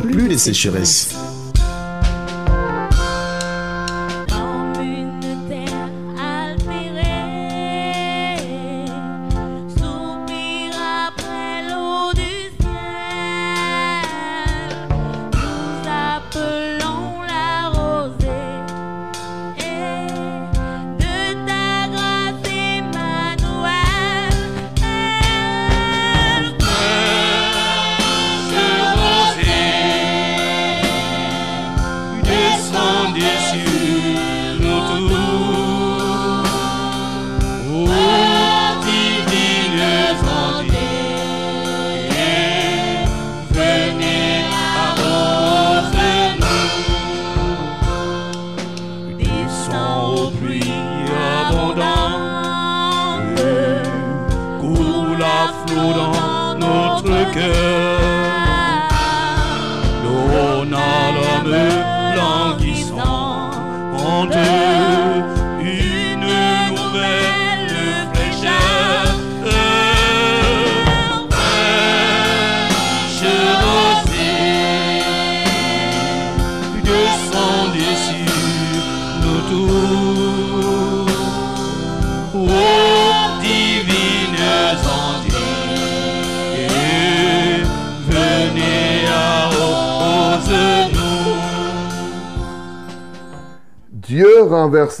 [0.00, 1.14] plus de sécheresse.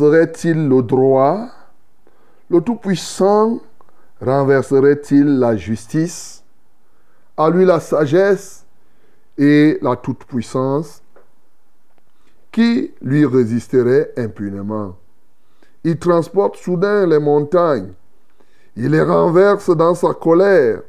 [0.00, 1.48] Renverserait-il le droit?
[2.50, 3.60] Le Tout-Puissant
[4.20, 6.42] renverserait-il la justice?
[7.36, 8.64] À lui la sagesse
[9.38, 11.02] et la toute-puissance.
[12.50, 14.96] Qui lui résisterait impunément
[15.82, 17.92] Il transporte soudain les montagnes.
[18.76, 20.82] Il les renverse dans sa colère.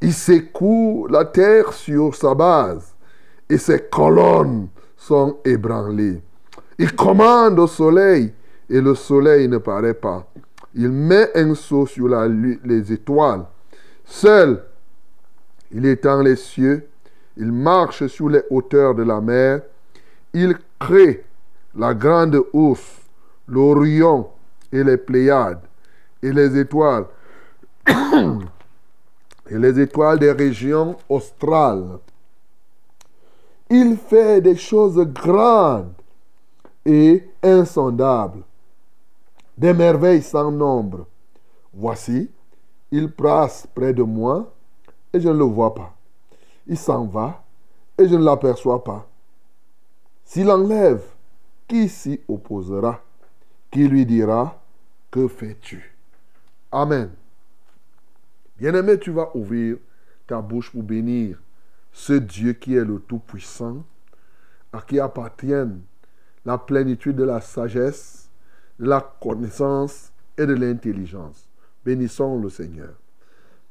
[0.00, 2.94] Il secoue la terre sur sa base.
[3.48, 6.20] Et ses colonnes sont ébranlées.
[6.78, 8.32] Il commande au soleil
[8.68, 10.26] et le soleil ne paraît pas.
[10.74, 13.44] Il met un sceau sur les étoiles.
[14.04, 14.62] Seul,
[15.72, 16.88] il étend les cieux.
[17.36, 19.62] Il marche sur les hauteurs de la mer.
[20.32, 21.24] Il crée
[21.74, 23.00] la grande ours,
[23.48, 24.28] l'Orion
[24.72, 25.60] et les Pléiades
[26.22, 27.06] et les étoiles
[29.48, 31.98] et les étoiles des régions australes.
[33.70, 35.92] Il fait des choses grandes
[36.84, 38.42] et insondables,
[39.56, 41.06] des merveilles sans nombre.
[41.72, 42.30] Voici,
[42.90, 44.52] il passe près de moi
[45.12, 45.94] et je ne le vois pas.
[46.66, 47.44] Il s'en va
[47.98, 49.08] et je ne l'aperçois pas.
[50.24, 51.02] S'il enlève,
[51.68, 53.00] qui s'y opposera?
[53.70, 54.60] Qui lui dira,
[55.10, 55.96] que fais-tu?
[56.70, 57.10] Amen.
[58.58, 59.76] Bien-aimé, tu vas ouvrir
[60.26, 61.40] ta bouche pour bénir
[61.92, 63.84] ce Dieu qui est le Tout-Puissant,
[64.72, 65.82] à qui appartiennent
[66.44, 68.25] la plénitude de la sagesse,
[68.78, 71.48] la connaissance et de l'intelligence.
[71.84, 72.94] Bénissons le Seigneur.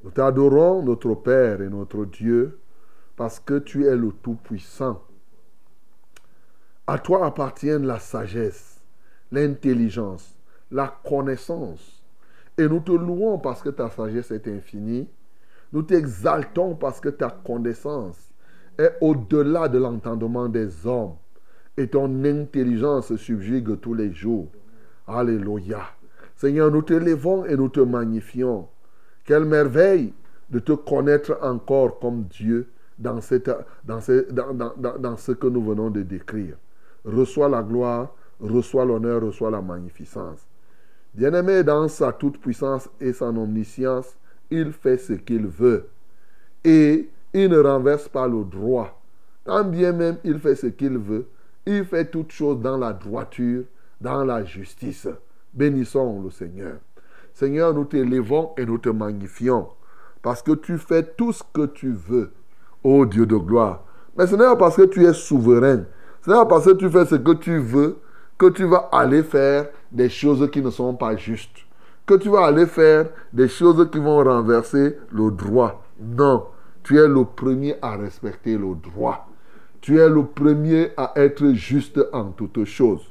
[0.03, 2.59] Nous t'adorons, notre Père et notre Dieu,
[3.15, 5.01] parce que tu es le Tout-Puissant.
[6.87, 8.81] À toi appartiennent la sagesse,
[9.31, 10.35] l'intelligence,
[10.71, 12.03] la connaissance.
[12.57, 15.09] Et nous te louons parce que ta sagesse est infinie.
[15.73, 18.17] Nous t'exaltons parce que ta connaissance
[18.77, 21.15] est au-delà de l'entendement des hommes.
[21.77, 24.47] Et ton intelligence subjugue tous les jours.
[25.07, 25.81] Alléluia.
[26.35, 28.67] Seigneur, nous te levons et nous te magnifions.
[29.23, 30.13] Quelle merveille
[30.49, 33.35] de te connaître encore comme Dieu dans, ce
[35.31, 36.55] que nous venons de décrire.
[37.03, 40.39] Reçois la gloire, reçois l'honneur, reçois la magnificence.
[41.13, 44.15] Bien-aimé dans sa toute-puissance et son omniscience,
[44.49, 45.87] il fait ce qu'il veut.
[46.63, 49.01] Et il ne renverse pas le droit.
[49.45, 51.27] Quand bien même il fait ce qu'il veut,
[51.65, 53.63] il fait toutes choses dans la droiture,
[54.01, 55.07] dans la justice.
[55.53, 56.77] Bénissons le Seigneur.
[57.33, 59.69] Seigneur, nous t'élevons et nous te magnifions.
[60.21, 62.31] Parce que tu fais tout ce que tu veux,
[62.83, 63.83] ô Dieu de gloire.
[64.17, 65.83] Mais ce n'est pas parce que tu es souverain.
[66.23, 67.97] Ce n'est pas parce que tu fais ce que tu veux
[68.37, 71.65] que tu vas aller faire des choses qui ne sont pas justes.
[72.05, 75.83] Que tu vas aller faire des choses qui vont renverser le droit.
[75.99, 76.45] Non,
[76.83, 79.27] tu es le premier à respecter le droit.
[79.81, 83.05] Tu es le premier à être juste en toutes choses.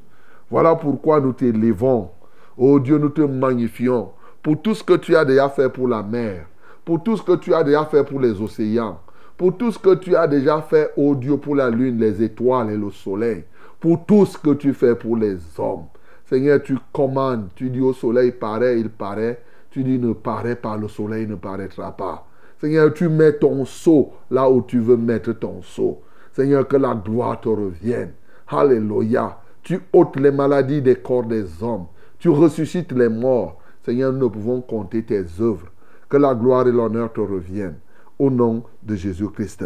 [0.50, 2.10] Voilà pourquoi nous t'élévons.
[2.56, 4.10] Oh Dieu, nous te magnifions
[4.42, 6.46] pour tout ce que tu as déjà fait pour la mer,
[6.84, 9.00] pour tout ce que tu as déjà fait pour les océans,
[9.36, 12.70] pour tout ce que tu as déjà fait, oh Dieu, pour la lune, les étoiles
[12.70, 13.44] et le soleil,
[13.80, 15.86] pour tout ce que tu fais pour les hommes.
[16.26, 19.40] Seigneur, tu commandes, tu dis au soleil, paraît, il paraît.
[19.70, 22.26] Tu dis, ne paraît pas, le soleil ne paraîtra pas.
[22.60, 26.00] Seigneur, tu mets ton sceau là où tu veux mettre ton sceau.
[26.32, 28.12] Seigneur, que la gloire te revienne.
[28.48, 29.38] Alléluia.
[29.64, 31.86] Tu ôtes les maladies des corps des hommes.
[32.18, 33.58] Tu ressuscites les morts.
[33.84, 35.68] Seigneur, nous pouvons compter tes œuvres.
[36.08, 37.78] Que la gloire et l'honneur te reviennent.
[38.18, 39.64] Au nom de Jésus-Christ.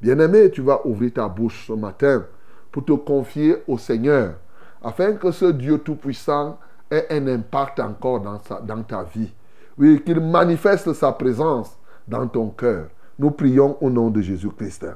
[0.00, 2.26] Bien-aimé, tu vas ouvrir ta bouche ce matin
[2.70, 4.34] pour te confier au Seigneur,
[4.82, 6.58] afin que ce Dieu Tout-Puissant
[6.90, 9.32] ait un impact encore dans ta vie.
[9.78, 12.88] Oui, qu'il manifeste sa présence dans ton cœur.
[13.18, 14.86] Nous prions au nom de Jésus-Christ.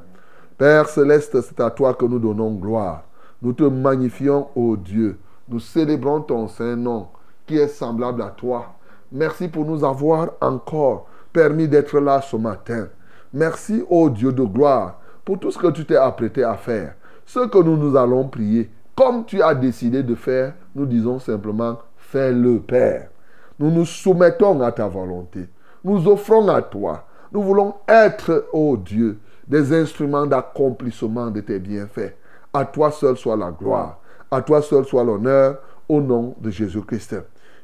[0.58, 3.04] Père céleste, c'est à toi que nous donnons gloire.
[3.42, 5.18] Nous te magnifions, ô Dieu.
[5.48, 7.08] Nous célébrons ton saint nom
[7.44, 8.74] qui est semblable à toi.
[9.10, 12.86] Merci pour nous avoir encore permis d'être là ce matin.
[13.32, 16.94] Merci, ô Dieu de gloire, pour tout ce que tu t'es apprêté à faire.
[17.26, 21.78] Ce que nous nous allons prier, comme tu as décidé de faire, nous disons simplement,
[21.96, 23.08] fais-le, Père.
[23.58, 25.48] Nous nous soumettons à ta volonté.
[25.82, 27.06] Nous offrons à toi.
[27.32, 29.18] Nous voulons être, ô Dieu,
[29.48, 32.14] des instruments d'accomplissement de tes bienfaits.
[32.54, 33.98] À toi seul soit la gloire.
[34.30, 35.58] À toi seul soit l'honneur.
[35.88, 37.16] Au nom de Jésus-Christ.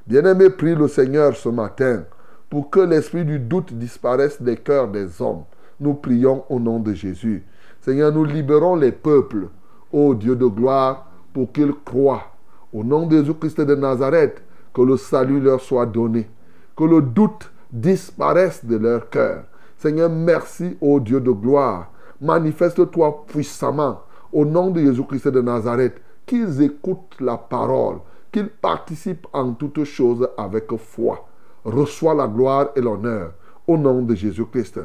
[0.06, 2.04] Bien-aimé, prie le Seigneur ce matin
[2.48, 5.44] pour que l'esprit du doute disparaisse des cœurs des hommes.
[5.80, 7.44] Nous prions au nom de Jésus.
[7.80, 9.48] Seigneur, nous libérons les peuples,
[9.92, 12.24] ô Dieu de gloire, pour qu'ils croient.
[12.72, 14.42] Au nom de Jésus-Christ de Nazareth,
[14.74, 16.28] que le salut leur soit donné.
[16.76, 19.44] Que le doute disparaisse de leur cœur.
[19.76, 21.90] Seigneur, merci, ô Dieu de gloire.
[22.20, 24.00] Manifeste-toi puissamment
[24.32, 26.00] au nom de Jésus-Christ de Nazareth.
[26.26, 27.98] Qu'ils écoutent la parole,
[28.30, 31.26] qu'ils participent en toutes choses avec foi.
[31.64, 33.32] Reçois la gloire et l'honneur
[33.66, 34.80] au nom de Jésus-Christ.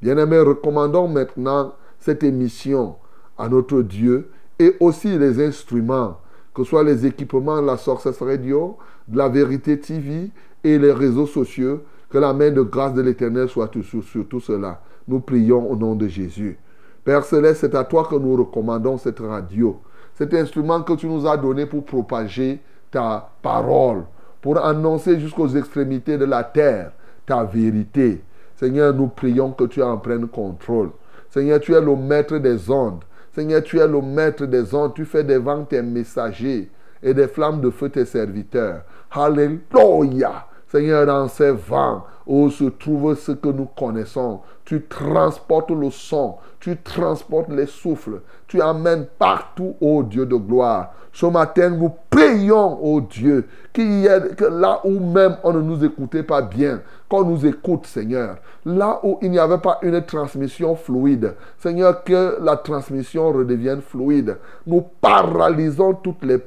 [0.00, 2.96] Bien-aimés, recommandons maintenant cette émission
[3.38, 6.18] à notre Dieu et aussi les instruments,
[6.54, 8.76] que ce soit les équipements la Sources Radio,
[9.12, 10.30] la Vérité TV
[10.62, 11.80] et les réseaux sociaux.
[12.10, 14.80] Que la main de grâce de l'Éternel soit sur, sur tout cela.
[15.08, 16.56] Nous prions au nom de Jésus.
[17.04, 19.78] Père Céleste, c'est à toi que nous recommandons cette radio,
[20.14, 22.60] cet instrument que tu nous as donné pour propager
[22.90, 24.04] ta parole,
[24.40, 26.92] pour annoncer jusqu'aux extrémités de la terre
[27.26, 28.22] ta vérité.
[28.56, 30.90] Seigneur, nous prions que tu en prennes contrôle.
[31.28, 33.04] Seigneur, tu es le maître des ondes.
[33.34, 34.94] Seigneur, tu es le maître des ondes.
[34.94, 36.70] Tu fais des vents tes messagers
[37.02, 38.82] et des flammes de feu tes serviteurs.
[39.10, 40.46] Alléluia.
[40.68, 46.36] Seigneur, dans ces vents où se trouve ce que nous connaissons, tu transportes le son,
[46.64, 50.94] tu transportes les souffles, tu amènes partout, ô Dieu de gloire.
[51.12, 55.60] Ce matin, nous prions, ô Dieu, qu'il y ait, que là où même on ne
[55.60, 58.36] nous écoutait pas bien, qu'on nous écoute, Seigneur.
[58.64, 64.38] Là où il n'y avait pas une transmission fluide, Seigneur, que la transmission redevienne fluide.
[64.66, 66.38] Nous paralysons tous les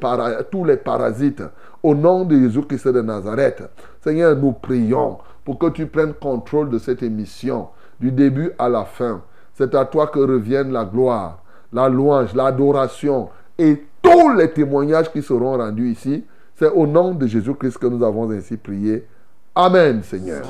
[0.77, 1.43] parasites
[1.83, 3.69] au nom de Jésus-Christ de Nazareth.
[4.01, 7.67] Seigneur, nous prions pour que tu prennes contrôle de cette émission,
[7.99, 9.21] du début à la fin.
[9.57, 11.39] C'est à toi que revienne la gloire,
[11.73, 16.23] la louange, l'adoration et tous les témoignages qui seront rendus ici.
[16.55, 19.07] C'est au nom de Jésus-Christ que nous avons ainsi prié.
[19.55, 20.43] Amen, Seigneur.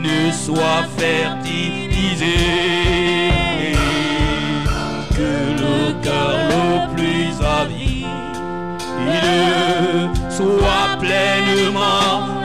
[0.00, 2.36] Ne soit fertilisé,
[5.10, 8.06] que le cœur le plus avide
[10.30, 12.37] soit pleinement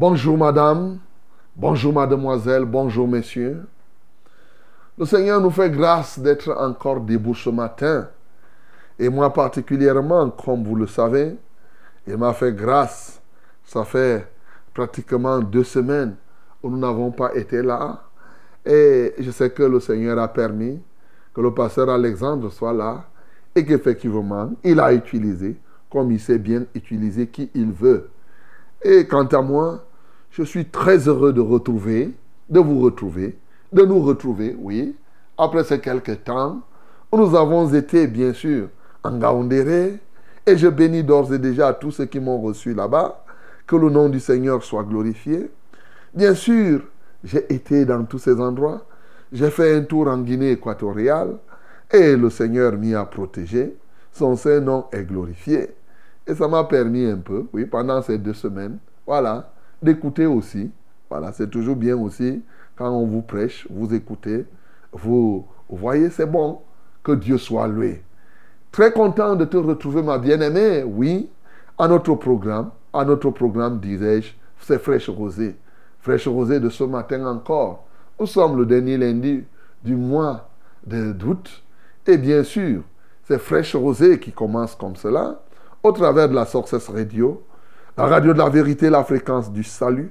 [0.00, 0.98] Bonjour madame,
[1.54, 3.66] bonjour mademoiselle, bonjour messieurs.
[4.96, 8.08] Le Seigneur nous fait grâce d'être encore debout ce matin.
[8.98, 11.36] Et moi particulièrement, comme vous le savez,
[12.06, 13.20] il m'a fait grâce.
[13.62, 14.26] Ça fait
[14.72, 16.16] pratiquement deux semaines
[16.62, 18.02] où nous n'avons pas été là.
[18.64, 20.80] Et je sais que le Seigneur a permis
[21.34, 23.04] que le pasteur Alexandre soit là
[23.54, 25.60] et qu'effectivement, il a utilisé,
[25.92, 28.08] comme il sait bien utiliser qui il veut.
[28.82, 29.84] Et quant à moi,
[30.30, 32.12] je suis très heureux de retrouver,
[32.48, 33.38] de vous retrouver,
[33.72, 34.96] de nous retrouver, oui,
[35.36, 36.62] après ces quelques temps
[37.12, 38.68] nous avons été, bien sûr,
[39.02, 39.98] en Gaoundéré.
[40.46, 43.24] Et je bénis d'ores et déjà tous ceux qui m'ont reçu là-bas.
[43.66, 45.50] Que le nom du Seigneur soit glorifié.
[46.14, 46.82] Bien sûr,
[47.22, 48.84] j'ai été dans tous ces endroits.
[49.32, 51.36] J'ai fait un tour en Guinée équatoriale
[51.92, 53.76] et le Seigneur m'y a protégé.
[54.12, 55.70] Son Saint-Nom est glorifié.
[56.26, 60.70] Et ça m'a permis un peu, oui, pendant ces deux semaines, voilà, d'écouter aussi.
[61.08, 62.42] Voilà, c'est toujours bien aussi
[62.80, 64.46] quand on vous prêche, vous écoutez,
[64.90, 66.60] vous, voyez, c'est bon.
[67.02, 68.02] Que Dieu soit loué.
[68.72, 70.82] Très content de te retrouver, ma bien-aimée.
[70.82, 71.28] Oui,
[71.78, 75.56] à notre programme, à notre programme, disais-je, c'est Fraîche Rosée.
[76.00, 77.84] Fraîche Rosée de ce matin encore.
[78.18, 79.44] Nous sommes le dernier lundi
[79.84, 80.48] du mois
[80.86, 81.62] d'août.
[82.06, 82.82] Et bien sûr,
[83.24, 85.42] c'est Fraîche Rosée qui commence comme cela,
[85.82, 87.42] au travers de la Success Radio,
[88.00, 90.10] la radio de la vérité, la fréquence du salut,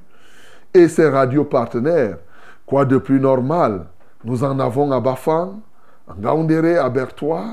[0.75, 2.17] et ses radios partenaires.
[2.63, 3.85] Quoi de plus normal?
[4.23, 5.59] Nous en avons à Bafang,
[6.07, 7.47] à Gaoundéré, à Bertois,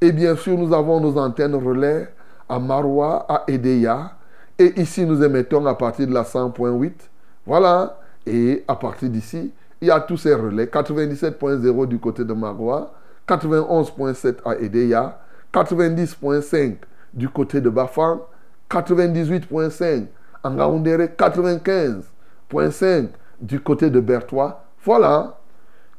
[0.00, 2.08] et bien sûr, nous avons nos antennes relais
[2.48, 4.12] à Maroua, à Edeya,
[4.58, 6.92] et ici, nous émettons à partir de la 100.8.
[7.44, 12.32] Voilà, et à partir d'ici, il y a tous ces relais 97.0 du côté de
[12.32, 12.94] Maroua,
[13.28, 15.18] 91.7 à Edeya,
[15.52, 16.76] 90.5
[17.12, 18.20] du côté de Bafang,
[18.82, 20.06] 98.5
[20.42, 23.08] en Gaoundéré, 95.5
[23.40, 24.64] du côté de Bertois.
[24.84, 25.38] Voilà.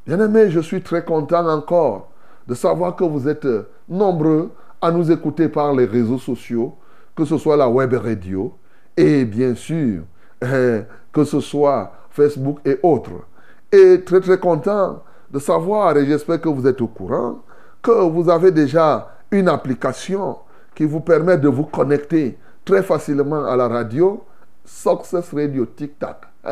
[0.06, 2.10] Bien aimé, je suis très content encore
[2.46, 3.48] de savoir que vous êtes
[3.88, 6.76] nombreux à nous écouter par les réseaux sociaux,
[7.16, 8.54] que ce soit la web radio
[8.96, 10.02] et bien sûr
[10.44, 13.24] euh, que ce soit Facebook et autres.
[13.72, 17.42] Et très très content de savoir, et j'espère que vous êtes au courant,
[17.82, 20.36] que vous avez déjà une application
[20.74, 24.22] qui vous permet de vous connecter très facilement à la radio,
[24.62, 26.22] Success Radio Tic Tac.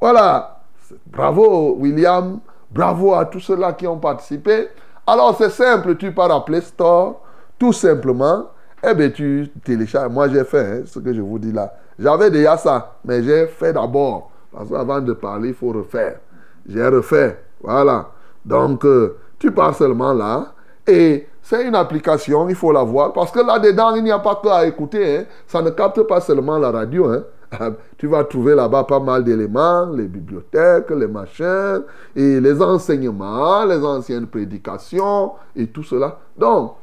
[0.00, 0.60] voilà.
[1.06, 2.38] Bravo William,
[2.70, 4.68] bravo à tous ceux-là qui ont participé.
[5.06, 7.20] Alors c'est simple, tu pars à Play Store,
[7.58, 8.46] tout simplement,
[8.82, 10.12] et bien tu télécharges.
[10.12, 11.74] Moi j'ai fait hein, ce que je vous dis là.
[11.98, 14.30] J'avais déjà ça, mais j'ai fait d'abord.
[14.52, 16.20] Parce qu'avant de parler, il faut refaire.
[16.68, 17.42] J'ai refait.
[17.62, 18.10] Voilà.
[18.44, 20.52] Donc, euh, tu pars seulement là.
[20.86, 23.12] Et c'est une application, il faut la voir.
[23.12, 25.18] Parce que là-dedans, il n'y a pas que à écouter.
[25.18, 25.24] Hein.
[25.46, 27.06] Ça ne capte pas seulement la radio.
[27.06, 27.22] Hein.
[27.98, 31.82] Tu vas trouver là-bas pas mal d'éléments, les bibliothèques, les machins,
[32.14, 36.18] et les enseignements, les anciennes prédications, et tout cela.
[36.36, 36.74] Donc,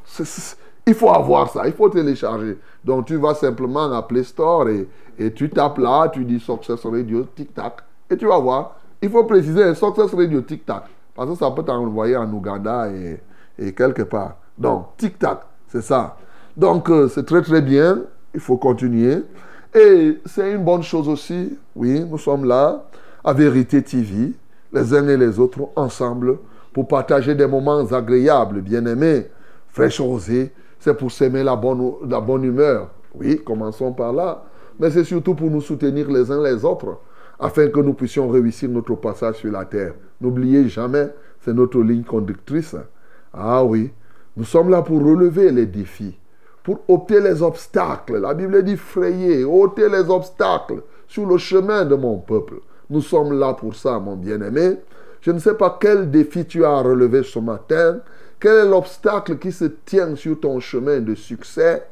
[0.88, 2.58] il faut avoir ça, il faut télécharger.
[2.84, 4.88] Donc, tu vas simplement à Play Store et,
[5.20, 8.78] et tu tapes là, tu dis Success Radio Tic Tac, et tu vas voir.
[9.02, 10.84] Il faut préciser Success Radio Tic Tac,
[11.14, 13.20] parce que ça peut t'envoyer en Ouganda et,
[13.58, 14.38] et, quelque part.
[14.58, 16.18] Donc, Tic Tac, c'est ça.
[16.56, 18.02] Donc, euh, c'est très très bien,
[18.34, 19.24] il faut continuer.
[19.74, 22.84] Et c'est une bonne chose aussi, oui, nous sommes là,
[23.24, 24.34] à Vérité TV,
[24.72, 26.38] les uns et les autres ensemble,
[26.72, 29.28] pour partager des moments agréables, bien-aimés,
[29.70, 32.90] fraîche rosée, c'est pour s'aimer la bonne, la bonne humeur.
[33.16, 34.44] Oui, commençons par là.
[34.80, 37.00] Mais c'est surtout pour nous soutenir les uns les autres,
[37.40, 39.94] afin que nous puissions réussir notre passage sur la terre.
[40.20, 41.10] N'oubliez jamais,
[41.42, 42.76] c'est notre ligne conductrice.
[43.34, 43.92] Ah oui,
[44.38, 46.18] nous sommes là pour relever les défis
[46.64, 48.18] pour ôter les obstacles.
[48.18, 52.56] La Bible dit frayer, ôter les obstacles sur le chemin de mon peuple.
[52.90, 54.78] Nous sommes là pour ça, mon bien-aimé.
[55.22, 58.00] Je ne sais pas quel défi tu as relevé ce matin,
[58.40, 61.86] quel est l'obstacle qui se tient sur ton chemin de succès?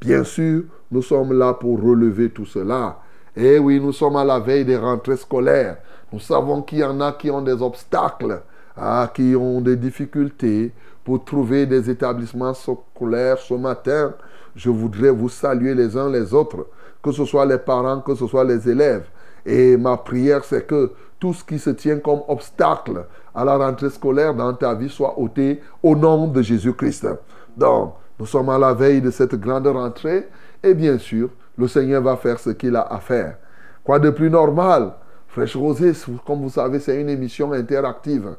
[0.00, 3.00] Bien sûr, nous sommes là pour relever tout cela.
[3.36, 5.78] Et oui, nous sommes à la veille des rentrées scolaires.
[6.12, 8.42] Nous savons qu'il y en a qui ont des obstacles,
[8.80, 10.72] ah, qui ont des difficultés,
[11.08, 14.12] pour trouver des établissements scolaires ce matin.
[14.54, 16.66] Je voudrais vous saluer les uns les autres,
[17.02, 19.06] que ce soit les parents, que ce soit les élèves.
[19.46, 23.88] Et ma prière, c'est que tout ce qui se tient comme obstacle à la rentrée
[23.88, 27.08] scolaire dans ta vie soit ôté au nom de Jésus-Christ.
[27.56, 30.28] Donc, nous sommes à la veille de cette grande rentrée
[30.62, 33.38] et bien sûr, le Seigneur va faire ce qu'il a à faire.
[33.82, 34.92] Quoi de plus normal?
[35.28, 35.92] Fraîche Rosée,
[36.26, 38.34] comme vous savez, c'est une émission interactive.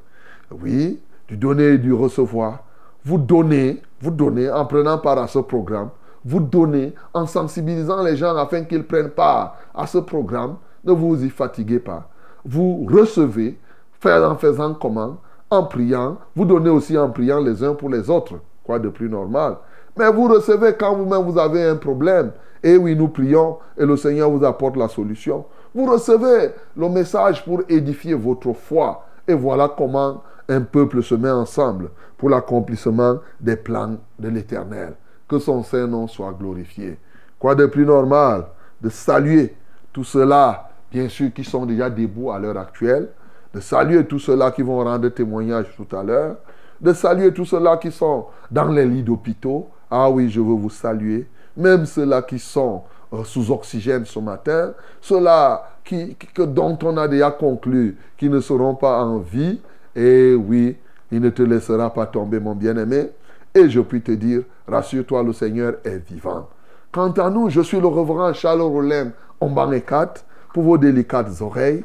[0.52, 2.64] Oui, du donner et du recevoir.
[3.06, 5.90] Vous donnez, vous donnez en prenant part à ce programme.
[6.26, 10.56] Vous donnez en sensibilisant les gens afin qu'ils prennent part à ce programme.
[10.84, 12.10] Ne vous y fatiguez pas.
[12.46, 13.58] Vous recevez,
[14.06, 15.18] en faisant comment?
[15.50, 16.18] En priant.
[16.36, 18.36] Vous donnez aussi en priant les uns pour les autres.
[18.64, 19.58] Quoi de plus normal?
[19.98, 22.32] Mais vous recevez quand vous-même vous avez un problème.
[22.64, 25.46] Et oui, nous prions et le Seigneur vous apporte la solution.
[25.74, 29.06] Vous recevez le message pour édifier votre foi.
[29.28, 34.96] Et voilà comment un peuple se met ensemble pour l'accomplissement des plans de l'Éternel.
[35.28, 36.98] Que son Saint-Nom soit glorifié.
[37.38, 38.46] Quoi de plus normal
[38.82, 39.56] de saluer
[39.92, 43.10] tous ceux-là, bien sûr, qui sont déjà debout à l'heure actuelle,
[43.54, 46.38] de saluer tous ceux-là qui vont rendre témoignage tout à l'heure,
[46.80, 49.70] de saluer tous ceux-là qui sont dans les lits d'hôpitaux.
[49.90, 51.28] Ah oui, je veux vous saluer.
[51.58, 57.32] Même ceux-là qui sont euh, sous oxygène ce matin, ceux-là qui, dont on a déjà
[57.32, 59.60] conclu qu'ils ne seront pas en vie.
[60.00, 60.78] Et oui,
[61.12, 63.10] il ne te laissera pas tomber, mon bien-aimé.
[63.54, 66.48] Et je puis te dire, rassure-toi, le Seigneur est vivant.
[66.90, 71.84] Quant à nous, je suis le reverend Charles Rollin Omban 4 pour vos délicates oreilles.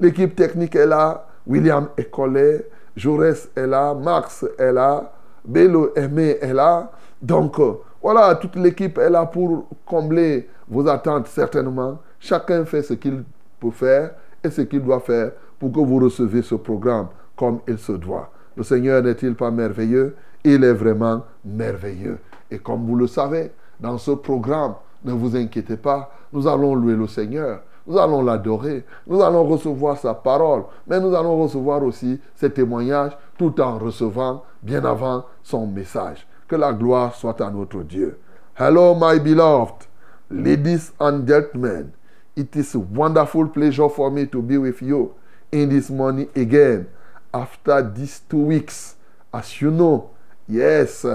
[0.00, 1.28] L'équipe technique est là.
[1.46, 2.66] William Ecollet,
[2.96, 5.12] Jaurès est là, Max est là,
[5.44, 6.90] Bello Aimé est là.
[7.20, 12.00] Donc, euh, voilà, toute l'équipe est là pour combler vos attentes, certainement.
[12.18, 13.22] Chacun fait ce qu'il
[13.60, 14.10] peut faire
[14.42, 17.06] et ce qu'il doit faire pour que vous receviez ce programme
[17.42, 18.30] comme il se doit.
[18.56, 20.14] Le Seigneur n'est-il pas merveilleux?
[20.44, 22.20] Il est vraiment merveilleux.
[22.48, 26.94] Et comme vous le savez, dans ce programme, ne vous inquiétez pas, nous allons louer
[26.94, 27.62] le Seigneur.
[27.84, 28.84] Nous allons l'adorer.
[29.08, 30.62] Nous allons recevoir sa parole.
[30.86, 36.24] Mais nous allons recevoir aussi ses témoignages tout en recevant bien avant son message.
[36.46, 38.20] Que la gloire soit à notre Dieu.
[38.56, 39.88] Hello, my beloved,
[40.30, 41.90] ladies and gentlemen.
[42.36, 45.10] It is a wonderful pleasure for me to be with you
[45.50, 46.86] in this morning again
[47.32, 48.96] after these two weeks.
[49.32, 50.10] As you know,
[50.46, 51.06] yes,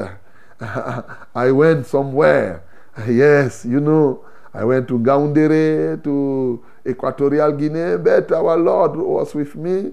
[0.59, 2.63] I went somewhere.
[3.07, 9.55] Yes, you know, I went to Gaundere, to Equatorial Guinea, but our Lord was with
[9.55, 9.91] me.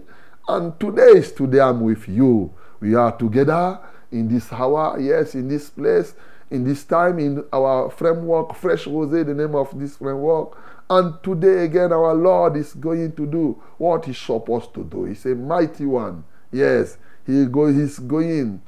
[0.48, 2.52] And today is today I'm with you.
[2.80, 3.78] We are together
[4.10, 6.14] in this hour, yes, in this place,
[6.50, 10.56] in this time, in our framework, Fresh Rose, the name of this framework.
[10.88, 15.04] And today again, our Lord is going to do what He's supposed to do.
[15.04, 16.24] He's a mighty one.
[16.52, 18.60] Yes, he go, He's going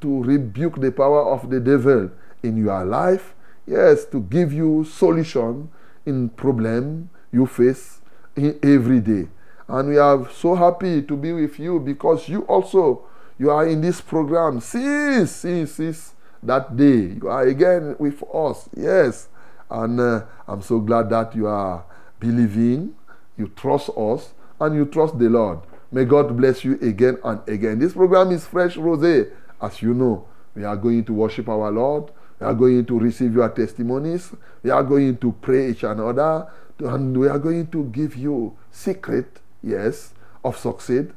[0.00, 2.10] to rebuke the power of the devil
[2.42, 3.34] in your life.
[3.66, 5.70] Yes, to give you solution
[6.04, 8.00] in problem you face
[8.36, 9.28] in every day.
[9.68, 13.06] And we are so happy to be with you because you also
[13.38, 17.16] you are in this program since since, since that day.
[17.22, 18.68] You are again with us.
[18.76, 19.28] Yes.
[19.70, 21.84] And uh, I'm so glad that you are
[22.18, 22.94] believing,
[23.36, 25.60] you trust us, and you trust the Lord.
[25.92, 27.78] May God bless you again and again.
[27.78, 29.26] This program is Fresh Rose.
[29.60, 32.10] As you know, we are going to worship our Lord.
[32.38, 34.30] We are going to receive your testimonies.
[34.62, 36.50] We are going to pray each another.
[36.78, 41.12] And we are going to give you secret, yes, of succeed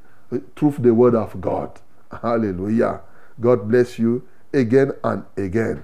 [0.56, 1.80] through the word of God.
[2.22, 3.02] Hallelujah.
[3.40, 5.84] God bless you again and again.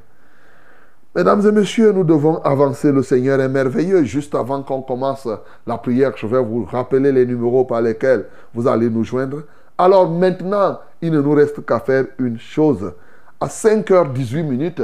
[1.15, 2.91] Mesdames et messieurs, nous devons avancer.
[2.91, 4.03] Le Seigneur est merveilleux.
[4.03, 5.27] Juste avant qu'on commence
[5.65, 9.41] la prière, je vais vous rappeler les numéros par lesquels vous allez nous joindre.
[9.75, 12.93] Alors maintenant, il ne nous reste qu'à faire une chose.
[13.41, 14.83] À 5h18 minutes,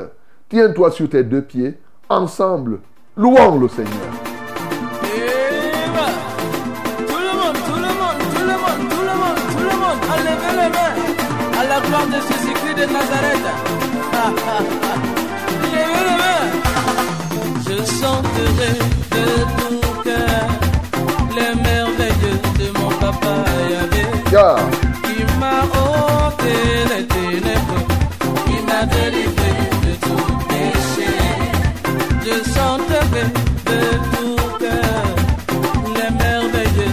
[0.49, 1.77] tiens-toi sur tes deux pieds.
[2.09, 2.79] Ensemble,
[3.15, 3.93] louons le Seigneur.
[7.07, 9.99] Tout le monde, tout le monde, tout le monde, tout le monde, tout le monde,
[10.09, 10.69] enlevez les
[11.55, 13.45] à la gloire de Jésus-Christ de Nazareth.
[23.25, 24.75] merveilleux.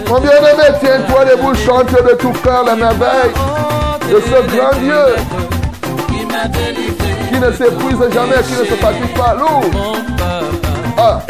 [0.09, 3.33] Mon bien-aimé, tiens-toi debout, chante de tout cœur la merveille
[4.11, 5.05] de ce grand Dieu
[6.09, 9.35] qui ne s'épuise jamais, qui ne se fatigue pas.
[9.35, 9.65] Lourd.
[10.99, 11.21] Ah,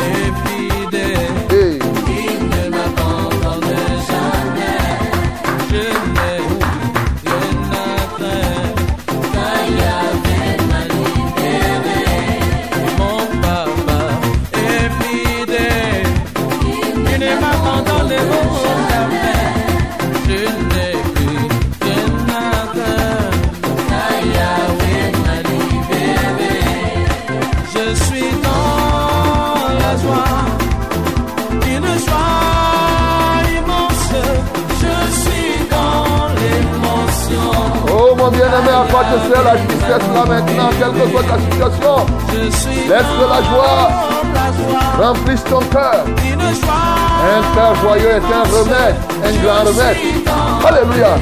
[39.12, 42.06] te sert la tristesse là maintenant, quelle que soit ta situation
[42.88, 43.84] Laisse de la joie.
[45.00, 46.04] Remplisse ton cœur.
[47.24, 49.96] Un cœur joyeux est un remède, un grand remède.
[50.66, 51.12] Alléluia.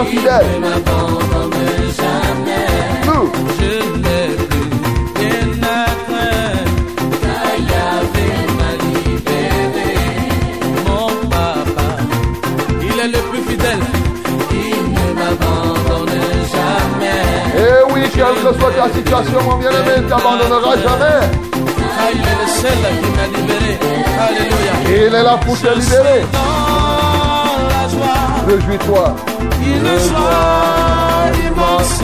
[0.00, 0.46] infidèle.
[3.06, 3.32] Nous.
[17.58, 21.26] Et oui, quelle que soit ta situation, mon bien-aimé, ne t'abandonnera jamais.
[22.12, 23.78] Il est le seul qui m'a libéré.
[24.88, 26.65] Il est là pour te libérer.
[28.46, 29.16] Réjouis-toi.
[29.60, 32.02] une joie immense.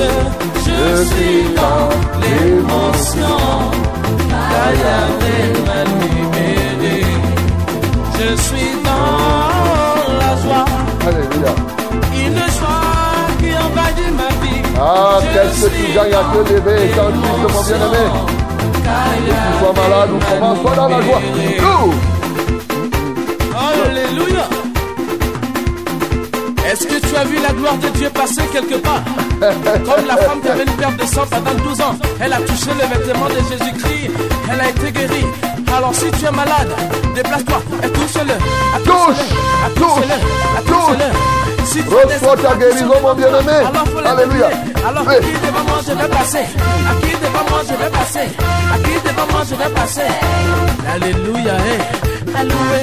[0.67, 1.89] Je suis dans
[2.21, 3.39] l'émotion.
[4.83, 7.05] Yahvé m'a libéré.
[8.19, 10.65] Je suis dans la joie.
[11.07, 11.55] Alléluia.
[12.13, 14.63] Une joie qui envahit ma vie.
[14.81, 18.05] Ah, qu'est-ce que tu gagnes à te lever tu es mon bien-aimé
[18.75, 21.21] Que tu sois malade ou comment, sois dans la joie.
[21.61, 21.93] Nous,
[26.83, 29.03] Est-ce que tu as vu la gloire de Dieu passer quelque part
[29.41, 32.71] Comme la femme qui avait une perte de sang pendant 12 ans, elle a touché
[32.75, 34.11] le vêtement de Jésus-Christ,
[34.51, 35.27] elle a été guérie.
[35.73, 36.75] Alors si tu es malade,
[37.15, 38.35] déplace-toi et touche-le.
[38.83, 39.29] Touche,
[39.77, 41.67] touche-le, touche, touche-le.
[41.67, 43.65] Si tu Reçois ta guérison, mon bien-aimé.
[44.05, 44.51] Alléluia.
[44.85, 46.39] Alors à qui devant moi je vais passer?
[46.41, 48.27] À qui devant moi je vais passer?
[48.75, 50.01] À qui devant moi je vais passer?
[50.93, 52.13] Alléluia eh.
[52.37, 52.83] Alloué,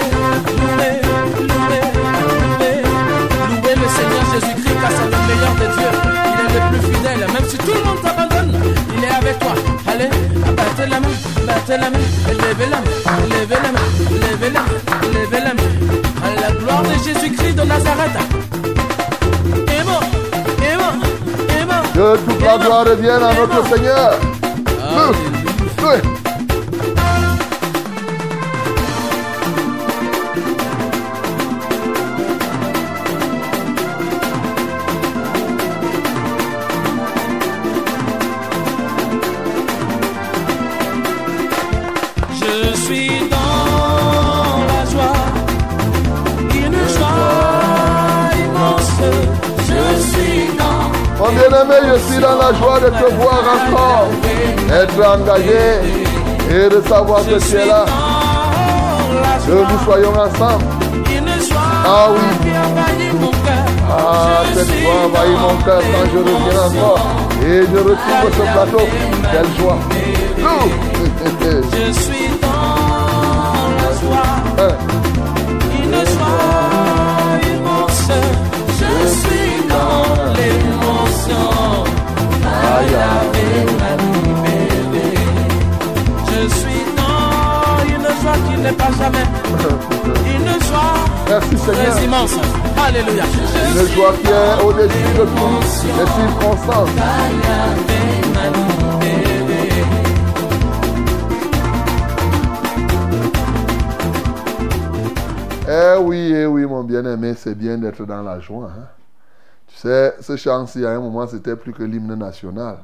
[4.82, 5.90] car c'est le meilleur de Dieu.
[6.34, 7.20] Il est le plus fidèle.
[7.20, 8.52] Même si tout le monde t'abandonne
[8.98, 9.54] Il est avec toi.
[9.88, 10.10] Allez,
[10.58, 11.16] battez la main,
[11.48, 12.06] battez la main.
[12.28, 12.94] Levez la main,
[13.30, 13.86] levez la main
[14.24, 14.76] Levez la main,
[15.14, 15.70] levez la main.
[16.24, 18.18] À la gloire de Jésus-Christ de Nazareth.
[19.68, 20.02] Et bon,
[20.62, 20.94] et bon,
[21.50, 24.14] et bon que toute la gloire revienne à notre Seigneur.
[24.96, 25.14] Nous,
[51.66, 54.08] bien-aimé, je suis dans la joie de te voir encore,
[54.72, 55.66] être engagé
[56.50, 57.86] et de savoir que tu es là,
[59.46, 60.66] que nous soyons ensemble.
[61.86, 62.52] Ah oui.
[63.92, 67.06] Ah, cette joie envahit mon cœur quand je reviens encore
[67.44, 68.86] et je retrouve ce plateau.
[69.32, 69.80] Quelle joie.
[86.28, 89.26] Je suis dans une joie qui n'est pas jamais.
[90.36, 90.96] Une joie
[91.30, 92.36] Merci très immense.
[92.88, 93.24] Alléluia.
[93.24, 96.90] Une joie qui est au-dessus de toutes les circonstances.
[105.68, 108.72] Eh oui, eh oui, mon bien-aimé, c'est bien d'être dans la joie.
[108.76, 108.88] hein.
[109.82, 112.80] Ce chant-ci, à un moment, c'était plus que l'hymne national.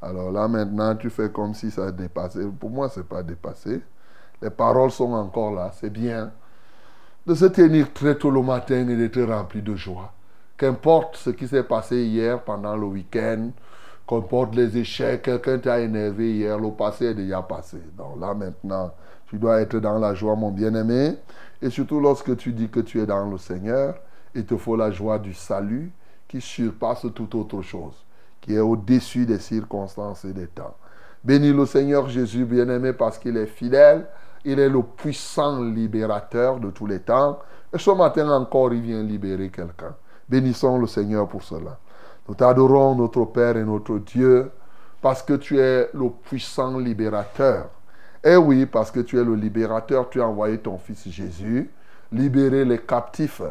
[0.00, 2.46] Alors là, maintenant, tu fais comme si ça dépassait.
[2.58, 3.82] Pour moi, c'est pas dépassé.
[4.40, 6.32] Les paroles sont encore là, c'est bien.
[7.26, 10.14] De se tenir très tôt le matin et d'être rempli de joie.
[10.56, 13.50] Qu'importe ce qui s'est passé hier pendant le week-end,
[14.08, 17.76] qu'importe les échecs, quelqu'un t'a énervé hier, le passé est déjà passé.
[17.98, 18.94] Donc là, maintenant,
[19.26, 21.18] tu dois être dans la joie, mon bien-aimé.
[21.60, 23.96] Et surtout lorsque tu dis que tu es dans le Seigneur,
[24.34, 25.92] il te faut la joie du salut
[26.30, 28.04] qui surpasse toute autre chose,
[28.40, 30.76] qui est au-dessus des circonstances et des temps.
[31.24, 34.06] Bénis le Seigneur Jésus, bien-aimé, parce qu'il est fidèle.
[34.44, 37.40] Il est le puissant libérateur de tous les temps.
[37.74, 39.96] Et ce matin encore, il vient libérer quelqu'un.
[40.28, 41.80] Bénissons le Seigneur pour cela.
[42.28, 44.52] Nous t'adorons, notre Père et notre Dieu,
[45.02, 47.70] parce que tu es le puissant libérateur.
[48.22, 51.72] Et oui, parce que tu es le libérateur, tu as envoyé ton Fils Jésus
[52.12, 53.42] libérer les captifs.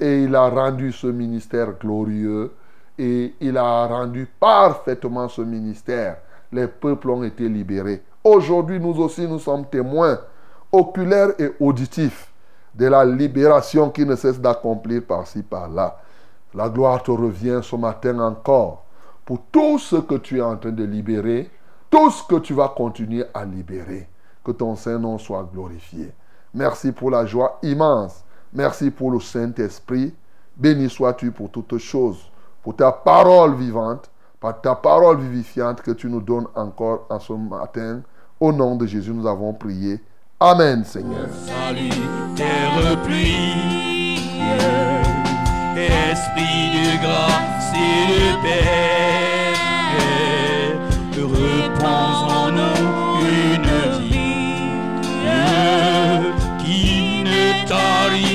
[0.00, 2.52] Et il a rendu ce ministère glorieux
[2.98, 6.18] et il a rendu parfaitement ce ministère.
[6.52, 8.02] Les peuples ont été libérés.
[8.24, 10.18] Aujourd'hui, nous aussi, nous sommes témoins
[10.72, 12.32] oculaires et auditifs
[12.74, 15.98] de la libération qui ne cesse d'accomplir par-ci, par-là.
[16.54, 18.84] La gloire te revient ce matin encore
[19.24, 21.50] pour tout ce que tu es en train de libérer,
[21.90, 24.08] tout ce que tu vas continuer à libérer.
[24.44, 26.12] Que ton Saint-Nom soit glorifié.
[26.54, 28.24] Merci pour la joie immense.
[28.52, 30.14] Merci pour le Saint-Esprit.
[30.56, 32.30] Béni sois-tu pour toutes choses,
[32.62, 37.32] pour ta parole vivante, par ta parole vivifiante que tu nous donnes encore en ce
[37.32, 38.02] matin.
[38.40, 40.00] Au nom de Jésus, nous avons prié.
[40.40, 41.28] Amen, Seigneur.
[41.46, 41.90] Salut,
[42.36, 44.38] terre pluie,
[45.76, 49.58] esprit de grâce et de paix,
[51.84, 54.68] en nous une vie
[56.64, 58.27] qui ne tarisse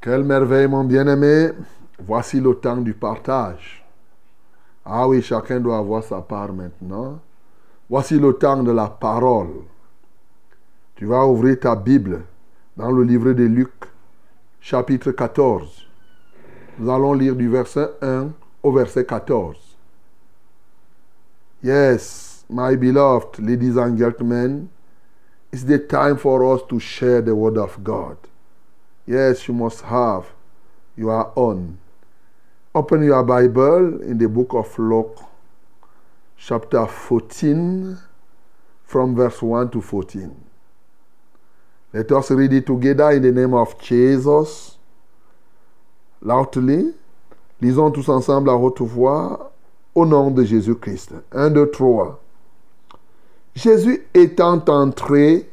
[0.00, 1.50] Quelle merveille, mon bien-aimé.
[1.98, 3.84] Voici le temps du partage.
[4.82, 7.20] Ah oui, chacun doit avoir sa part maintenant.
[7.90, 9.64] Voici le temps de la parole.
[10.96, 12.22] Tu vas ouvrir ta Bible
[12.78, 13.72] dans le livre de Luc,
[14.58, 15.86] chapitre 14.
[16.78, 18.30] Nous allons lire du verset 1
[18.62, 19.58] au verset 14.
[21.62, 24.68] Yes, my beloved ladies and gentlemen,
[25.52, 28.16] it's the time for us to share the word of God.
[29.10, 30.26] Yes, you must have
[30.96, 31.78] your own.
[32.72, 35.18] Open your Bible in the book of Luke,
[36.36, 37.98] chapter 14,
[38.84, 40.32] from verse 1 to 14.
[41.92, 44.78] Let us read it together in the name of Jesus.
[46.22, 46.94] Loudly.
[47.60, 49.50] Lisons tous ensemble à haute voix
[49.92, 51.14] au nom de Jésus-Christ.
[51.32, 52.20] 1, 2, 3.
[53.56, 55.49] Jésus étant entré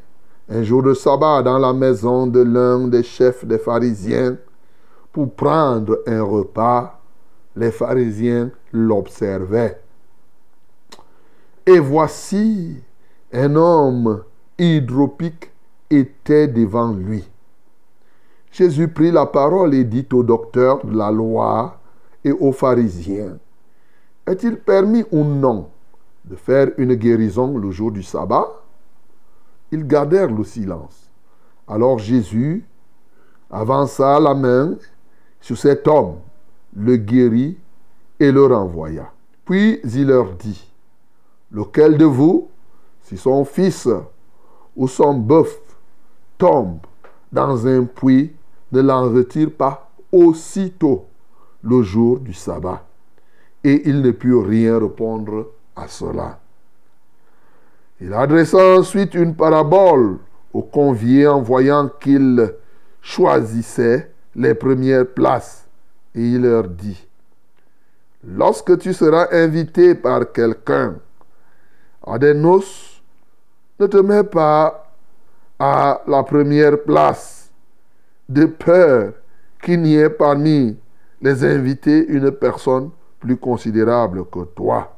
[0.49, 4.37] un jour de sabbat dans la maison de l'un des chefs des pharisiens
[5.11, 7.01] pour prendre un repas,
[7.55, 9.81] les pharisiens l'observaient.
[11.65, 12.77] Et voici
[13.33, 14.23] un homme
[14.57, 15.51] hydropique
[15.89, 17.27] était devant lui.
[18.51, 21.79] Jésus prit la parole et dit au docteur de la loi
[22.23, 23.37] et aux pharisiens,
[24.25, 25.69] est-il permis ou non
[26.25, 28.47] de faire une guérison le jour du sabbat?
[29.71, 31.09] Ils gardèrent le silence.
[31.67, 32.63] Alors Jésus
[33.49, 34.75] avança la main
[35.41, 36.15] sur cet homme,
[36.75, 37.57] le guérit
[38.19, 39.11] et le renvoya.
[39.45, 40.71] Puis il leur dit,
[41.51, 42.49] lequel de vous,
[43.03, 43.87] si son fils
[44.75, 45.57] ou son bœuf
[46.37, 46.79] tombe
[47.31, 48.33] dans un puits,
[48.71, 51.05] ne l'en retire pas aussitôt
[51.63, 52.85] le jour du sabbat.
[53.63, 56.39] Et il ne put rien répondre à cela.
[57.99, 60.19] Il adressa ensuite une parabole
[60.53, 62.53] aux conviés en voyant qu'ils
[63.01, 65.67] choisissaient les premières places.
[66.13, 67.07] Et il leur dit,
[68.23, 70.95] lorsque tu seras invité par quelqu'un
[72.05, 73.01] à des noces,
[73.79, 74.93] ne te mets pas
[75.59, 77.51] à la première place,
[78.29, 79.13] de peur
[79.61, 80.77] qu'il n'y ait parmi
[81.21, 84.96] les invités une personne plus considérable que toi.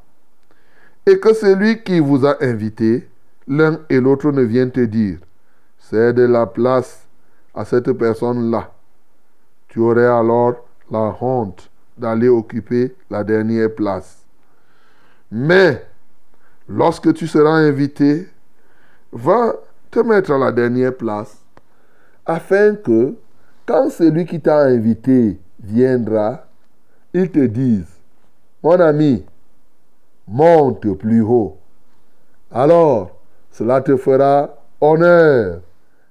[1.10, 3.10] Et que celui qui vous a invité,
[3.48, 5.18] l'un et l'autre ne viennent te dire,
[5.80, 7.08] c'est de la place
[7.56, 8.72] à cette personne-là.
[9.70, 14.20] Tu aurais alors la honte d'aller occuper la dernière place.
[15.32, 15.84] Mais,
[16.68, 18.28] lorsque tu seras invité,
[19.12, 19.56] va
[19.90, 21.40] te mettre à la dernière place,
[22.24, 23.16] afin que,
[23.66, 26.46] quand celui qui t'a invité viendra,
[27.16, 27.88] il te dise,
[28.62, 29.26] mon ami,
[30.30, 31.58] monte plus haut.
[32.52, 33.12] Alors,
[33.52, 35.62] cela te fera honneur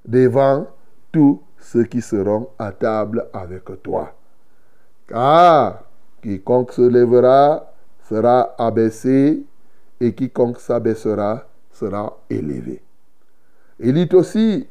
[0.05, 0.67] devant
[1.13, 4.15] tous ceux qui seront à table avec toi.
[5.07, 5.85] Car
[6.23, 7.73] quiconque se lèvera
[8.09, 9.43] sera abaissé
[10.01, 12.83] et quiconque s'abaissera sera élevé.
[13.79, 14.67] Il dit aussi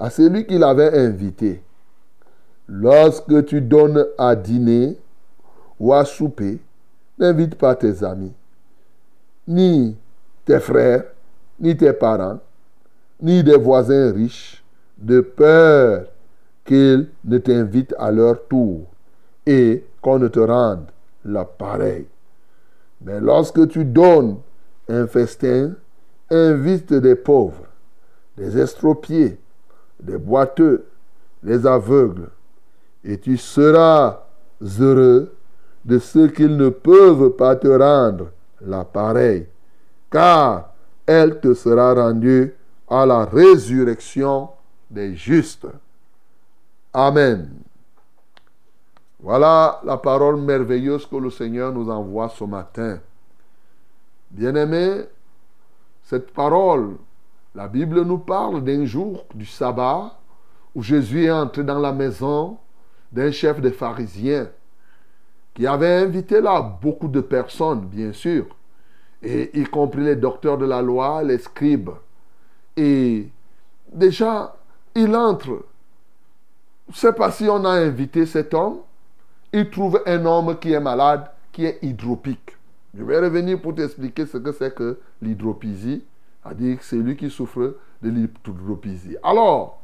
[0.00, 1.62] à celui qui l'avait invité,
[2.68, 4.96] lorsque tu donnes à dîner
[5.78, 6.58] ou à souper,
[7.18, 8.32] n'invite pas tes amis,
[9.48, 9.96] ni
[10.44, 11.04] tes frères,
[11.58, 12.38] ni tes parents,
[13.20, 14.62] ni des voisins riches,
[14.98, 16.04] de peur
[16.64, 18.82] qu'ils ne t'invitent à leur tour
[19.46, 20.86] et qu'on ne te rende
[21.24, 22.06] l'appareil.
[23.00, 24.36] Mais lorsque tu donnes
[24.88, 25.72] un festin,
[26.30, 27.66] invite des pauvres,
[28.36, 29.38] des estropiés,
[30.00, 30.84] des boiteux,
[31.42, 32.28] des aveugles,
[33.02, 34.26] et tu seras
[34.60, 35.32] heureux
[35.84, 39.46] de ce qu'ils ne peuvent pas te rendre l'appareil,
[40.10, 40.72] car
[41.06, 42.54] elle te sera rendue
[42.88, 44.50] à la résurrection
[44.90, 45.66] des justes.
[46.92, 47.50] Amen.
[49.20, 53.00] Voilà la parole merveilleuse que le Seigneur nous envoie ce matin.
[54.30, 55.04] Bien-aimés,
[56.04, 56.96] cette parole,
[57.54, 60.16] la Bible nous parle d'un jour du sabbat
[60.74, 62.58] où Jésus est entré dans la maison
[63.10, 64.48] d'un chef des pharisiens
[65.58, 68.46] qui avait invité là beaucoup de personnes, bien sûr,
[69.20, 71.90] et y compris les docteurs de la loi, les scribes.
[72.76, 73.28] Et
[73.92, 74.54] déjà,
[74.94, 75.64] il entre.
[76.86, 78.76] Je ne sais pas si on a invité cet homme.
[79.52, 82.56] Il trouve un homme qui est malade, qui est hydropique.
[82.96, 86.04] Je vais revenir pour t'expliquer ce que c'est que l'hydropisie.
[86.40, 89.16] C'est-à-dire que c'est lui qui souffre de l'hydropisie.
[89.24, 89.82] Alors,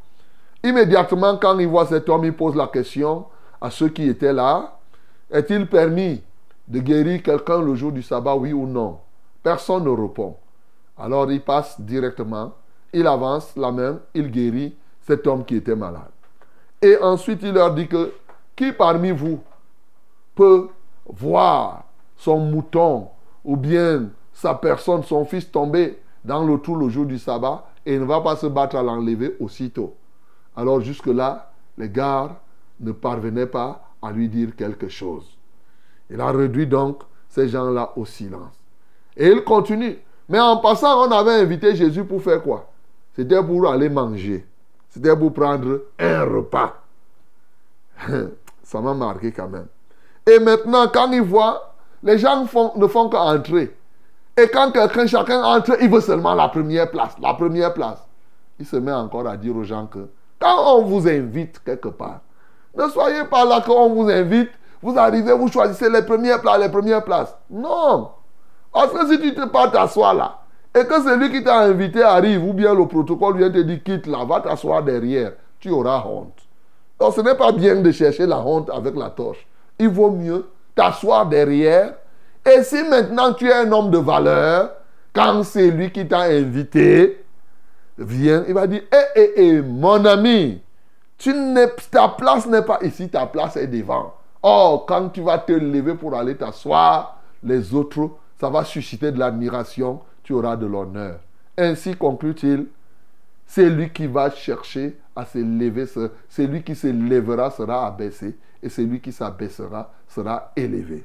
[0.62, 3.24] immédiatement, quand il voit cet homme, il pose la question
[3.60, 4.78] à ceux qui étaient là.
[5.34, 6.22] Est-il permis
[6.68, 9.00] de guérir quelqu'un le jour du sabbat, oui ou non?
[9.42, 10.36] Personne ne répond.
[10.96, 12.52] Alors il passe directement,
[12.92, 16.12] il avance la main, il guérit cet homme qui était malade.
[16.80, 18.12] Et ensuite, il leur dit que
[18.54, 19.40] qui parmi vous
[20.36, 20.68] peut
[21.04, 21.82] voir
[22.16, 23.08] son mouton
[23.44, 27.98] ou bien sa personne, son fils tomber dans le trou le jour du sabbat et
[27.98, 29.96] ne va pas se battre à l'enlever aussitôt?
[30.54, 32.34] Alors jusque-là, les gardes
[32.78, 35.24] ne parvenaient pas à lui dire quelque chose.
[36.10, 38.54] Il a réduit donc ces gens-là au silence.
[39.16, 39.98] Et il continue.
[40.28, 42.70] Mais en passant, on avait invité Jésus pour faire quoi?
[43.14, 44.46] C'était pour aller manger.
[44.90, 46.74] C'était pour prendre un repas.
[48.62, 49.66] Ça m'a marqué quand même.
[50.26, 53.76] Et maintenant, quand il voit, les gens font- ne font qu'entrer.
[54.36, 57.14] Et quand quelqu'un, chacun entre, il veut seulement la première place.
[57.20, 58.04] La première place.
[58.58, 60.08] Il se met encore à dire aux gens que
[60.40, 62.20] quand on vous invite quelque part,
[62.76, 64.50] ne soyez pas là quand on vous invite,
[64.82, 67.34] vous arrivez, vous choisissez les premières places, les premières places.
[67.50, 68.10] Non.
[68.72, 70.40] Parce que si tu te pas t'asseoir là,
[70.74, 74.06] et que celui qui t'a invité arrive, ou bien le protocole vient te dire quitte
[74.06, 76.36] là, va t'asseoir derrière, tu auras honte.
[76.98, 79.46] Donc ce n'est pas bien de chercher la honte avec la torche.
[79.78, 81.94] Il vaut mieux t'asseoir derrière.
[82.44, 84.70] Et si maintenant tu es un homme de valeur,
[85.14, 87.24] quand c'est lui qui t'a invité
[87.96, 90.60] vient, il va dire, hé, hé, hé, mon ami,
[91.18, 91.32] tu
[91.90, 94.14] ta place n'est pas ici, ta place est devant.
[94.42, 99.18] Or, quand tu vas te lever pour aller t'asseoir, les autres, ça va susciter de
[99.18, 101.20] l'admiration, tu auras de l'honneur.
[101.56, 102.66] Ainsi conclut-il,
[103.46, 108.36] c'est lui qui va chercher à se lever, ce- celui qui se lèvera sera abaissé,
[108.62, 111.04] et celui qui s'abaissera sera élevé.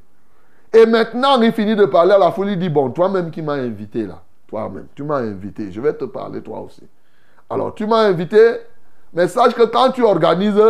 [0.74, 3.54] Et maintenant, il finit de parler à la foule, il dit, bon, toi-même qui m'as
[3.54, 6.84] invité là, toi-même, tu m'as invité, je vais te parler toi aussi.
[7.50, 8.38] Alors, tu m'as invité,
[9.14, 10.62] mais sache que quand tu organises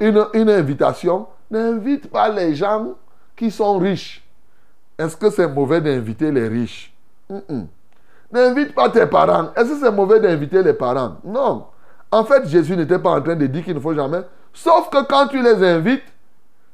[0.00, 2.94] une, invitation, n'invite pas les gens
[3.36, 4.22] qui sont riches.
[4.98, 6.94] Est-ce que c'est mauvais d'inviter les riches?
[8.32, 9.50] N'invite pas tes parents.
[9.56, 11.16] Est-ce que c'est mauvais d'inviter les parents?
[11.24, 11.66] Non.
[12.10, 14.20] En fait, Jésus n'était pas en train de dire qu'il ne faut jamais.
[14.52, 16.04] Sauf que quand tu les invites,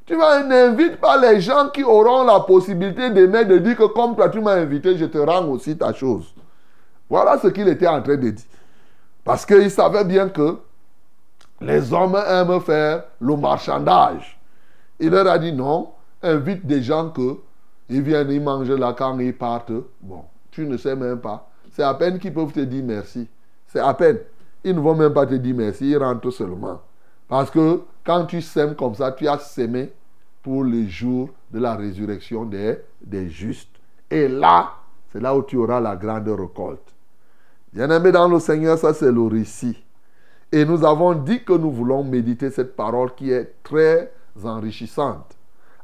[0.05, 4.17] tu vas n'invite pas les gens qui auront la possibilité d'aimer, de dire que comme
[4.17, 6.35] toi tu m'as invité, je te rends aussi ta chose.
[7.09, 8.45] Voilà ce qu'il était en train de dire.
[9.25, 10.59] Parce qu'il savait bien que
[11.61, 14.39] les hommes aiment faire le marchandage.
[14.99, 15.91] Il leur a dit non,
[16.23, 17.39] invite des gens que
[17.89, 19.73] ils viennent, ils mangent là quand ils partent.
[20.01, 21.49] Bon, tu ne sais même pas.
[21.73, 23.29] C'est à peine qu'ils peuvent te dire merci.
[23.67, 24.19] C'est à peine.
[24.63, 26.81] Ils ne vont même pas te dire merci, ils rentrent seulement.
[27.29, 29.93] Parce que quand tu sèmes comme ça, tu as sémé
[30.43, 33.69] pour le jour de la résurrection des, des justes.
[34.11, 34.71] Et là,
[35.13, 36.95] c'est là où tu auras la grande récolte.
[37.73, 39.83] Bien-aimé dans le Seigneur, ça c'est le récit.
[40.53, 45.37] Et nous avons dit que nous voulons méditer cette parole qui est très enrichissante.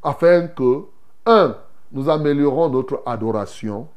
[0.03, 0.85] Afin que,
[1.25, 1.57] un,
[1.93, 3.89] nous améliorons notre adoration.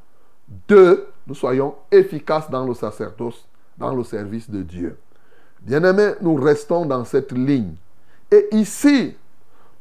[0.67, 3.45] Deux, nous soyons efficaces dans le sacerdoce,
[3.77, 4.97] dans le service de Dieu.
[5.61, 7.75] Bien-aimés, nous restons dans cette ligne.
[8.31, 9.15] Et ici,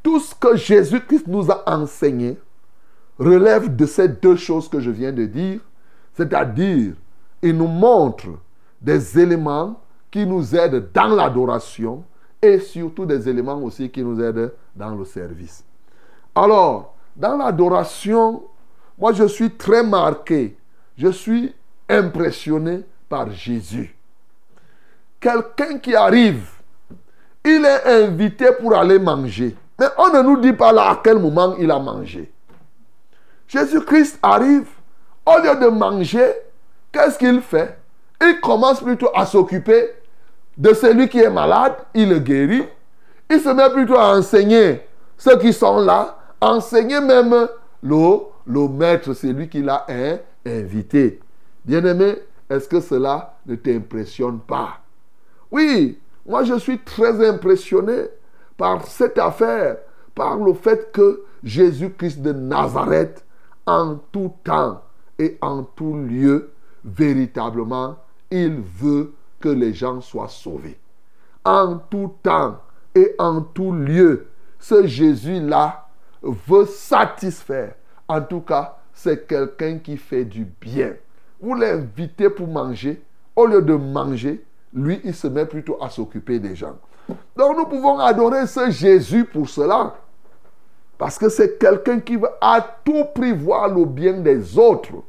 [0.02, 2.38] tout ce que Jésus-Christ nous a enseigné
[3.18, 5.60] relève de ces deux choses que je viens de dire,
[6.14, 6.94] c'est-à-dire,
[7.42, 8.26] il nous montre
[8.80, 12.04] des éléments qui nous aident dans l'adoration
[12.40, 15.64] et surtout des éléments aussi qui nous aident dans le service.
[16.34, 18.44] Alors, dans l'adoration,
[18.98, 20.56] moi je suis très marqué,
[20.96, 21.54] je suis
[21.88, 23.94] impressionné par Jésus.
[25.20, 26.48] Quelqu'un qui arrive,
[27.44, 29.56] il est invité pour aller manger.
[29.78, 32.32] Mais on ne nous dit pas là à quel moment il a mangé.
[33.46, 34.68] Jésus-Christ arrive,
[35.24, 36.32] au lieu de manger,
[36.92, 37.77] qu'est-ce qu'il fait?
[38.20, 39.90] Il commence plutôt à s'occuper
[40.56, 42.64] de celui qui est malade, il le guérit.
[43.30, 44.80] Il se met plutôt à enseigner
[45.16, 47.48] ceux qui sont là, enseigner même
[47.82, 49.86] le, le maître, celui qui l'a
[50.44, 51.20] invité.
[51.64, 52.16] Bien-aimé,
[52.48, 54.80] est-ce que cela ne t'impressionne pas?
[55.50, 58.08] Oui, moi je suis très impressionné
[58.56, 59.76] par cette affaire,
[60.14, 63.24] par le fait que Jésus-Christ de Nazareth,
[63.66, 64.82] en tout temps
[65.18, 66.50] et en tout lieu,
[66.84, 67.96] véritablement,
[68.30, 70.78] il veut que les gens soient sauvés.
[71.44, 72.58] En tout temps
[72.94, 74.26] et en tout lieu,
[74.58, 75.86] ce Jésus-là
[76.22, 77.74] veut satisfaire.
[78.08, 80.94] En tout cas, c'est quelqu'un qui fait du bien.
[81.40, 83.02] Vous l'invitez pour manger,
[83.36, 86.76] au lieu de manger, lui, il se met plutôt à s'occuper des gens.
[87.36, 89.94] Donc nous pouvons adorer ce Jésus pour cela.
[90.98, 95.04] Parce que c'est quelqu'un qui veut à tout prix voir le bien des autres.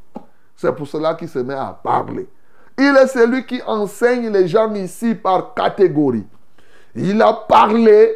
[0.56, 2.30] C'est pour cela qu'il se met à parler.
[2.82, 6.26] Il est celui qui enseigne les gens ici par catégorie.
[6.96, 8.16] Il a parlé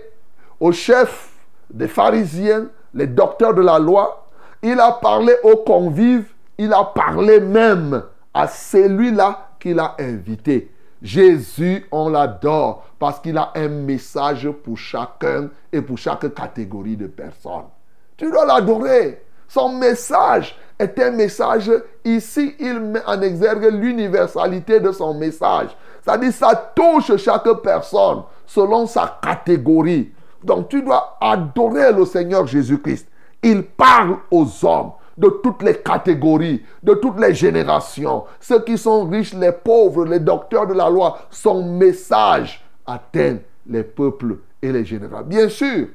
[0.57, 1.33] aux chefs
[1.69, 4.29] des pharisiens, les docteurs de la loi.
[4.61, 6.31] Il a parlé aux convives.
[6.57, 8.03] Il a parlé même
[8.33, 10.71] à celui-là qu'il a invité.
[11.01, 17.07] Jésus, on l'adore parce qu'il a un message pour chacun et pour chaque catégorie de
[17.07, 17.67] personnes.
[18.15, 19.25] Tu dois l'adorer.
[19.49, 21.71] Son message est un message.
[22.05, 25.69] Ici, il met en exergue l'universalité de son message.
[26.01, 30.11] C'est-à-dire, ça touche chaque personne selon sa catégorie.
[30.43, 33.07] Donc, tu dois adorer le Seigneur Jésus-Christ.
[33.41, 38.25] Il parle aux hommes de toutes les catégories, de toutes les générations.
[38.39, 43.83] Ceux qui sont riches, les pauvres, les docteurs de la loi, son message atteint les
[43.83, 45.27] peuples et les générations.
[45.27, 45.87] Bien sûr,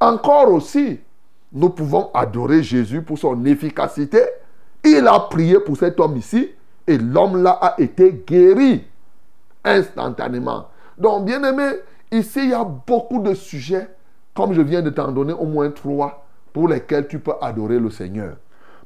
[0.00, 1.00] encore aussi,
[1.52, 4.20] nous pouvons adorer Jésus pour son efficacité.
[4.84, 6.50] Il a prié pour cet homme ici
[6.86, 8.84] et l'homme-là a été guéri
[9.64, 10.68] instantanément.
[10.98, 11.72] Donc, bien aimé,
[12.10, 13.88] ici, il y a beaucoup de sujets,
[14.34, 17.90] comme je viens de t'en donner au moins trois, pour lesquels tu peux adorer le
[17.90, 18.36] Seigneur.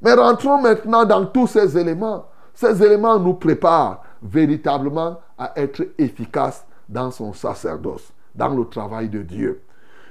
[0.03, 2.27] Mais rentrons maintenant dans tous ces éléments.
[2.55, 9.23] Ces éléments nous préparent véritablement à être efficaces dans son sacerdoce, dans le travail de
[9.23, 9.63] Dieu.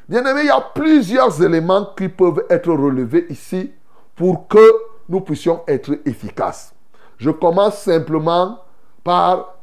[0.08, 3.72] Bien aimé, il y a plusieurs éléments qui peuvent être relevés ici
[4.16, 4.74] pour que
[5.10, 6.74] nous puissions être efficaces.
[7.18, 8.60] Je commence simplement
[9.03, 9.56] par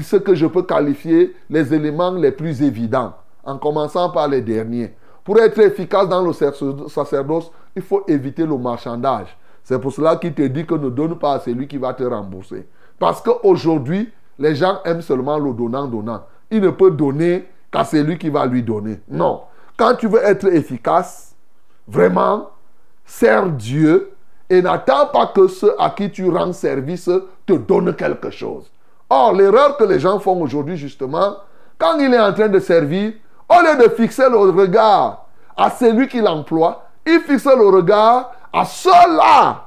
[0.00, 3.14] ce que je peux qualifier les éléments les plus évidents,
[3.44, 4.94] en commençant par les derniers.
[5.22, 9.36] Pour être efficace dans le sacerdoce, il faut éviter le marchandage.
[9.62, 12.02] C'est pour cela qu'il te dit que ne donne pas à celui qui va te
[12.02, 12.68] rembourser.
[12.98, 16.22] Parce qu'aujourd'hui, les gens aiment seulement le donnant-donnant.
[16.50, 19.00] Il ne peut donner qu'à celui qui va lui donner.
[19.08, 19.42] Non.
[19.76, 21.34] Quand tu veux être efficace,
[21.86, 22.50] vraiment,
[23.04, 24.12] sers Dieu
[24.48, 27.10] et n'attends pas que ceux à qui tu rends service
[27.46, 28.70] te donnent quelque chose.
[29.08, 31.36] Or, l'erreur que les gens font aujourd'hui, justement,
[31.78, 33.12] quand il est en train de servir,
[33.48, 38.64] au lieu de fixer le regard à celui qui l'emploie, il fixe le regard à
[38.64, 39.64] ceux-là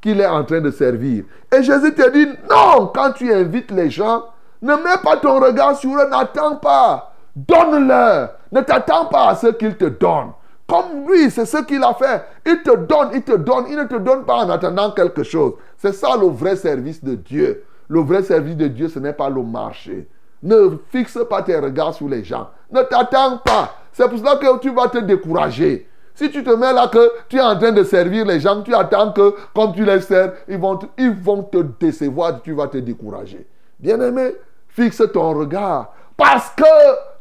[0.00, 1.24] qu'il est en train de servir.
[1.52, 4.24] Et Jésus te dit, non, quand tu invites les gens,
[4.62, 7.12] ne mets pas ton regard sur eux, n'attends pas.
[7.36, 8.30] Donne-leur.
[8.52, 10.32] Ne t'attends pas à ce qu'ils te donnent.
[10.66, 12.24] Comme lui, c'est ce qu'il a fait.
[12.46, 15.54] Il te donne, il te donne, il ne te donne pas en attendant quelque chose.
[15.76, 17.64] C'est ça le vrai service de Dieu.
[17.88, 20.08] Le vrai service de Dieu, ce n'est pas le marché.
[20.42, 22.50] Ne fixe pas tes regards sur les gens.
[22.70, 23.74] Ne t'attends pas.
[23.92, 25.88] C'est pour cela que tu vas te décourager.
[26.14, 28.74] Si tu te mets là que tu es en train de servir les gens, tu
[28.74, 32.68] attends que comme tu les sers, ils vont te, ils vont te décevoir, tu vas
[32.68, 33.46] te décourager.
[33.78, 34.36] Bien-aimé,
[34.68, 35.92] fixe ton regard.
[36.16, 36.64] Parce que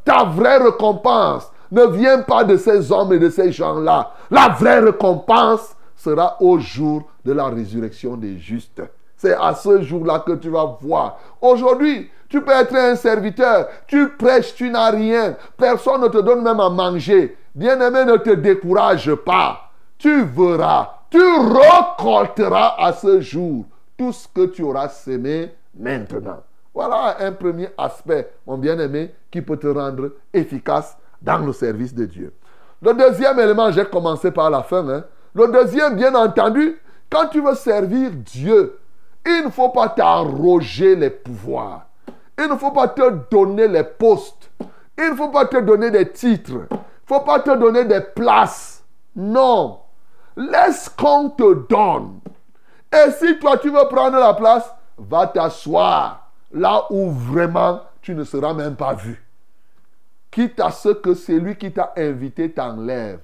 [0.10, 4.12] ta vraie récompense ne vient pas de ces hommes et de ces gens-là.
[4.32, 8.82] La vraie récompense sera au jour de la résurrection des justes.
[9.16, 11.20] C'est à ce jour-là que tu vas voir.
[11.40, 13.68] Aujourd'hui, tu peux être un serviteur.
[13.86, 15.36] Tu prêches, tu n'as rien.
[15.56, 17.38] Personne ne te donne même à manger.
[17.54, 19.70] Bien-aimé, ne te décourage pas.
[20.00, 20.90] Tu verras.
[21.12, 26.40] Tu récolteras à ce jour tout ce que tu auras semé maintenant.
[26.80, 32.06] Voilà un premier aspect, mon bien-aimé, qui peut te rendre efficace dans le service de
[32.06, 32.34] Dieu.
[32.82, 34.88] Le deuxième élément, j'ai commencé par la fin.
[34.88, 35.04] hein.
[35.34, 38.80] Le deuxième, bien entendu, quand tu veux servir Dieu,
[39.26, 41.82] il ne faut pas t'arroger les pouvoirs.
[42.42, 44.50] Il ne faut pas te donner les postes.
[44.98, 46.62] Il ne faut pas te donner des titres.
[46.72, 48.86] Il ne faut pas te donner des places.
[49.18, 49.82] Non.
[50.38, 52.22] Laisse qu'on te donne.
[52.94, 58.24] Et si toi tu veux prendre la place, va t'asseoir là où vraiment tu ne
[58.24, 59.24] seras même pas vu.
[60.32, 63.20] Quitte à ce que celui qui t'a invité t'enlève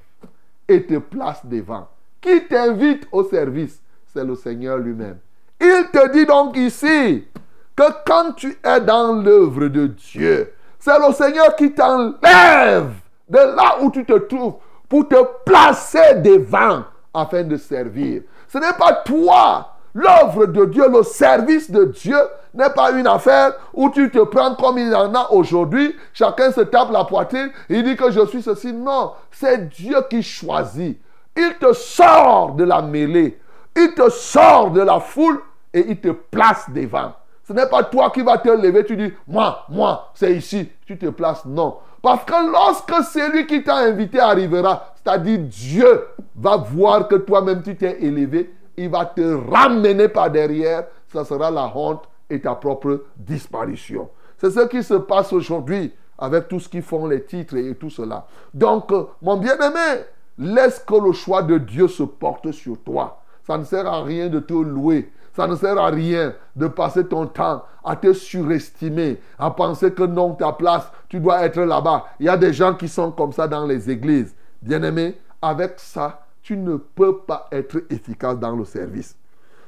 [0.67, 1.87] et te place devant.
[2.19, 3.79] Qui t'invite au service,
[4.13, 5.17] c'est le Seigneur lui-même.
[5.61, 7.27] Il te dit donc ici
[7.75, 12.91] que quand tu es dans l'œuvre de Dieu, c'est le Seigneur qui t'enlève
[13.29, 14.55] de là où tu te trouves
[14.89, 15.15] pour te
[15.45, 18.23] placer devant afin de servir.
[18.47, 19.74] Ce n'est pas toi.
[19.95, 22.17] L'œuvre de Dieu, le service de Dieu
[22.53, 25.95] n'est pas une affaire où tu te prends comme il en a aujourd'hui.
[26.13, 27.49] Chacun se tape la poitrine.
[27.69, 28.73] Il dit que je suis ceci.
[28.73, 30.99] Non, c'est Dieu qui choisit.
[31.37, 33.39] Il te sort de la mêlée.
[33.73, 35.39] Il te sort de la foule
[35.73, 37.13] et il te place devant.
[37.47, 40.97] Ce n'est pas toi qui vas te lever, tu dis, moi, moi, c'est ici, tu
[40.97, 41.45] te places.
[41.45, 41.77] Non.
[42.01, 47.75] Parce que lorsque celui qui t'a invité arrivera, c'est-à-dire Dieu va voir que toi-même tu
[47.77, 53.03] t'es élevé, il va te ramener par derrière, ça sera la honte et ta propre
[53.15, 54.09] disparition.
[54.37, 57.89] C'est ce qui se passe aujourd'hui avec tout ce qui font les titres et tout
[57.89, 58.25] cela.
[58.53, 60.03] Donc, euh, mon bien-aimé,
[60.37, 63.21] laisse que le choix de Dieu se porte sur toi.
[63.45, 65.11] Ça ne sert à rien de te louer.
[65.33, 70.03] Ça ne sert à rien de passer ton temps à te surestimer, à penser que
[70.03, 72.05] non, ta place, tu dois être là-bas.
[72.19, 74.33] Il y a des gens qui sont comme ça dans les églises.
[74.61, 79.17] Bien-aimé, avec ça, tu ne peux pas être efficace dans le service.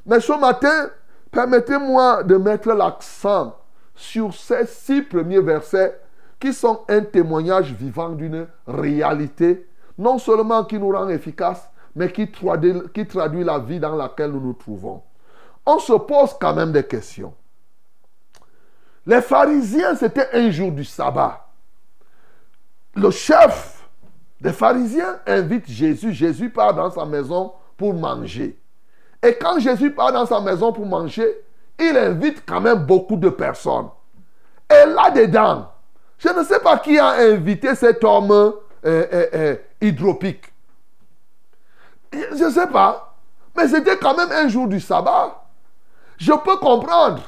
[0.05, 0.91] Mais ce matin,
[1.31, 3.57] permettez-moi de mettre l'accent
[3.95, 5.99] sur ces six premiers versets
[6.39, 9.67] qui sont un témoignage vivant d'une réalité,
[9.97, 14.29] non seulement qui nous rend efficaces, mais qui traduit, qui traduit la vie dans laquelle
[14.29, 15.01] nous nous trouvons.
[15.65, 17.33] On se pose quand même des questions.
[19.03, 21.43] Les pharisiens, c'était un jour du sabbat.
[22.93, 23.76] Le chef
[24.39, 26.13] des pharisiens invite Jésus.
[26.13, 28.59] Jésus part dans sa maison pour manger.
[29.23, 31.43] Et quand Jésus part dans sa maison pour manger,
[31.79, 33.89] il invite quand même beaucoup de personnes.
[34.69, 35.71] Et là-dedans,
[36.17, 38.53] je ne sais pas qui a invité cet homme euh,
[38.85, 40.53] euh, euh, hydropique.
[42.13, 43.15] Je ne sais pas.
[43.55, 45.43] Mais c'était quand même un jour du sabbat.
[46.17, 47.21] Je peux comprendre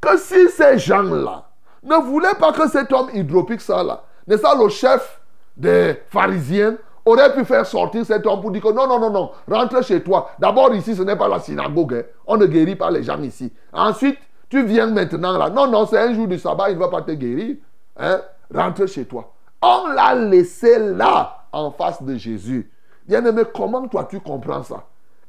[0.00, 1.48] que si ces gens-là
[1.82, 5.20] ne voulaient pas que cet homme hydropique soit là, n'est-ce pas le chef
[5.56, 9.30] des pharisiens aurait pu faire sortir cet homme pour dire que non, non, non, non,
[9.48, 10.30] rentre chez toi.
[10.38, 11.94] D'abord, ici, ce n'est pas la synagogue.
[11.94, 12.02] hein.
[12.26, 13.52] On ne guérit pas les gens ici.
[13.72, 15.48] Ensuite, tu viens maintenant là.
[15.50, 17.56] Non, non, c'est un jour du sabbat, il ne va pas te guérir.
[17.96, 18.20] Hein?
[18.52, 19.32] Rentre chez toi.
[19.62, 22.70] On l'a laissé là, en face de Jésus.
[23.06, 24.84] Bien-aimé, comment toi tu comprends ça?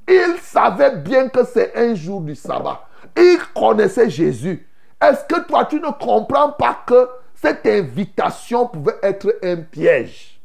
[0.07, 2.81] Il savait bien que c'est un jour du sabbat.
[3.15, 4.67] Il connaissait Jésus.
[5.01, 7.07] Est-ce que toi tu ne comprends pas que
[7.41, 10.39] cette invitation pouvait être un piège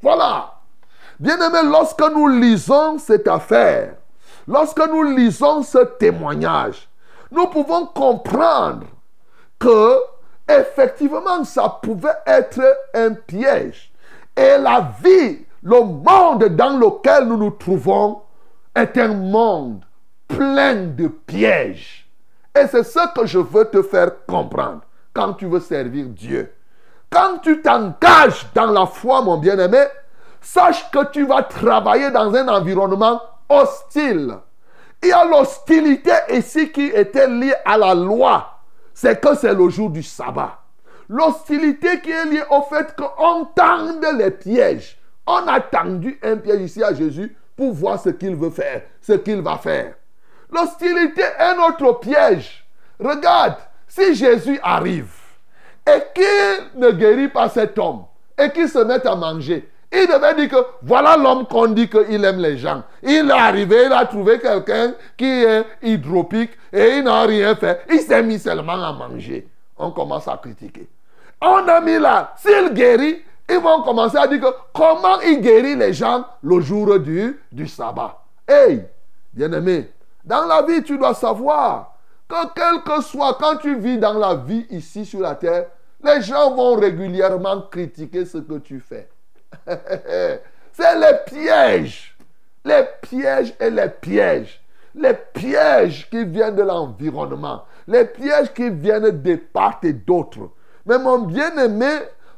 [0.00, 0.54] Voilà.
[1.20, 3.94] Bien-aimé, lorsque nous lisons cette affaire,
[4.48, 6.88] lorsque nous lisons ce témoignage,
[7.30, 8.86] nous pouvons comprendre
[9.58, 9.98] que
[10.48, 12.60] effectivement ça pouvait être
[12.94, 13.92] un piège.
[14.36, 18.22] Et la vie, le monde dans lequel nous nous trouvons
[18.74, 19.84] est un monde
[20.26, 22.08] plein de pièges.
[22.58, 24.80] Et c'est ce que je veux te faire comprendre
[25.14, 26.52] quand tu veux servir Dieu.
[27.10, 29.84] Quand tu t'engages dans la foi, mon bien-aimé,
[30.40, 34.34] sache que tu vas travailler dans un environnement hostile.
[35.02, 38.58] Il y a l'hostilité ici qui était liée à la loi.
[38.92, 40.58] C'est que c'est le jour du sabbat.
[41.08, 44.98] L'hostilité qui est liée au fait qu'on tende les pièges.
[45.26, 49.12] On a tendu un piège ici à Jésus pour voir ce qu'il veut faire, ce
[49.12, 49.94] qu'il va faire.
[50.50, 52.66] L'hostilité est notre piège.
[52.98, 53.56] Regarde,
[53.94, 55.12] si Jésus arrive
[55.86, 58.04] et qu'il ne guérit pas cet homme
[58.36, 62.24] et qu'il se met à manger, il devait dire que voilà l'homme qu'on dit qu'il
[62.24, 62.82] aime les gens.
[63.02, 67.82] Il est arrivé, il a trouvé quelqu'un qui est hydropique et il n'a rien fait.
[67.88, 69.46] Il s'est mis seulement à manger.
[69.76, 70.88] On commence à critiquer.
[71.40, 75.76] On a mis là, s'il guérit, ils vont commencer à dire que comment il guérit
[75.76, 78.18] les gens le jour du, du sabbat.
[78.48, 78.82] Hey,
[79.32, 79.90] bien-aimé,
[80.24, 81.93] dans la vie, tu dois savoir
[82.28, 85.66] que quel que soit, quand tu vis dans la vie ici sur la terre,
[86.02, 89.08] les gens vont régulièrement critiquer ce que tu fais.
[90.72, 92.16] C'est les pièges.
[92.64, 94.60] Les pièges et les pièges.
[94.94, 97.64] Les pièges qui viennent de l'environnement.
[97.86, 100.50] Les pièges qui viennent de part et d'autre.
[100.86, 101.90] Mais mon bien-aimé,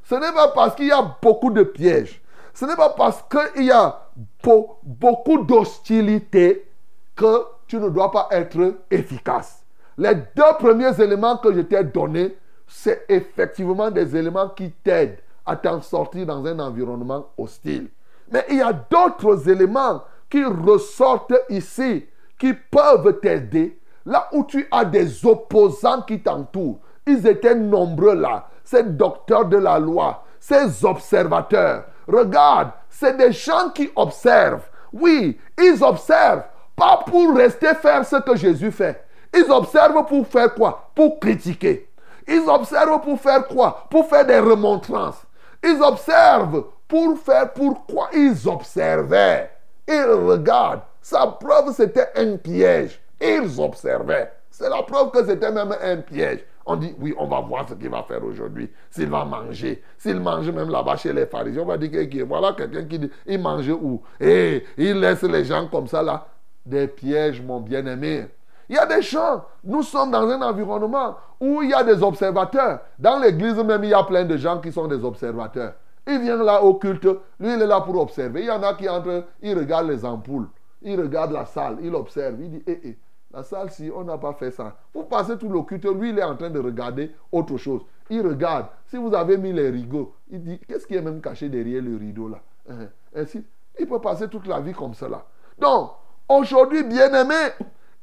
[0.02, 2.20] ce n'est pas parce qu'il y a beaucoup de pièges.
[2.54, 4.00] Ce n'est pas parce qu'il y a
[4.42, 6.68] beau- beaucoup d'hostilité
[7.14, 9.62] que tu ne dois pas être efficace.
[9.98, 12.36] Les deux premiers éléments que je t'ai donnés,
[12.66, 17.88] c'est effectivement des éléments qui t'aident à t'en sortir dans un environnement hostile.
[18.30, 22.04] Mais il y a d'autres éléments qui ressortent ici,
[22.38, 26.80] qui peuvent t'aider là où tu as des opposants qui t'entourent.
[27.06, 31.84] Ils étaient nombreux là, ces docteurs de la loi, ces observateurs.
[32.06, 34.68] Regarde, c'est des gens qui observent.
[34.92, 36.44] Oui, ils observent,
[36.74, 39.05] pas pour rester faire ce que Jésus fait.
[39.36, 40.90] Ils observent pour faire quoi?
[40.94, 41.88] Pour critiquer.
[42.26, 43.86] Ils observent pour faire quoi?
[43.90, 45.22] Pour faire des remontrances.
[45.62, 49.50] Ils observent pour faire pourquoi ils observaient.
[49.86, 50.82] Ils regardent.
[51.02, 53.00] Sa preuve, c'était un piège.
[53.20, 54.32] Ils observaient.
[54.50, 56.44] C'est la preuve que c'était même un piège.
[56.64, 58.72] On dit, oui, on va voir ce qu'il va faire aujourd'hui.
[58.90, 59.82] S'il va manger.
[59.98, 63.10] S'il mange même là-bas chez les pharisiens, on va dire que voilà quelqu'un qui dit,
[63.26, 64.02] il mange où?
[64.18, 66.26] Et il laisse les gens comme ça là.
[66.64, 68.26] Des pièges, mon bien-aimé.
[68.68, 72.02] Il y a des gens, nous sommes dans un environnement où il y a des
[72.02, 72.80] observateurs.
[72.98, 75.74] Dans l'église même, il y a plein de gens qui sont des observateurs.
[76.06, 78.40] Ils viennent là au culte, lui il est là pour observer.
[78.40, 80.48] Il y en a qui entrent, ils regardent les ampoules,
[80.82, 82.40] ils regardent la salle, ils observent.
[82.40, 82.98] Il dit, eh, eh,
[83.32, 84.76] la salle, si on n'a pas fait ça.
[84.94, 87.82] Vous passez tout le culte, lui il est en train de regarder autre chose.
[88.08, 88.66] Il regarde.
[88.86, 91.96] Si vous avez mis les rideaux, il dit, qu'est-ce qui est même caché derrière le
[91.96, 92.38] rideau là?
[92.70, 93.44] Hein, Ainsi,
[93.78, 95.24] il peut passer toute la vie comme cela.
[95.58, 95.90] Donc,
[96.28, 97.34] aujourd'hui, bien aimé,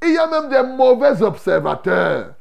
[0.04, 2.34] il y a même des mauvais observateurs.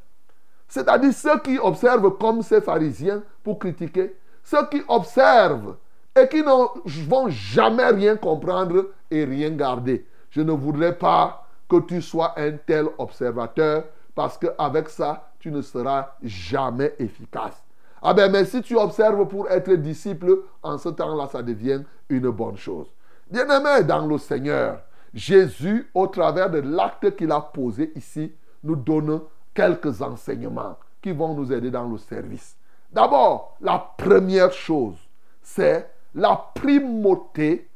[0.67, 4.15] C'est-à-dire ceux qui observent comme ces pharisiens pour critiquer.
[4.43, 5.75] Ceux qui observent
[6.15, 10.05] et qui ne vont jamais rien comprendre et rien garder.
[10.29, 13.85] Je ne voudrais pas que tu sois un tel observateur
[14.15, 17.63] parce qu'avec ça, tu ne seras jamais efficace.
[18.01, 22.29] Ah ben, mais si tu observes pour être disciple, en ce temps-là, ça devient une
[22.29, 22.87] bonne chose.
[23.29, 24.79] Bien-aimé dans le Seigneur,
[25.13, 28.33] Jésus, au travers de l'acte qu'il a posé ici,
[28.63, 29.21] nous donne
[29.53, 32.57] quelques enseignements qui vont nous aider dans le service.
[32.91, 34.97] D'abord, la première chose,
[35.41, 37.69] c'est la primauté,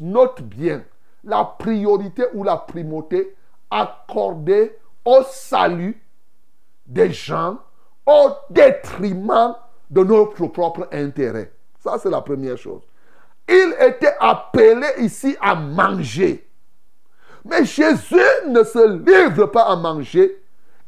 [0.00, 0.82] note bien,
[1.24, 3.36] la priorité ou la primauté
[3.70, 6.02] accordée au salut
[6.86, 7.58] des gens
[8.06, 9.54] au détriment
[9.90, 11.52] de notre propre intérêt.
[11.78, 12.82] Ça, c'est la première chose.
[13.48, 16.49] Il était appelé ici à manger.
[17.44, 20.42] Mais Jésus ne se livre pas à manger.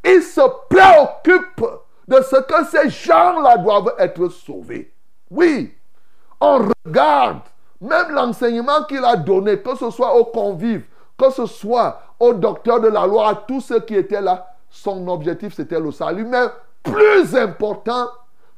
[0.04, 1.64] Il se préoccupe
[2.08, 4.92] de ce que ces gens-là doivent être sauvés.
[5.30, 5.72] Oui,
[6.40, 7.40] on regarde
[7.80, 10.86] même l'enseignement qu'il a donné, que ce soit aux convives,
[11.18, 15.06] que ce soit au docteur de la loi, à tous ceux qui étaient là, son
[15.08, 16.24] objectif c'était le salut.
[16.24, 16.46] Mais
[16.82, 18.08] plus important,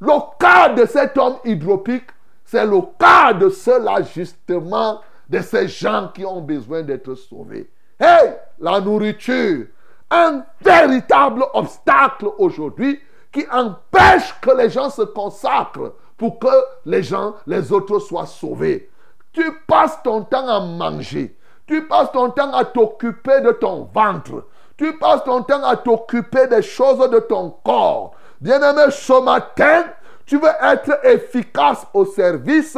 [0.00, 2.06] le cas de cet homme hydropique,
[2.44, 7.70] c'est le cas de ceux-là justement, de ces gens qui ont besoin d'être sauvés.
[7.98, 9.66] Hey, la nourriture,
[10.10, 13.00] un véritable obstacle aujourd'hui
[13.32, 16.48] qui empêche que les gens se consacrent pour que
[16.86, 18.90] les gens, les autres soient sauvés.
[19.32, 21.36] Tu passes ton temps à manger.
[21.66, 24.46] Tu passes ton temps à t'occuper de ton ventre.
[24.76, 28.14] Tu passes ton temps à t'occuper des choses de ton corps.
[28.40, 29.84] Bien-aimé, ce matin,
[30.26, 32.76] tu veux être efficace au service,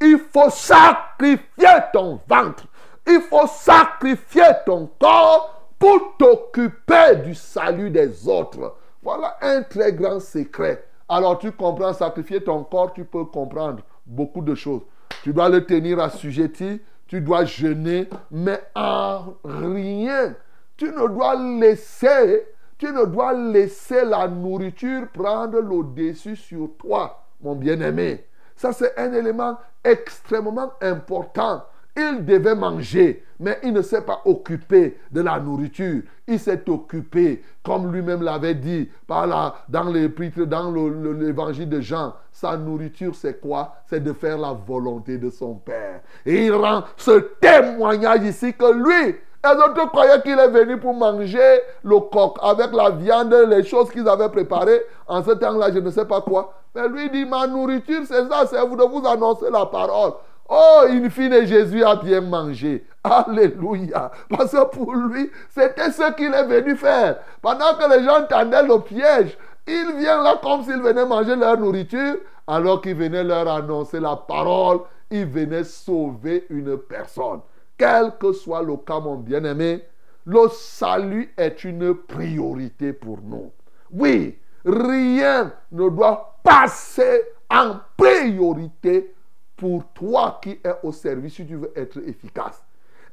[0.00, 2.64] il faut sacrifier ton ventre.
[3.06, 8.76] Il faut sacrifier ton corps pour t'occuper du salut des autres.
[9.02, 10.84] Voilà un très grand secret.
[11.08, 14.82] Alors tu comprends, sacrifier ton corps, tu peux comprendre beaucoup de choses.
[15.22, 20.34] Tu dois le tenir assujetti, tu dois jeûner, mais en rien,
[20.76, 22.48] tu ne dois laisser,
[22.78, 28.26] tu ne dois laisser la nourriture prendre le dessus sur toi, mon bien-aimé.
[28.56, 31.64] Ça, c'est un élément extrêmement important.
[31.96, 36.02] Il devait manger, mais il ne s'est pas occupé de la nourriture.
[36.28, 41.80] Il s'est occupé, comme lui-même l'avait dit par dans l'épître, dans le- le- l'évangile de
[41.80, 42.12] Jean.
[42.32, 43.76] Sa nourriture, c'est quoi?
[43.86, 46.00] C'est de faire la volonté de son Père.
[46.26, 50.92] Et il rend ce témoignage ici que lui, les autres croyaient qu'il est venu pour
[50.92, 54.82] manger le coq avec la viande, les choses qu'ils avaient préparées.
[55.06, 56.52] En ce temps-là, je ne sais pas quoi.
[56.74, 60.12] Mais lui dit, ma nourriture, c'est ça, c'est de vous annoncer la parole.
[60.48, 62.86] Oh, in fine, Jésus a bien mangé.
[63.02, 64.12] Alléluia.
[64.28, 67.18] Parce que pour lui, c'était ce qu'il est venu faire.
[67.42, 69.36] Pendant que les gens tendaient le piège,
[69.66, 72.16] il vient là comme s'il venait manger leur nourriture,
[72.46, 74.80] alors qu'il venait leur annoncer la parole.
[75.10, 77.40] Il venait sauver une personne.
[77.76, 79.84] Quel que soit le cas, mon bien-aimé,
[80.24, 83.52] le salut est une priorité pour nous.
[83.92, 89.14] Oui, rien ne doit passer en priorité
[89.56, 92.64] pour toi qui es au service si tu veux être efficace.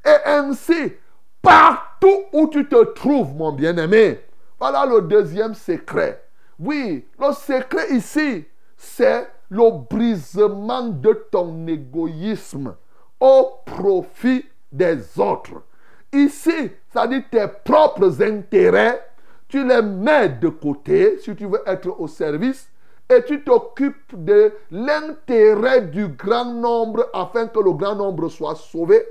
[0.04, 0.92] Et ainsi,
[1.40, 4.20] partout où tu te trouves, mon bien-aimé,
[4.58, 6.22] voilà le deuxième secret.
[6.58, 8.44] Oui, le secret ici,
[8.76, 12.76] c'est le brisement de ton égoïsme
[13.18, 15.62] au profit des autres.
[16.12, 19.04] Ici, ça dit tes propres intérêts,
[19.48, 22.68] tu les mets de côté si tu veux être au service
[23.08, 29.04] et tu t'occupes de l'intérêt du grand nombre afin que le grand nombre soit sauvé.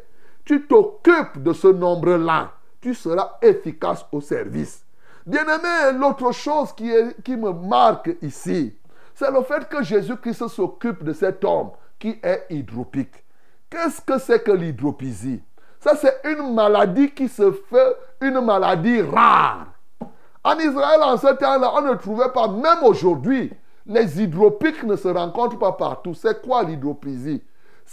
[0.45, 2.53] Tu t'occupes de ce nombre-là.
[2.81, 4.83] Tu seras efficace au service.
[5.25, 8.75] Bien-aimé, l'autre chose qui, me marque ici,
[9.13, 13.23] c'est le fait que Jésus-Christ s'occupe de cet homme qui est hydropique.
[13.69, 15.41] Qu'est-ce que c'est que l'hydropisie
[15.79, 19.67] Ça, c'est une maladie qui se fait une maladie rare.
[20.43, 23.53] En Israël, en ce temps-là, on ne trouvait pas, même aujourd'hui,
[23.85, 26.13] les hydropiques ne se rencontrent pas partout.
[26.13, 27.43] C'est quoi l'hydropisie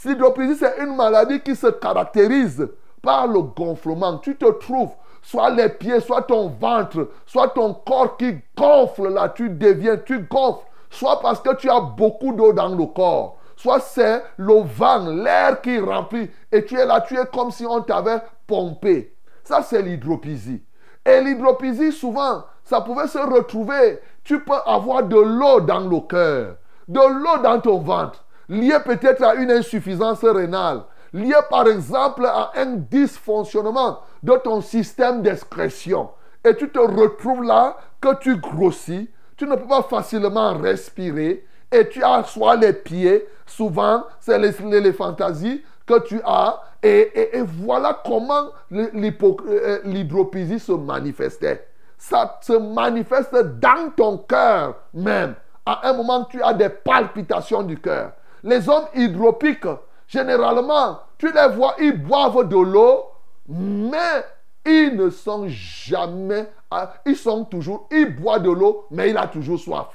[0.05, 2.68] L'hydropisie, c'est une maladie qui se caractérise
[3.03, 4.18] par le gonflement.
[4.18, 9.28] Tu te trouves, soit les pieds, soit ton ventre, soit ton corps qui gonfle là,
[9.28, 10.66] tu deviens, tu gonfles.
[10.91, 15.61] Soit parce que tu as beaucoup d'eau dans le corps, soit c'est le vent, l'air
[15.61, 19.14] qui remplit, et tu es là, tu es comme si on t'avait pompé.
[19.45, 20.64] Ça, c'est l'hydropisie.
[21.07, 24.01] Et l'hydropisie, souvent, ça pouvait se retrouver.
[24.25, 26.57] Tu peux avoir de l'eau dans le cœur,
[26.89, 32.53] de l'eau dans ton ventre, lié peut-être à une insuffisance rénale, lié par exemple à
[32.57, 36.11] un dysfonctionnement de ton système d'excrétion.
[36.45, 41.89] Et tu te retrouves là que tu grossis, tu ne peux pas facilement respirer, et
[41.89, 46.89] tu as soit les pieds, souvent c'est les, les- les fantasies que tu as, et,
[47.14, 51.66] et- et voilà comment euh, l'hydropisie se manifestait.
[52.01, 55.35] Ça se manifeste dans ton cœur même.
[55.67, 58.13] À un moment, tu as des palpitations du cœur.
[58.43, 59.67] Les hommes hydropiques,
[60.09, 63.05] généralement, tu les vois, ils boivent de l'eau,
[63.47, 64.25] mais
[64.65, 69.27] ils ne sont jamais, ah, ils sont toujours, ils boivent de l'eau, mais il a
[69.27, 69.89] toujours soif.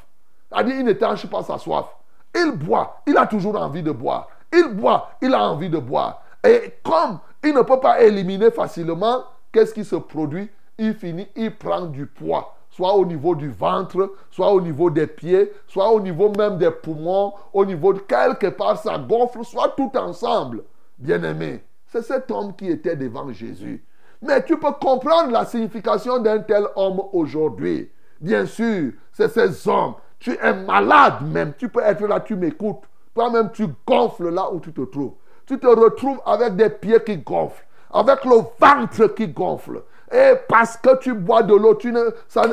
[0.47, 1.88] C'est-à-dire, il n'étanche pas sa soif.
[2.36, 4.28] Il boit, il a toujours envie de boire.
[4.53, 6.22] Il boit, il a envie de boire.
[6.43, 10.51] Et comme il ne peut pas éliminer facilement, qu'est-ce qui se produit?
[10.78, 15.07] Il finit, il prend du poids soit au niveau du ventre, soit au niveau des
[15.07, 19.73] pieds, soit au niveau même des poumons, au niveau de quelque part, ça gonfle, soit
[19.78, 20.63] tout ensemble.
[20.97, 23.86] Bien-aimé, c'est cet homme qui était devant Jésus.
[24.21, 27.89] Mais tu peux comprendre la signification d'un tel homme aujourd'hui.
[28.19, 29.93] Bien sûr, c'est ces hommes.
[30.19, 31.53] Tu es malade même.
[31.57, 32.84] Tu peux être là, tu m'écoutes.
[33.13, 35.13] Toi-même, tu gonfles là où tu te trouves.
[35.45, 39.82] Tu te retrouves avec des pieds qui gonflent, avec le ventre qui gonfle.
[40.12, 42.43] Et parce que tu bois de l'eau, tu ne, ça,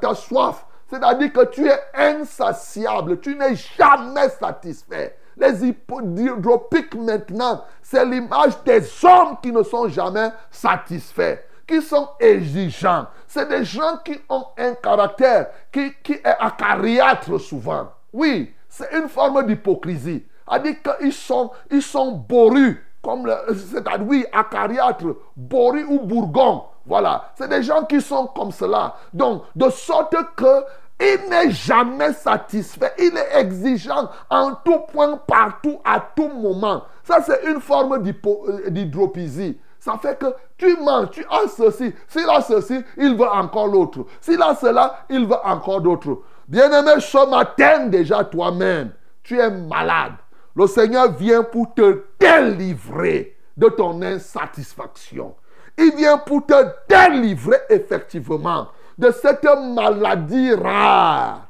[0.00, 0.64] ta, soif.
[0.88, 3.20] C'est-à-dire que tu es insatiable.
[3.20, 5.16] Tu n'es jamais satisfait.
[5.36, 13.06] Les hydropiques maintenant, c'est l'image des hommes qui ne sont jamais satisfaits, qui sont exigeants.
[13.26, 17.90] C'est des gens qui ont un caractère qui, qui est acariâtre souvent.
[18.12, 20.24] Oui, c'est une forme d'hypocrisie.
[20.48, 26.64] C'est-à-dire qu'ils sont, ils sont borus, comme c'est-à-dire, oui, acariâtre, borus ou bourgon.
[26.86, 28.96] Voilà, c'est des gens qui sont comme cela.
[29.12, 30.64] Donc, de sorte que
[31.00, 32.92] il n'est jamais satisfait.
[32.98, 36.82] Il est exigeant en tout point, partout, à tout moment.
[37.02, 39.58] Ça, c'est une forme euh, d'hydropisie.
[39.78, 40.26] Ça fait que
[40.58, 41.94] tu manges, tu as ceci.
[42.06, 44.00] S'il a ceci, il veut encore l'autre.
[44.20, 46.18] S'il a cela, il veut encore d'autres.
[46.46, 48.90] Bien-aimé, ce matin déjà toi-même,
[49.22, 50.12] tu es malade.
[50.54, 55.34] Le Seigneur vient pour te délivrer de ton insatisfaction.
[55.78, 56.54] Il vient pour te
[56.88, 61.46] délivrer effectivement de cette maladie rare.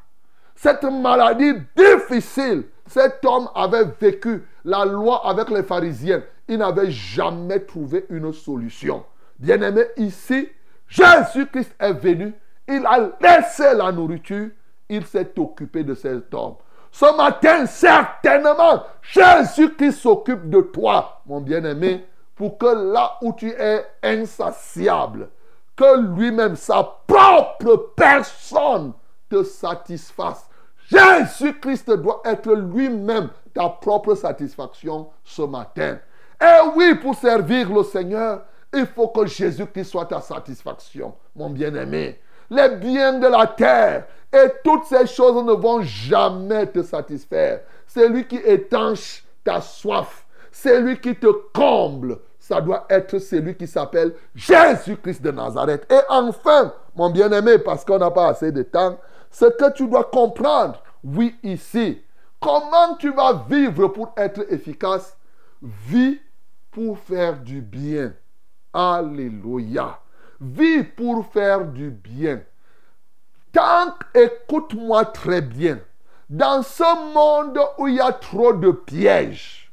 [0.55, 2.65] Cette maladie difficile.
[2.87, 6.23] Cet homme avait vécu la loi avec les pharisiens.
[6.49, 9.05] Il n'avait jamais trouvé une solution.
[9.39, 10.49] Bien-aimé, ici,
[10.89, 12.35] Jésus-Christ est venu.
[12.69, 14.51] Il a laissé la nourriture.
[14.89, 16.57] Il s'est occupé de cet homme.
[16.91, 23.85] Ce matin, certainement, Jésus-Christ s'occupe de toi, mon bien-aimé, pour que là où tu es
[24.03, 25.29] insatiable,
[25.77, 28.93] que lui-même, sa propre personne,
[29.29, 30.49] te satisfasse.
[30.91, 35.99] Jésus-Christ doit être lui-même ta propre satisfaction ce matin.
[36.41, 42.21] Et oui, pour servir le Seigneur, il faut que Jésus-Christ soit ta satisfaction, mon bien-aimé.
[42.51, 47.61] Les biens de la terre et toutes ces choses ne vont jamais te satisfaire.
[47.87, 50.27] C'est lui qui étanche ta soif.
[50.53, 52.19] C'est lui qui te comble
[52.51, 55.87] ça doit être celui qui s'appelle Jésus-Christ de Nazareth.
[55.89, 58.99] Et enfin, mon bien-aimé, parce qu'on n'a pas assez de temps,
[59.31, 62.03] ce que tu dois comprendre, oui, ici,
[62.41, 65.17] comment tu vas vivre pour être efficace?
[65.63, 66.19] Vis
[66.73, 68.15] pour faire du bien.
[68.73, 70.01] Alléluia.
[70.41, 72.41] Vis pour faire du bien.
[73.53, 75.81] Tant, écoute-moi très bien,
[76.29, 79.73] dans ce monde où il y a trop de pièges,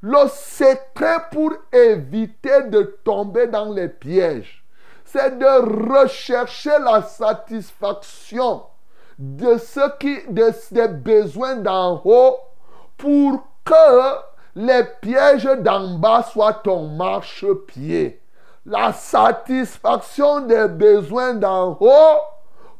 [0.00, 4.64] le secret pour éviter de tomber dans les pièges,
[5.04, 8.64] c'est de rechercher la satisfaction
[9.18, 12.36] de ce qui, de, des besoins d'en haut
[12.96, 14.16] pour que
[14.56, 18.22] les pièges d'en bas soient ton marchepied.
[18.64, 22.20] La satisfaction des besoins d'en haut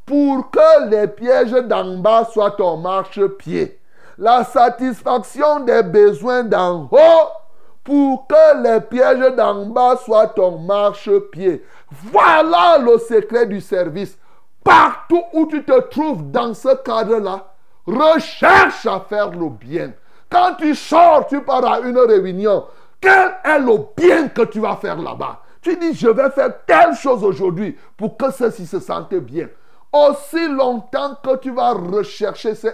[0.06, 3.80] pour que les pièges d'en bas soient ton marchepied
[4.18, 7.28] la satisfaction des besoins d'en haut
[7.82, 11.64] pour que les pièges d'en bas soient ton marchepied.
[11.90, 14.16] Voilà le secret du service.
[14.62, 17.52] Partout où tu te trouves dans ce cadre-là,
[17.86, 19.92] recherche à faire le bien.
[20.30, 22.64] Quand tu sors, tu pars à une réunion.
[22.98, 25.42] Quel est le bien que tu vas faire là-bas?
[25.60, 29.48] Tu dis, je vais faire telle chose aujourd'hui pour que ceci se sente bien.
[29.94, 32.72] Aussi longtemps que tu vas rechercher ces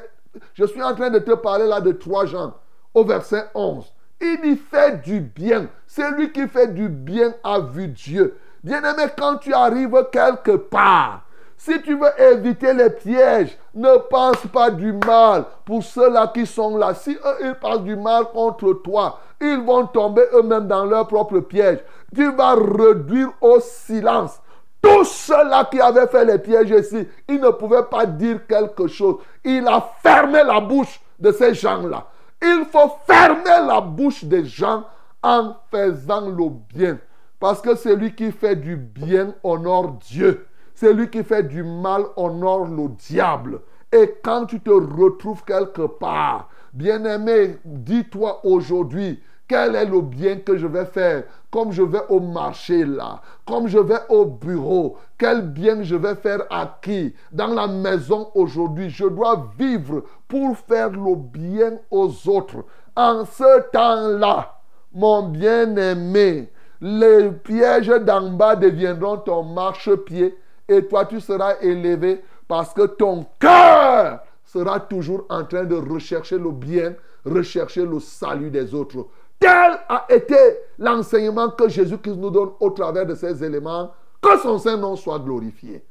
[0.54, 2.54] je suis en train de te parler là de 3 Jean
[2.94, 3.92] au verset 11.
[4.20, 5.66] Il y fait du bien.
[5.86, 8.38] C'est lui qui fait du bien à vue Dieu.
[8.62, 11.22] Bien-aimé, quand tu arrives quelque part,
[11.56, 16.78] si tu veux éviter les pièges, ne pense pas du mal pour ceux-là qui sont
[16.78, 16.94] là.
[16.94, 21.40] Si eux, ils pensent du mal contre toi, ils vont tomber eux-mêmes dans leur propre
[21.40, 21.80] piège.
[22.14, 24.40] Tu vas réduire au silence
[24.80, 29.16] tous ceux-là qui avaient fait les pièges ici, ils ne pouvaient pas dire quelque chose.
[29.44, 32.06] Il a fermé la bouche de ces gens-là.
[32.42, 34.84] Il faut fermer la bouche des gens
[35.22, 36.98] en faisant le bien.
[37.38, 40.46] Parce que celui qui fait du bien honore Dieu.
[40.74, 43.60] Celui qui fait du mal honore le diable.
[43.92, 50.56] Et quand tu te retrouves quelque part, bien-aimé, dis-toi aujourd'hui, quel est le bien que
[50.56, 55.42] je vais faire Comme je vais au marché là, comme je vais au bureau, quel
[55.42, 60.90] bien je vais faire à qui Dans la maison aujourd'hui, je dois vivre pour faire
[60.90, 62.64] le bien aux autres.
[62.94, 64.60] En ce temps-là,
[64.94, 70.38] mon bien-aimé, les pièges d'en bas deviendront ton marchepied
[70.68, 76.38] et toi tu seras élevé parce que ton cœur sera toujours en train de rechercher
[76.38, 76.94] le bien,
[77.24, 79.06] rechercher le salut des autres.
[79.40, 80.36] Tel a été
[80.78, 83.90] l'enseignement que Jésus-Christ nous donne au travers de ces éléments.
[84.20, 85.82] Que son Saint-Nom soit glorifié.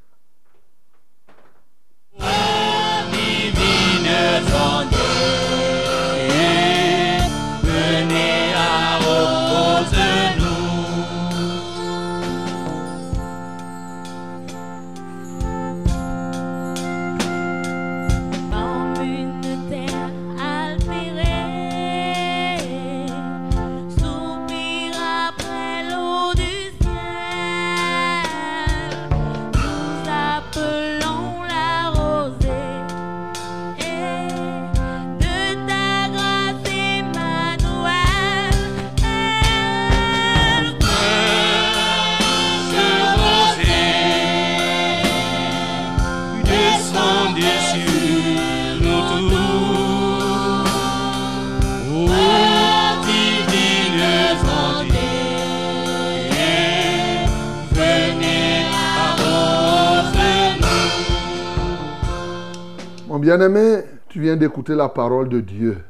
[63.19, 65.83] Mon bien-aimé, tu viens d'écouter la parole de Dieu.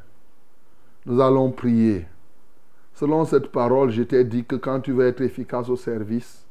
[1.06, 2.04] Nous allons prier.
[2.92, 6.44] Selon cette parole, je t'ai dit que quand tu veux être efficace au service,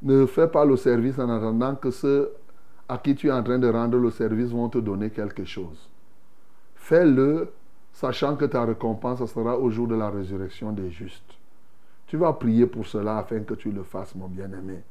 [0.00, 2.32] ne fais pas le service en attendant que ceux
[2.88, 5.90] à qui tu es en train de rendre le service vont te donner quelque chose.
[6.76, 7.52] Fais-le
[7.92, 11.34] sachant que ta récompense sera au jour de la résurrection des justes.
[12.06, 14.82] Tu vas prier pour cela afin que tu le fasses, mon bien-aimé.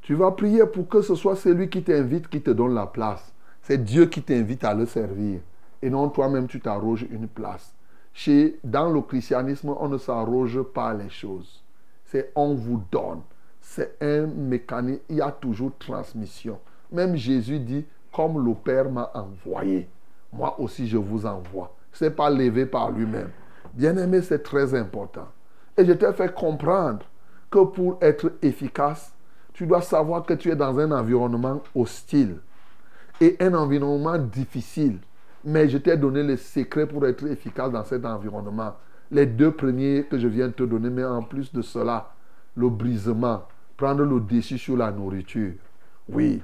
[0.00, 3.34] Tu vas prier pour que ce soit celui qui t'invite qui te donne la place.
[3.70, 5.38] C'est Dieu qui t'invite à le servir.
[5.80, 7.72] Et non toi-même, tu t'arroges une place.
[8.12, 11.62] Chez, dans le christianisme, on ne s'arroge pas les choses.
[12.04, 13.20] C'est on vous donne.
[13.60, 15.02] C'est un mécanisme.
[15.08, 16.58] Il y a toujours transmission.
[16.90, 19.88] Même Jésus dit, comme le Père m'a envoyé,
[20.32, 21.72] moi aussi je vous envoie.
[21.92, 23.30] Ce n'est pas levé par lui-même.
[23.72, 25.28] Bien-aimé, c'est très important.
[25.76, 27.06] Et je t'ai fait comprendre
[27.48, 29.14] que pour être efficace,
[29.52, 32.40] tu dois savoir que tu es dans un environnement hostile
[33.20, 34.98] et un environnement difficile.
[35.44, 38.74] Mais je t'ai donné les secrets pour être efficace dans cet environnement.
[39.10, 42.12] Les deux premiers que je viens de te donner, mais en plus de cela,
[42.56, 43.42] le brisement,
[43.76, 45.52] prendre le dessus sur la nourriture.
[46.08, 46.42] Oui,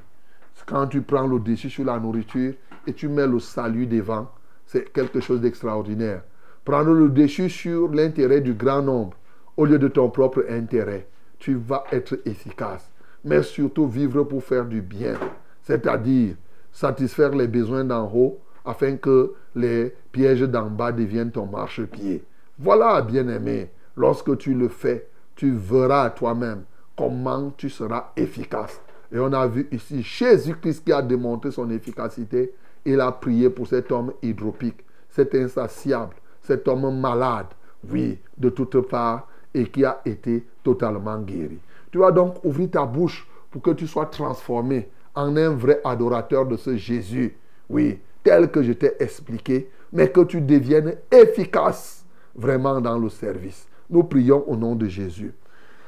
[0.66, 2.54] quand tu prends le dessus sur la nourriture
[2.86, 4.30] et tu mets le salut devant,
[4.64, 6.22] c'est quelque chose d'extraordinaire.
[6.64, 9.16] Prendre le dessus sur l'intérêt du grand nombre
[9.56, 11.06] au lieu de ton propre intérêt,
[11.38, 12.90] tu vas être efficace.
[13.24, 15.14] Mais surtout vivre pour faire du bien,
[15.62, 16.36] c'est-à-dire
[16.76, 22.22] satisfaire les besoins d'en haut afin que les pièges d'en bas deviennent ton marchepied.
[22.58, 26.64] Voilà, bien-aimé, lorsque tu le fais, tu verras toi-même
[26.94, 28.78] comment tu seras efficace.
[29.10, 32.52] Et on a vu ici Jésus-Christ qui a démontré son efficacité.
[32.84, 37.46] Il a prié pour cet homme hydropique, cet insatiable, cet homme malade,
[37.90, 41.58] oui, de toutes parts, et qui a été totalement guéri.
[41.90, 46.46] Tu vas donc ouvrir ta bouche pour que tu sois transformé en un vrai adorateur
[46.46, 47.36] de ce Jésus,
[47.68, 52.04] oui, tel que je t'ai expliqué, mais que tu deviennes efficace
[52.34, 53.66] vraiment dans le service.
[53.88, 55.32] Nous prions au nom de Jésus.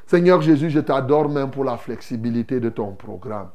[0.06, 3.50] Seigneur Jésus, je t'adore même pour la flexibilité de ton programme.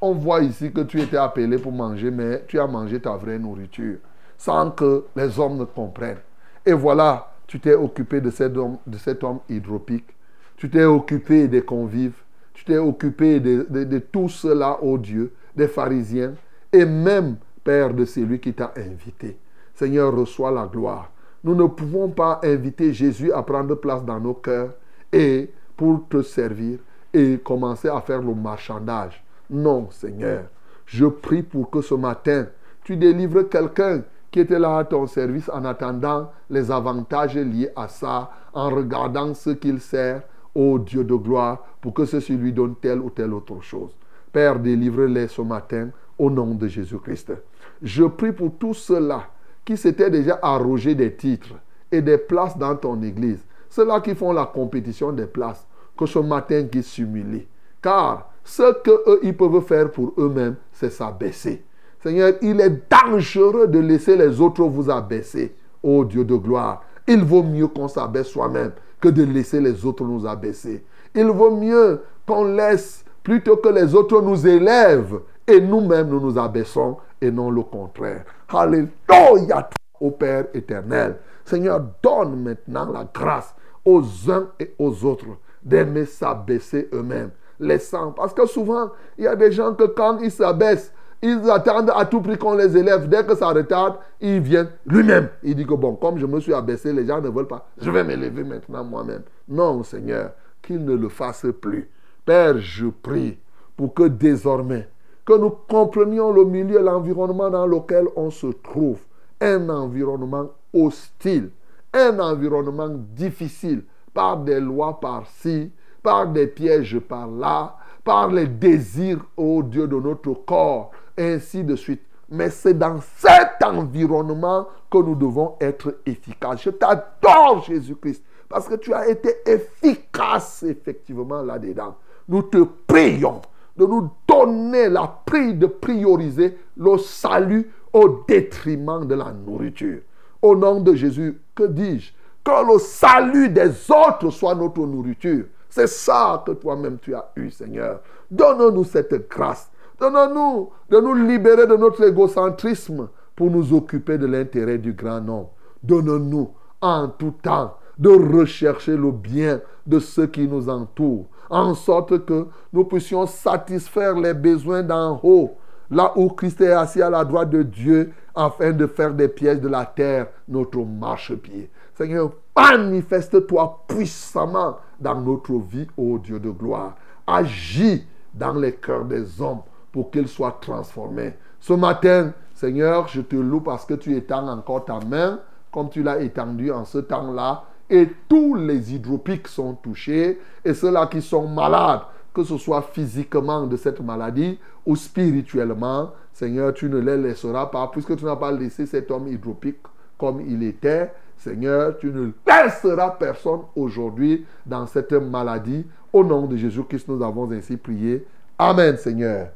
[0.00, 3.38] On voit ici que tu étais appelé pour manger, mais tu as mangé ta vraie
[3.38, 3.98] nourriture
[4.36, 6.20] sans que les hommes ne comprennent.
[6.64, 10.14] Et voilà, tu t'es occupé de cet homme, de cet homme hydropique.
[10.56, 12.22] Tu t'es occupé des convives.
[12.58, 16.34] Tu t'es occupé de, tout cela, ô Dieu, des pharisiens
[16.72, 19.38] et même, Père, de celui qui t'a invité.
[19.74, 21.12] Seigneur, reçois la gloire.
[21.44, 24.72] Nous ne pouvons pas inviter Jésus à prendre place dans nos cœurs
[25.12, 26.80] et pour te servir
[27.14, 29.22] et commencer à faire le marchandage.
[29.48, 30.46] Non, Seigneur.
[30.84, 32.48] Je prie pour que ce matin,
[32.82, 34.02] tu délivres quelqu'un
[34.32, 39.32] qui était là à ton service en attendant les avantages liés à ça, en regardant
[39.32, 40.22] ce qu'il sert,
[40.58, 43.96] ô Dieu de gloire, pour que ceci lui donne telle ou telle autre chose.
[44.32, 47.32] Père, délivre-les ce matin au nom de Jésus-Christ.
[47.80, 49.28] Je prie pour tous ceux-là
[49.64, 51.54] qui s'étaient déjà arrogés des titres
[51.92, 53.44] et des places dans ton église.
[53.70, 55.64] Ceux-là qui font la compétition des places,
[55.96, 57.46] que ce matin qui s'humilient.
[57.80, 61.62] Car Ce qu'eux, ils peuvent faire pour eux-mêmes, c'est s'abaisser.
[62.00, 65.54] Seigneur, il est dangereux de laisser les autres vous abaisser.
[65.82, 70.04] Ô Dieu de gloire, il vaut mieux qu'on s'abaisse soi-même que de laisser les autres
[70.04, 70.84] nous abaisser.
[71.14, 76.38] Il vaut mieux qu'on laisse plutôt que les autres nous élèvent et nous-mêmes nous nous
[76.38, 78.24] abaissons et non le contraire.
[78.48, 81.16] Alléluia, au Père éternel.
[81.44, 83.54] Seigneur, donne maintenant la grâce
[83.84, 85.26] aux uns et aux autres
[85.62, 88.12] d'aimer s'abaisser eux-mêmes, laissant.
[88.12, 90.92] Parce que souvent, il y a des gens que quand ils s'abaissent,
[91.22, 93.08] ils attendent à tout prix qu'on les élève.
[93.08, 95.28] Dès que ça retarde, ils viennent lui-même.
[95.42, 97.68] Il dit que bon, comme je me suis abaissé, les gens ne veulent pas.
[97.80, 99.22] Je vais m'élever maintenant moi-même.
[99.48, 101.90] Non, Seigneur, qu'ils ne le fassent plus.
[102.24, 103.38] Père, je prie
[103.76, 104.88] pour que désormais,
[105.24, 109.00] que nous comprenions le milieu, l'environnement dans lequel on se trouve.
[109.40, 111.50] Un environnement hostile,
[111.92, 115.70] un environnement difficile, par des lois par-ci,
[116.02, 122.02] par des pièges par-là, par les désirs, ô Dieu, de notre corps, ainsi de suite.
[122.30, 126.62] Mais c'est dans cet environnement que nous devons être efficaces.
[126.62, 131.96] Je t'adore, Jésus-Christ, parce que tu as été efficace, effectivement, là-dedans.
[132.28, 133.40] Nous te prions
[133.76, 140.00] de nous donner la prie de prioriser le salut au détriment de la nourriture.
[140.42, 142.12] Au nom de Jésus, que dis-je?
[142.44, 145.46] Que le salut des autres soit notre nourriture.
[145.68, 148.00] C'est ça que toi-même tu as eu, Seigneur.
[148.30, 149.70] Donne-nous cette grâce.
[150.00, 155.50] Donne-nous de nous libérer de notre égocentrisme pour nous occuper de l'intérêt du grand nombre.
[155.82, 162.24] Donne-nous en tout temps de rechercher le bien de ceux qui nous entourent, en sorte
[162.24, 165.56] que nous puissions satisfaire les besoins d'en haut,
[165.90, 169.60] là où Christ est assis à la droite de Dieu, afin de faire des pièges
[169.60, 171.70] de la terre notre marchepied.
[171.94, 176.94] Seigneur, manifeste-toi puissamment dans notre vie, ô Dieu de gloire.
[177.26, 179.62] Agis dans les cœurs des hommes
[179.92, 181.34] pour qu'ils soient transformés.
[181.60, 185.40] Ce matin, Seigneur, je te loue parce que tu étends encore ta main,
[185.72, 191.06] comme tu l'as étendu en ce temps-là, et tous les hydropiques sont touchés, et ceux-là
[191.06, 192.02] qui sont malades,
[192.34, 197.88] que ce soit physiquement de cette maladie ou spirituellement, Seigneur, tu ne les laisseras pas,
[197.92, 199.78] puisque tu n'as pas laissé cet homme hydropique
[200.16, 201.10] comme il était.
[201.36, 205.86] Seigneur, tu ne laisseras personne aujourd'hui dans cette maladie.
[206.12, 208.26] Au nom de Jésus-Christ, nous avons ainsi prié.
[208.58, 209.48] Amen, Seigneur.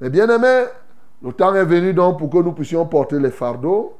[0.00, 0.66] Mais bien aimés,
[1.22, 3.96] le temps est venu donc pour que nous puissions porter les fardeaux.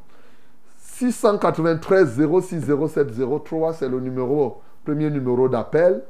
[0.79, 3.09] 693 06 07
[3.45, 6.03] 03, c'est le numéro, premier numéro d'appel.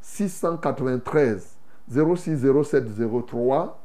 [0.00, 1.56] 693
[1.90, 2.84] 06 07
[3.26, 3.78] 03.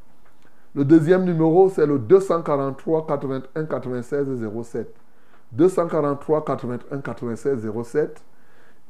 [0.75, 4.27] Le deuxième numéro, c'est le 243 81 96
[4.63, 4.93] 07.
[5.51, 8.21] 243 81 96 07.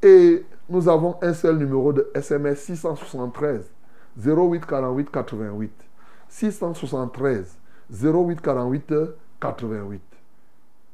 [0.04, 3.72] Et nous avons un seul numéro de SMS 673
[4.18, 5.87] 08 48 88.
[6.30, 7.46] 673
[7.92, 10.02] 08 48 88.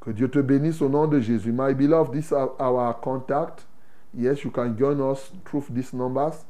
[0.02, 1.52] Que Dieu te bénisse au nom de Jésus.
[1.52, 3.66] My beloved, this is our contact.
[4.14, 6.44] Yes, you can join us through these numbers.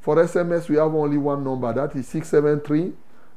[0.00, 1.72] For SMS, we have only one number.
[1.72, 2.92] That is 673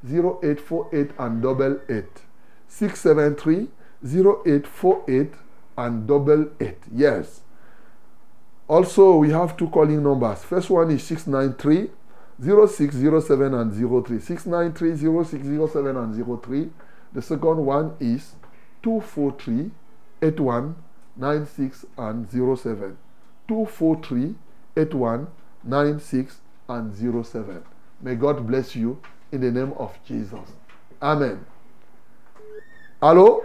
[0.06, 2.22] 0848 and double eight.
[2.68, 3.68] 673
[4.04, 5.34] 0848
[5.78, 6.80] and double eight.
[6.94, 7.42] Yes.
[8.68, 10.44] Also, we have two calling numbers.
[10.44, 11.90] First one is 693
[12.42, 14.20] 0607 and 03.
[14.20, 16.70] 693 0607 and 03.
[17.14, 18.36] The second one is
[18.84, 19.72] 243
[20.22, 20.76] 81
[21.16, 22.98] 96 and 07.
[23.48, 24.36] 243
[24.76, 25.28] 81
[25.64, 27.64] 96 and 07.
[28.02, 30.54] May God bless you in the name of Jesus.
[31.02, 31.46] Amen.
[33.02, 33.44] Allô?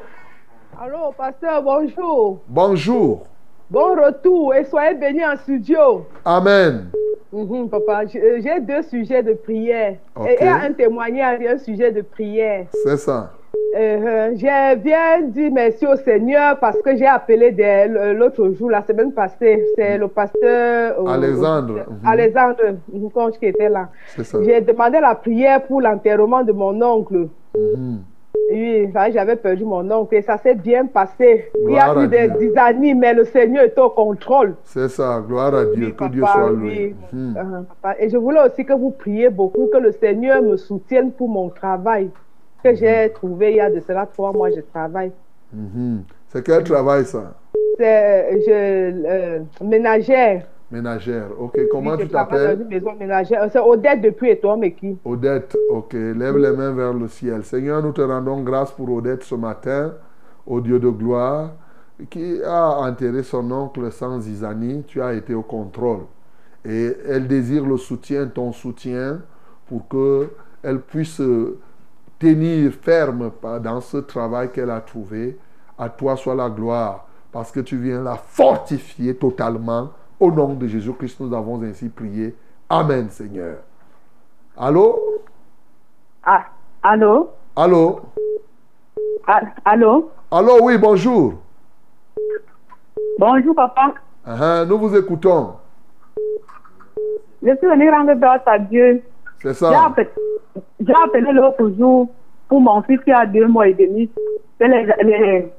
[0.76, 2.42] Allô, pasteur, bonjour.
[2.48, 3.26] Bonjour.
[3.72, 6.04] Bon retour et soyez bénis en studio.
[6.26, 6.90] Amen.
[7.32, 9.94] Mhm, papa, j'ai j'ai deux sujets de prière.
[10.28, 12.66] Et, et un témoignage et un sujet de prière.
[12.84, 13.30] C'est ça.
[13.74, 18.68] Euh, euh, je viens dire merci au Seigneur parce que j'ai appelé des- l'autre jour,
[18.70, 19.62] la semaine passée.
[19.74, 21.78] C'est le pasteur euh, Alexandre.
[21.78, 22.06] euh.
[22.06, 23.88] Alexandre Nkonch qui était là.
[24.14, 24.38] C'est ça.
[24.42, 27.28] J'ai demandé la prière pour l'enterrement de mon oncle.
[27.56, 28.00] Mhm.
[28.50, 31.50] Oui, j'avais perdu mon oncle et ça s'est bien passé.
[31.66, 32.52] Il y a eu des Dieu.
[32.56, 34.54] années, mais le Seigneur est au contrôle.
[34.64, 35.22] C'est ça.
[35.26, 35.86] Gloire à Dieu.
[35.86, 36.58] Oui, que papa, Dieu soit oui.
[36.60, 36.94] loué.
[37.12, 37.34] Mhm.
[37.36, 37.96] Uh-huh, papa.
[37.98, 41.48] Et je voulais aussi que vous priez beaucoup, que le Seigneur me soutienne pour mon
[41.48, 42.10] travail
[42.62, 45.12] que j'ai trouvé il y a de cela trois mois, je travaille.
[45.52, 46.02] Mhm.
[46.28, 47.34] C'est quel travail ça?
[47.78, 50.42] C'est je, euh, ménagère.
[50.72, 51.26] Ménagère.
[51.38, 51.58] Ok.
[51.70, 52.60] Comment Oui, tu dans t'appelles?
[52.62, 53.46] une maison ménagère.
[53.52, 54.96] C'est Odette depuis et toi, mais qui?
[55.04, 57.44] Odette, ok, lève les mains vers le ciel.
[57.44, 59.92] Seigneur, nous te rendons grâce pour Odette ce matin,
[60.46, 61.50] au Dieu de gloire,
[62.08, 64.82] qui a enterré son oncle sans zizanie.
[64.86, 66.04] Tu as été au contrôle.
[66.64, 69.20] Et elle désire le soutien, ton soutien,
[69.66, 71.58] pour qu'elle puisse euh,
[72.18, 73.30] tenir ferme
[73.62, 75.36] dans ce travail qu'elle a trouvé.
[75.78, 79.90] À toi soit la gloire, parce que tu viens la fortifier totalement.
[80.22, 82.32] Au nom de Jésus-Christ, nous avons ainsi prié.
[82.68, 83.56] Amen, Seigneur.
[84.56, 85.20] Allô?
[86.22, 86.44] Ah,
[86.80, 87.30] allô?
[87.56, 88.02] Allô?
[89.26, 90.12] Ah, allô?
[90.30, 91.34] Allô, oui, bonjour.
[93.18, 93.94] Bonjour, papa.
[94.24, 95.54] Ah, ah, nous vous écoutons.
[97.42, 99.02] Je suis venu rendre grâce à Dieu.
[99.42, 99.86] C'est ça.
[99.86, 100.08] appelé,
[100.78, 102.08] j'ai appelé l'autre jour
[102.48, 104.08] pour mon fils qui a deux mois et demi.
[104.60, 105.52] C'est les, les, les.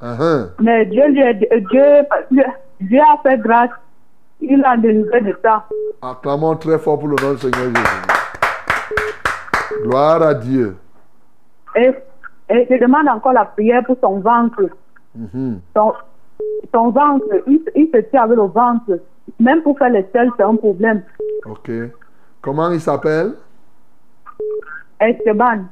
[0.00, 0.44] Ah, ah.
[0.60, 2.42] Mais Dieu lui a, Dieu,
[2.80, 3.70] Dieu a fait grâce.
[4.40, 5.64] Il a délivré de ça.
[6.02, 7.82] Acclamons très fort pour le nom du Seigneur Jésus.
[9.82, 10.76] Gloire à Dieu.
[11.74, 11.90] Et,
[12.50, 14.68] et je demande encore la prière pour son ventre.
[15.14, 15.60] Mhm.
[15.74, 15.94] Son,
[16.74, 19.00] son ventre, il, il se tient avec le ventre.
[19.40, 21.02] Même pour faire les selles, c'est un problème.
[21.46, 21.70] Ok.
[22.42, 23.34] Comment il s'appelle?
[25.00, 25.64] Esteban.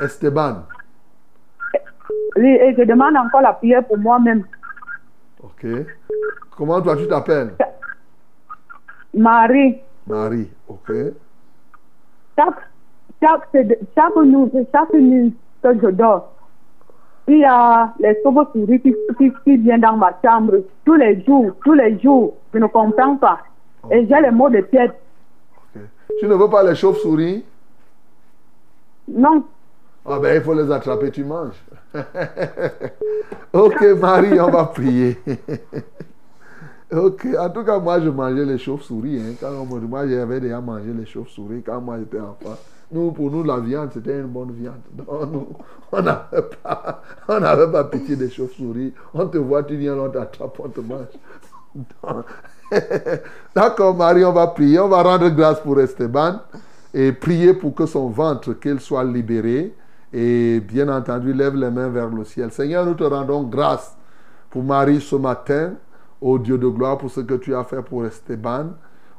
[0.00, 0.62] Esteban.
[2.36, 4.44] Oui, Et je demande encore la prière pour moi-même.
[5.42, 5.66] Ok.
[6.56, 7.54] Comment toi tu t'appelles?
[9.14, 10.48] Marie, Marie.
[10.68, 10.90] Ok.
[12.38, 12.68] chaque,
[13.22, 16.32] chaque, nuit, chaque nuit que je dors,
[17.28, 21.52] il y a les chauves-souris qui, qui, qui viennent dans ma chambre tous les jours,
[21.64, 22.36] tous les jours.
[22.54, 23.40] Je ne comprends pas.
[23.90, 24.94] Et j'ai les maux de tête.
[26.20, 27.44] Tu ne veux pas les chauves-souris?
[29.08, 29.44] Non,
[30.04, 31.62] Ah ben il faut les attraper, tu manges.
[33.52, 35.18] ok Marie, on va prier.
[36.92, 39.20] ok, en tout cas moi je mangeais les chauves-souris.
[39.20, 39.64] hein.
[39.88, 42.56] Moi j'avais déjà mangé les chauves-souris quand moi j'étais enfant.
[42.92, 44.80] Nous, pour nous, la viande, c'était une bonne viande.
[44.92, 45.48] Donc, nous,
[45.90, 47.40] on n'avait pas, on
[47.72, 48.92] pas pitié des chauves-souris.
[49.12, 51.06] On te voit, tu viens, on t'attrape, on te mange.
[53.54, 54.78] D'accord, Marie, on va prier.
[54.78, 56.40] On va rendre grâce pour Esteban
[56.94, 59.74] et prier pour que son ventre, qu'il soit libéré.
[60.12, 62.52] Et bien entendu, lève les mains vers le ciel.
[62.52, 63.96] Seigneur, nous te rendons grâce
[64.48, 65.72] pour Marie ce matin.
[66.20, 68.70] Ô Dieu de gloire, pour ce que tu as fait pour Esteban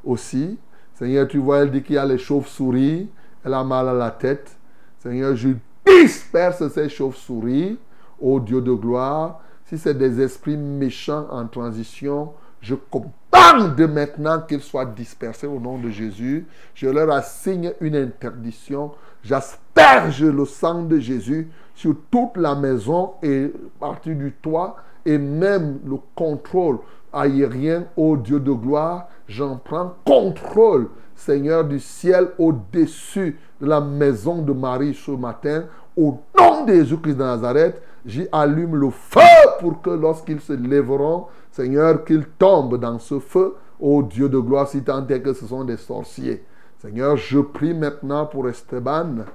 [0.03, 0.57] aussi.
[0.93, 3.09] Seigneur, tu vois, elle dit qu'il y a les chauves-souris.
[3.45, 4.57] Elle a mal à la tête.
[4.99, 5.49] Seigneur, je
[5.85, 7.77] disperse ces chauves-souris.
[8.19, 14.61] Ô Dieu de gloire, si c'est des esprits méchants en transition, je commande maintenant qu'ils
[14.61, 16.47] soient dispersés au nom de Jésus.
[16.73, 18.91] Je leur assigne une interdiction.
[19.23, 24.77] J'asperge le sang de Jésus sur toute la maison et partie du toit
[25.07, 26.79] et même le contrôle
[27.13, 29.07] aérien, ô Dieu de gloire.
[29.27, 35.63] J'en prends contrôle, Seigneur du ciel, au-dessus de la maison de Marie ce matin.
[35.95, 39.21] Au nom de Jésus-Christ de Nazareth, j'y allume le feu
[39.61, 44.67] pour que lorsqu'ils se lèveront, Seigneur, qu'ils tombent dans ce feu, ô Dieu de gloire,
[44.67, 46.43] si tant est que ce sont des sorciers.
[46.79, 49.25] Seigneur, je prie maintenant pour Esteban.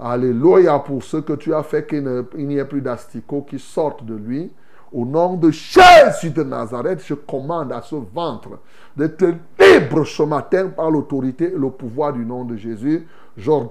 [0.00, 4.14] Alléluia pour ce que tu as fait qu'il n'y ait plus d'asticots qui sortent de
[4.14, 4.50] lui.
[4.92, 8.58] Au nom de Jésus de Nazareth, je commande à ce ventre
[8.96, 13.06] d'être libre ce matin par l'autorité et le pouvoir du nom de Jésus.
[13.36, 13.70] J'ordonne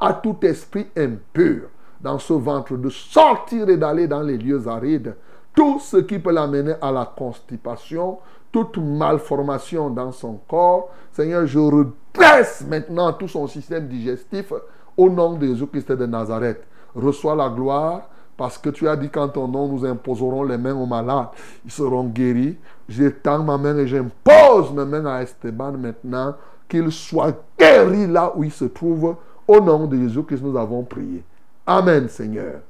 [0.00, 1.62] à tout esprit impur
[2.00, 5.16] dans ce ventre de sortir et d'aller dans les lieux arides.
[5.54, 8.18] Tout ce qui peut l'amener à la constipation,
[8.52, 10.90] toute malformation dans son corps.
[11.10, 14.52] Seigneur, je redresse maintenant tout son système digestif
[14.96, 16.62] au nom de Jésus-Christ de Nazareth.
[16.94, 20.74] Reçois la gloire parce que tu as dit qu'en ton nom, nous imposerons les mains
[20.74, 21.28] aux malades.
[21.64, 22.56] Ils seront guéris.
[22.88, 26.34] J'étends ma main et j'impose mes mains à Esteban maintenant
[26.68, 29.16] qu'il soit guéri là où il se trouve.
[29.46, 31.22] Au nom de Jésus-Christ, nous avons prié.
[31.66, 32.60] Amen, Seigneur.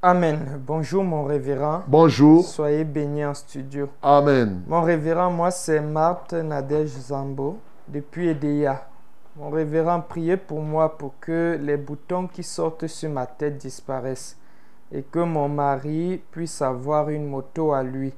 [0.00, 0.60] Amen.
[0.64, 1.82] Bonjour mon révérend.
[1.88, 2.44] Bonjour.
[2.44, 3.88] Soyez bénis en studio.
[4.00, 4.62] Amen.
[4.68, 7.58] Mon révérend, moi c'est Marthe Nadège Zambo
[7.88, 8.86] depuis Edea.
[9.34, 14.36] Mon révérend, priez pour moi pour que les boutons qui sortent sur ma tête disparaissent
[14.92, 18.12] et que mon mari puisse avoir une moto à lui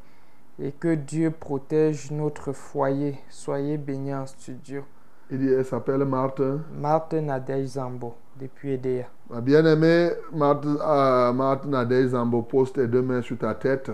[0.62, 3.18] et que Dieu protège notre foyer.
[3.28, 4.82] Soyez bénis en studio.
[5.30, 6.42] Il dit, elle s'appelle Marthe.
[6.78, 9.06] Marthe Nadège Zambo depuis Edea.
[9.30, 13.90] Ma bien-aimée, Marthe, euh, Marthe Nadège Zambo, pose tes deux mains sur ta tête,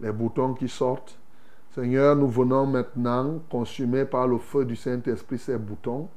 [0.00, 1.18] les boutons qui sortent.
[1.74, 6.08] Seigneur, nous venons maintenant consumer par le feu du Saint-Esprit ces boutons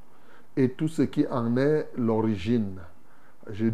[0.57, 2.79] et tout ce qui en est l'origine.
[3.51, 3.67] Je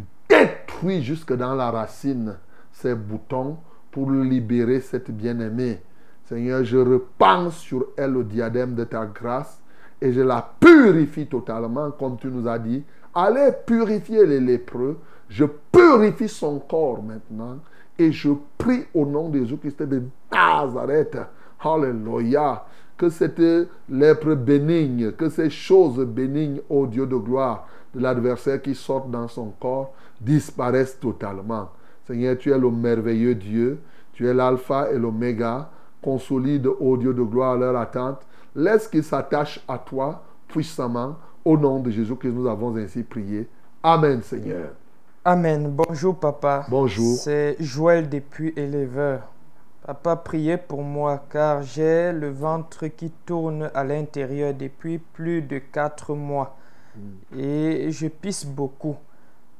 [0.89, 2.37] jusque dans la racine
[2.71, 3.57] ces boutons
[3.91, 5.79] pour libérer cette bien-aimée.
[6.25, 9.61] Seigneur, je repense sur elle le diadème de ta grâce
[10.01, 12.83] et je la purifie totalement, comme tu nous as dit.
[13.13, 14.97] Allez purifier les lépreux.
[15.29, 17.57] Je purifie son corps maintenant
[17.99, 21.17] et je prie au nom de Jésus-Christ de Nazareth.
[21.59, 22.65] Alléluia.
[22.97, 23.41] que cette
[23.89, 29.27] lèpre bénigne, que ces choses bénignes, ô Dieu de gloire, de l'adversaire qui sortent dans
[29.27, 29.91] son corps,
[30.21, 31.69] disparaissent totalement.
[32.05, 33.81] Seigneur, tu es le merveilleux Dieu,
[34.13, 35.69] tu es l'alpha et l'oméga.
[36.01, 38.21] Consolide, ô Dieu de gloire, leur attente.
[38.55, 41.15] Laisse qu'ils s'attachent à toi puissamment.
[41.43, 43.47] Au nom de Jésus que nous avons ainsi prié.
[43.81, 44.71] Amen, Seigneur.
[45.25, 45.71] Amen.
[45.71, 46.65] Bonjour, papa.
[46.69, 47.17] Bonjour.
[47.17, 49.21] C'est Joël depuis Éleveur.
[49.85, 55.57] Papa, priez pour moi car j'ai le ventre qui tourne à l'intérieur depuis plus de
[55.57, 56.55] quatre mois
[57.37, 58.95] et je pisse beaucoup.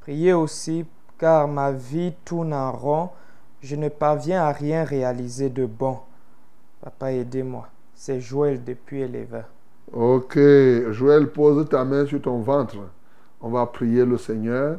[0.02, 0.84] Priez aussi
[1.16, 3.10] car ma vie tourne en rond.
[3.60, 5.98] Je ne parviens à rien réaliser de bon.
[6.82, 7.68] Papa, aidez-moi.
[7.94, 9.44] C'est Joël depuis Éleveur.
[9.92, 10.36] Ok.
[10.90, 12.78] Joël, pose ta main sur ton ventre.
[13.40, 14.78] On va prier le Seigneur.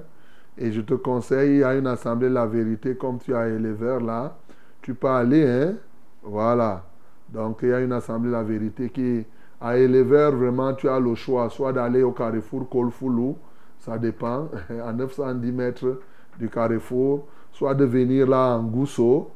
[0.57, 4.35] Et je te conseille à une assemblée de la vérité comme tu as éleveur là.
[4.81, 5.75] Tu peux aller, hein?
[6.21, 6.83] Voilà.
[7.29, 9.25] Donc il y a une assemblée la vérité qui,
[9.61, 13.37] à éleveur, vraiment, tu as le choix, soit d'aller au carrefour Kolfoulou,
[13.83, 14.47] ça dépend,
[14.85, 15.99] à 910 mètres
[16.39, 19.31] du carrefour, soit de venir là en Gousso,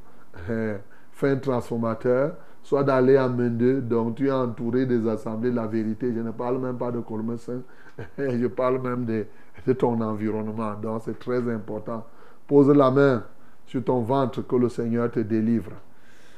[1.12, 3.82] fin transformateur, soit d'aller à Mende.
[3.88, 6.14] Donc tu es entouré des assemblées de la vérité.
[6.14, 7.62] Je ne parle même pas de Colmesin,
[8.18, 10.76] je parle même de ton environnement.
[10.82, 12.06] Donc c'est très important.
[12.48, 13.24] Pose la main
[13.66, 15.72] sur ton ventre que le Seigneur te délivre.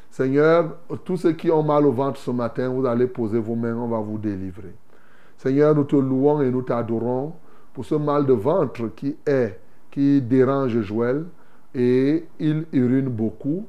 [0.10, 3.76] Seigneur, tous ceux qui ont mal au ventre ce matin, vous allez poser vos mains,
[3.76, 4.74] on va vous délivrer.
[5.38, 7.34] Seigneur, nous te louons et nous t'adorons
[7.74, 9.60] pour ce mal de ventre qui est,
[9.92, 11.26] qui dérange Joël
[11.74, 13.66] et il urine beaucoup.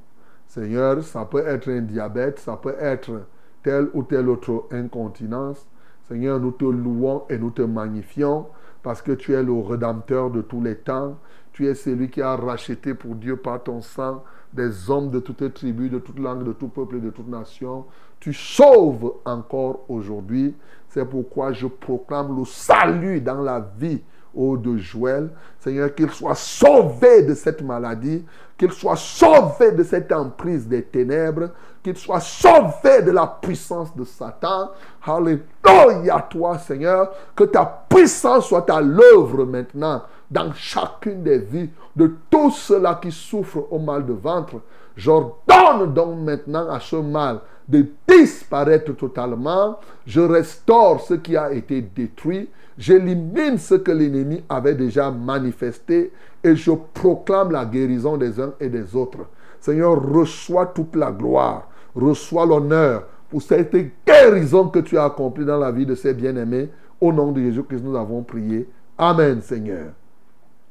[0.47, 3.23] Seigneur, ça peut être un diabète, ça peut être
[3.63, 5.67] telle ou telle autre incontinence.
[6.09, 8.47] Seigneur, nous te louons et nous te magnifions
[8.83, 11.19] parce que tu es le rédempteur de tous les temps.
[11.53, 15.55] Tu es celui qui a racheté pour Dieu par ton sang des hommes de toutes
[15.55, 17.85] tribus, de toutes langues, de tout peuple et de toute nation.
[18.19, 20.55] Tu sauves encore aujourd'hui.
[20.89, 24.01] C'est pourquoi je proclame le salut dans la vie
[24.35, 25.31] ô de Joël.
[25.59, 28.25] Seigneur, qu'il soit sauvé de cette maladie,
[28.59, 31.51] qu'il soit sauvé de cette emprise des ténèbres,
[31.83, 34.71] qu'il soit sauvé de la puissance de Satan.
[35.07, 42.15] Alléluia toi, Seigneur, que ta puissance soit à l'œuvre maintenant dans chacune des vies de
[42.31, 44.61] tous ceux-là qui souffrent au mal de ventre.
[44.97, 49.79] J'ordonne donc maintenant à ce mal de disparaître totalement.
[50.07, 52.49] Je restaure ce qui a été détruit.
[52.79, 56.13] J'élimine ce que l'ennemi avait déjà manifesté
[56.43, 59.27] et je proclame la guérison des uns et des autres.
[59.61, 63.77] Seigneur, reçois toute la gloire, reçois l'honneur pour cette
[64.07, 66.71] guérison que tu as accomplie dans la vie de ces bien-aimés.
[67.01, 68.69] Au nom de Jésus-Christ, nous avons prié.
[68.97, 69.93] Amen, Seigneur.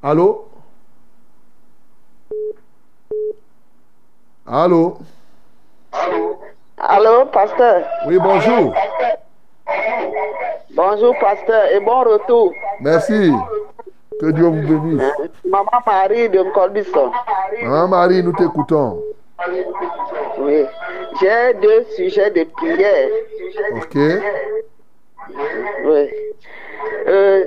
[0.01, 0.45] Allô?
[4.45, 4.97] Allô?
[6.77, 7.83] Allô, pasteur?
[8.07, 8.73] Oui, bonjour.
[10.73, 12.53] Bonjour, pasteur, et bon retour.
[12.79, 13.33] Merci.
[14.21, 15.03] Que Dieu vous bénisse.
[15.43, 17.11] Maman Marie de Colbisson.
[17.61, 19.03] Maman Marie, nous t'écoutons.
[20.37, 20.65] Oui.
[21.19, 23.09] J'ai deux sujets de prière.
[23.75, 23.97] Ok.
[25.83, 26.09] Oui.
[27.07, 27.45] Euh,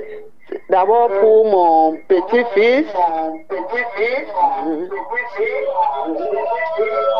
[0.69, 2.85] D'abord pour mon petit-fils.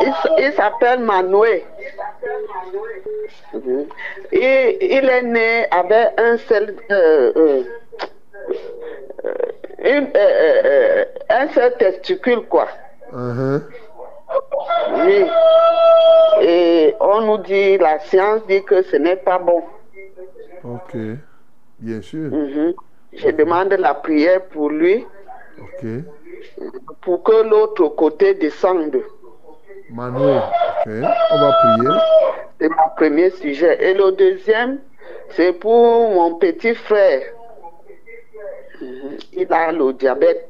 [0.00, 1.62] Il, s- il s'appelle Manuel.
[3.52, 3.86] Mhm.
[4.32, 7.62] Et il est né avec un seul, euh, euh,
[9.24, 9.32] euh,
[9.78, 12.66] une, euh, euh, euh, un seul testicule, quoi.
[13.12, 13.62] Uh-huh.
[15.04, 15.26] Oui.
[16.42, 19.62] Et on nous dit, la science dit que ce n'est pas bon.
[20.64, 20.96] Ok.
[21.78, 22.30] Bien sûr.
[22.30, 22.74] Mhm.
[23.16, 25.06] Je demande la prière pour lui,
[27.02, 28.96] pour que l'autre côté descende.
[29.90, 30.42] Manuel.
[30.86, 31.98] On va prier.
[32.60, 33.82] C'est mon premier sujet.
[33.84, 34.78] Et le deuxième,
[35.30, 37.22] c'est pour mon petit frère.
[38.80, 39.16] Mhm.
[39.32, 40.48] Il a le diabète.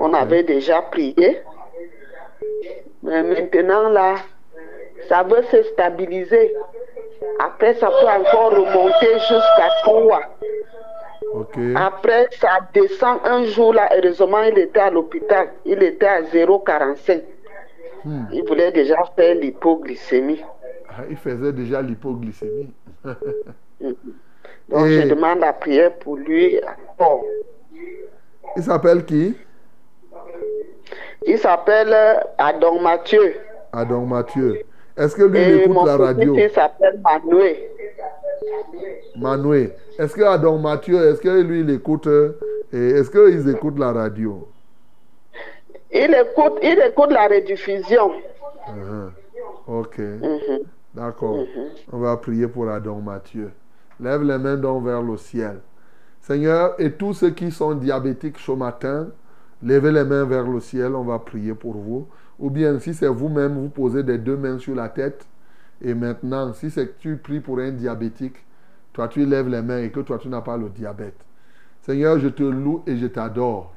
[0.00, 1.40] On avait déjà prié.
[3.02, 4.16] Mais maintenant, là,
[5.08, 6.54] ça veut se stabiliser.
[7.38, 10.20] Après, ça peut encore remonter jusqu'à 3.
[11.34, 11.58] Ok.
[11.76, 13.88] Après, ça descend un jour là.
[13.96, 15.48] Heureusement, il était à l'hôpital.
[15.64, 17.22] Il était à 0,45.
[18.04, 18.24] Hmm.
[18.32, 20.42] Il voulait déjà faire l'hypoglycémie.
[20.88, 22.72] Ah, Il faisait déjà l'hypoglycémie.
[23.04, 26.58] Donc, Et- je demande la prière pour lui.
[28.56, 29.36] Il s'appelle qui?
[31.26, 33.34] Il s'appelle euh, Adon Mathieu.
[33.72, 34.62] Adon Mathieu.
[34.96, 36.36] Est-ce que lui, Et écoute mon la radio?
[36.54, 37.56] s'appelle Manuel.
[39.16, 39.72] Manuel.
[39.98, 42.32] Est-ce que Adon Mathieu, est-ce que lui, il écoute euh,
[42.72, 44.48] Est-ce qu'ils écoutent la radio?
[45.92, 48.10] Il écoute, il écoute la rediffusion.
[48.68, 49.10] Uh-huh.
[49.66, 49.98] Ok.
[49.98, 50.60] Mhm.
[50.94, 51.44] D'accord.
[51.92, 53.50] On va prier pour Adam Mathieu.
[54.00, 55.60] Lève les mains donc vers le ciel.
[56.20, 59.08] Seigneur, et tous ceux qui sont diabétiques ce matin,
[59.62, 62.06] levez les mains vers le ciel, on va prier pour vous.
[62.40, 65.26] Ou bien si c'est vous-même, vous posez des deux mains sur la tête.
[65.82, 68.44] Et maintenant, si c'est que tu pries pour un diabétique,
[68.92, 71.20] toi tu lèves les mains et que toi tu n'as pas le diabète.
[71.82, 73.72] Seigneur, je te loue et je t'adore,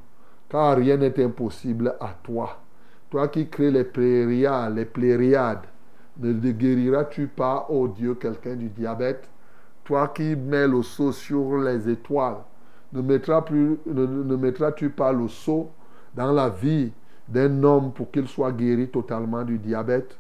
[0.49, 2.57] car rien n'est impossible à toi.
[3.09, 5.65] Toi qui crées les pléiades, les pléiades,
[6.17, 9.29] ne guériras-tu pas, ô Dieu, quelqu'un du diabète?
[9.83, 12.37] Toi qui mets le seau sur les étoiles,
[12.93, 15.69] ne mettras-tu pas le seau
[16.15, 16.91] dans la vie
[17.27, 20.17] d'un homme pour qu'il soit guéri totalement du diabète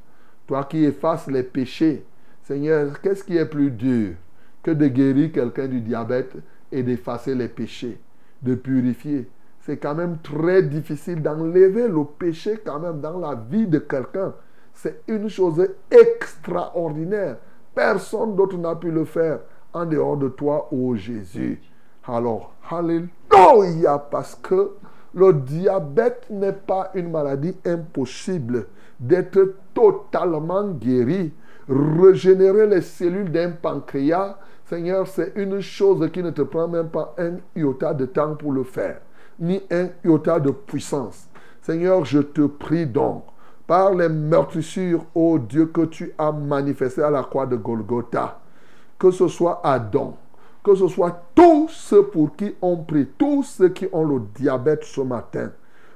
[0.47, 2.05] Toi qui effaces les péchés,
[2.43, 4.13] Seigneur, qu'est-ce qui est plus dur
[4.61, 6.35] que de guérir quelqu'un du diabète
[6.71, 7.99] et d'effacer les péchés,
[8.41, 9.29] de purifier?
[9.61, 14.33] C'est quand même très difficile d'enlever le péché quand même dans la vie de quelqu'un.
[14.73, 17.37] C'est une chose extraordinaire.
[17.73, 19.39] Personne d'autre n'a pu le faire
[19.71, 21.61] en dehors de toi, ô Jésus.
[22.05, 24.71] Alors, Alléluia, parce que
[25.13, 28.67] le diabète n'est pas une maladie impossible
[28.99, 31.33] d'être totalement guéri.
[31.69, 37.13] Régénérer les cellules d'un pancréas, Seigneur, c'est une chose qui ne te prend même pas
[37.17, 38.99] un iota de temps pour le faire,
[39.39, 41.27] ni un iota de puissance.
[41.61, 43.23] Seigneur, je te prie donc,
[43.67, 48.39] par les meurtrissures, ô Dieu, que tu as manifesté à la croix de Golgotha,
[48.99, 50.17] que ce soit Adam,
[50.63, 54.83] que ce soit tous ceux pour qui on prie, tous ceux qui ont le diabète
[54.85, 55.51] ce matin,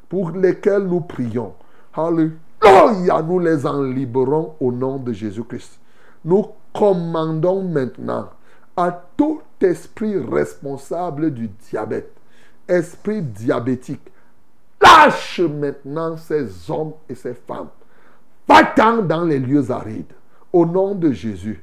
[0.10, 1.54] pour lesquels nous prions.
[1.94, 5.80] Alléluia, nous les en libérons au nom de Jésus-Christ.
[6.26, 8.30] Nous commandons maintenant
[8.76, 12.14] à tout esprit responsable du diabète,
[12.68, 14.12] esprit diabétique,
[14.82, 17.70] lâche maintenant ces hommes et ces femmes.
[18.48, 20.14] Va-t'en dans les lieux arides.
[20.54, 21.62] Au nom de Jésus,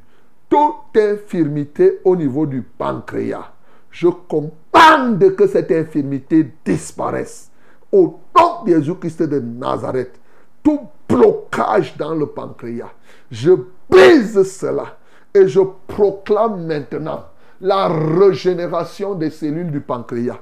[0.54, 3.50] toute infirmité au niveau du pancréas,
[3.90, 7.50] je commande que cette infirmité disparaisse.
[7.90, 10.20] Au nom de Jésus-Christ de Nazareth,
[10.62, 12.92] tout blocage dans le pancréas,
[13.32, 13.50] je
[13.90, 14.96] brise cela
[15.34, 17.24] et je proclame maintenant
[17.60, 20.38] la régénération des cellules du pancréas.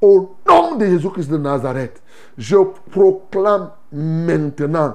[0.00, 2.00] Au nom de Jésus-Christ de Nazareth,
[2.38, 2.56] je
[2.92, 4.94] proclame maintenant,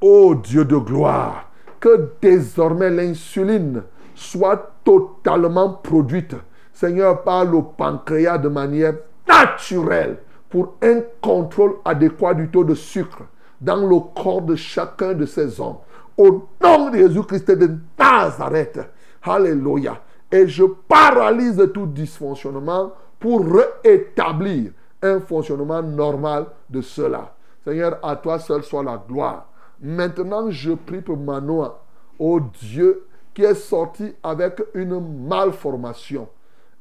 [0.00, 1.43] ô Dieu de gloire,
[1.84, 3.82] que désormais l'insuline
[4.14, 6.34] soit totalement produite,
[6.72, 8.94] Seigneur, par le pancréas de manière
[9.28, 10.16] naturelle
[10.48, 13.24] pour un contrôle adéquat du taux de sucre
[13.60, 15.76] dans le corps de chacun de ces hommes.
[16.16, 18.80] Au nom de Jésus-Christ de Nazareth.
[19.22, 20.00] Alléluia.
[20.32, 23.44] Et je paralyse tout dysfonctionnement pour
[23.84, 27.34] rétablir un fonctionnement normal de cela.
[27.62, 29.48] Seigneur, à toi seul soit la gloire.
[29.80, 31.82] Maintenant, je prie pour Manoa,
[32.18, 36.28] ô Dieu, qui est sorti avec une malformation,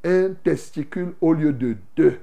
[0.04, 2.20] un testicule au lieu de deux.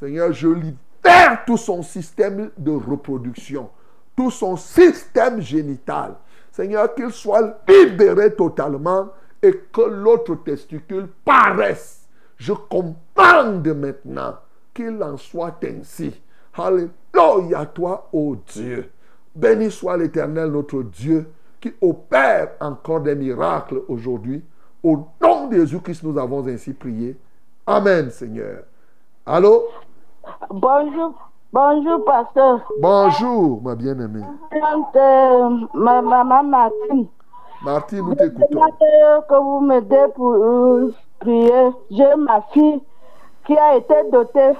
[0.00, 3.70] Seigneur, je libère tout son système de reproduction,
[4.16, 6.14] tout son système génital.
[6.50, 9.08] Seigneur, qu'il soit libéré totalement
[9.42, 12.08] et que l'autre testicule paraisse.
[12.36, 14.36] Je commande maintenant
[14.72, 16.20] qu'il en soit ainsi.
[16.54, 18.90] Alléluia toi, ô Dieu.
[19.34, 21.28] Béni soit l'Éternel, notre Dieu,
[21.60, 24.44] qui opère encore des miracles aujourd'hui.
[24.82, 27.16] Au nom de Jésus-Christ, nous avons ainsi prié.
[27.66, 28.64] Amen, Seigneur.
[29.26, 29.64] Allô?
[30.50, 31.14] Bonjour,
[31.52, 32.60] bonjour, pasteur.
[32.80, 34.22] Bonjour, ma bien-aimée.
[34.96, 37.06] Euh, ma maman Martine.
[37.64, 38.46] Martine, nous t'écoutons.
[38.50, 41.70] Demande que vous m'aidez pour euh, prier.
[41.90, 42.82] J'ai ma fille
[43.46, 44.52] qui a été dotée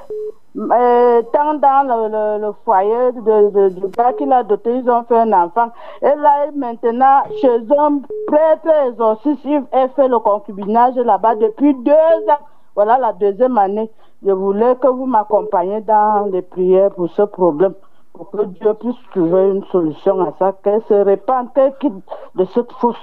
[0.57, 4.89] euh, tant dans le, le- le foyer de, de- du gars qui l'a doté, ils
[4.89, 5.71] ont fait un enfant.
[6.03, 7.99] Et là, maintenant, chez un
[8.29, 12.45] prêtre exorciste, il a fait le concubinage là-bas depuis deux ans.
[12.77, 13.91] Voilà la deuxième année.
[14.25, 17.75] Je voulais que vous m'accompagniez dans les prières pour ce problème,
[18.15, 21.93] pour que Dieu puisse trouver une solution à ça, qu'elle se répande, qu'elle quitte
[22.37, 22.97] de cette fosse.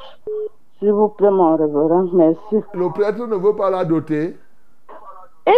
[0.79, 2.63] S'il vous plaît, mon révérend, merci.
[2.73, 4.35] Le prêtre ne veut pas la doter.
[5.45, 5.51] Et,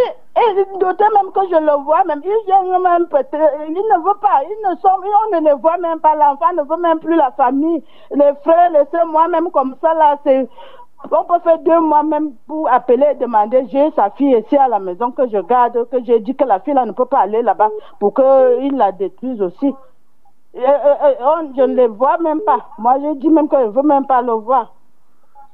[0.52, 4.20] et d'autant même que je le vois, même, il vient même peut-être, il ne veut
[4.22, 7.15] pas, ils ne sont, on ne les voit même pas, l'enfant ne veut même plus
[7.15, 10.48] la famille, les frères, les soeurs, moi-même comme ça, là, c'est,
[11.11, 14.68] on peut faire deux mois même pour appeler et demander, j'ai sa fille ici à
[14.68, 17.20] la maison que je garde, que j'ai dit que la fille là ne peut pas
[17.20, 19.74] aller là-bas pour qu'ils la détruisent aussi.
[20.56, 20.64] Et, et,
[21.22, 22.60] on- je ne les vois même pas.
[22.78, 24.74] Moi, j'ai dit même que je ne veux même pas le voir.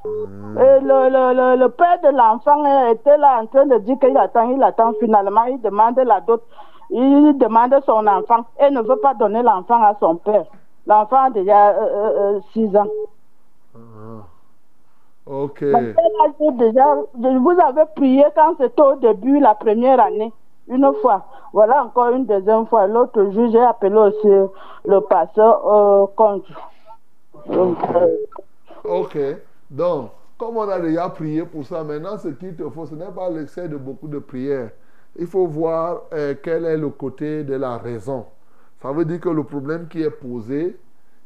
[0.06, 3.98] Et le, le, le, le père de l'enfant euh, était là en train de dire
[4.00, 4.94] qu'il attend, il attend.
[5.00, 6.42] Finalement, il demande la dot.
[6.90, 10.46] Il demande son enfant et ne veut pas donner l'enfant à son père.
[10.88, 11.76] L'enfant a déjà
[12.54, 12.88] 6 ans.
[13.76, 14.24] Ah.
[15.28, 15.64] Ok.
[15.64, 20.34] Déjà, vous avais prié quand c'était au début, la première année,
[20.68, 21.26] une fois.
[21.54, 22.88] Voilà encore une deuxième fois.
[22.88, 24.50] L'autre jour, j'ai appelé aussi
[24.86, 26.50] le pasteur euh, contre.
[27.48, 28.16] Donc, euh,
[28.84, 29.18] Ok.
[29.70, 33.12] Donc, comme on a déjà prié pour ça, maintenant, ce qu'il te faut, ce n'est
[33.12, 34.72] pas l'excès de beaucoup de prières.
[35.18, 38.26] Il faut voir euh, quel est le côté de la raison.
[38.82, 40.78] Ça veut dire que le problème qui est posé,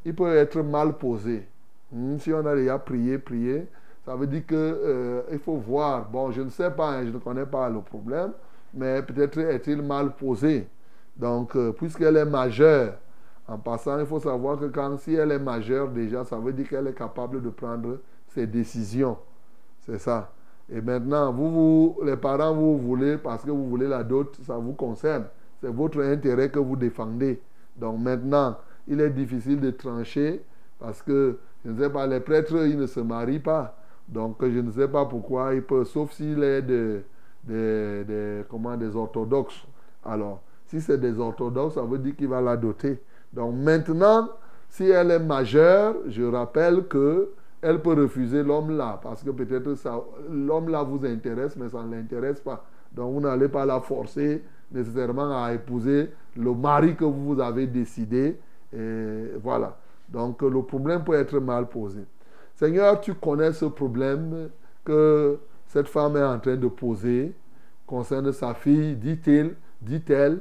[0.05, 1.47] il peut être mal posé.
[1.91, 3.67] Hmm, si on a déjà prié, prié,
[4.05, 6.09] ça veut dire que euh, faut voir.
[6.09, 8.31] Bon, je ne sais pas, hein, je ne connais pas le problème,
[8.73, 10.67] mais peut-être est-il mal posé.
[11.15, 12.95] Donc, euh, puisqu'elle est majeure,
[13.47, 16.67] en passant, il faut savoir que quand si elle est majeure déjà, ça veut dire
[16.67, 17.99] qu'elle est capable de prendre
[18.33, 19.17] ses décisions.
[19.85, 20.31] C'est ça.
[20.71, 24.57] Et maintenant, vous, vous, les parents, vous voulez, parce que vous voulez la dot, ça
[24.57, 25.25] vous concerne.
[25.61, 27.41] C'est votre intérêt que vous défendez.
[27.75, 28.57] Donc maintenant,
[28.87, 30.43] il est difficile de trancher
[30.79, 33.77] parce que, je ne sais pas, les prêtres, ils ne se marient pas.
[34.07, 37.01] Donc je ne sais pas pourquoi il peut, sauf s'il est de-
[37.45, 39.63] de- comment, des orthodoxes.
[40.03, 43.01] Alors, si c'est des orthodoxes, ça veut dire qu'il va la doter.
[43.31, 44.29] Donc maintenant,
[44.69, 47.29] si elle est majeure, je rappelle que
[47.63, 49.75] elle peut refuser l'homme là, parce que peut-être
[50.29, 52.65] l'homme là vous intéresse, mais ça ne l'intéresse pas.
[52.91, 58.37] Donc vous n'allez pas la forcer nécessairement à épouser le mari que vous avez décidé.
[59.41, 59.77] Voilà.
[60.09, 62.01] Donc le problème peut être mal posé.
[62.55, 64.49] Seigneur, tu connais ce problème
[64.85, 67.33] que cette femme est en train de poser
[67.85, 70.39] concerne sa fille, dit-il, dit-elle,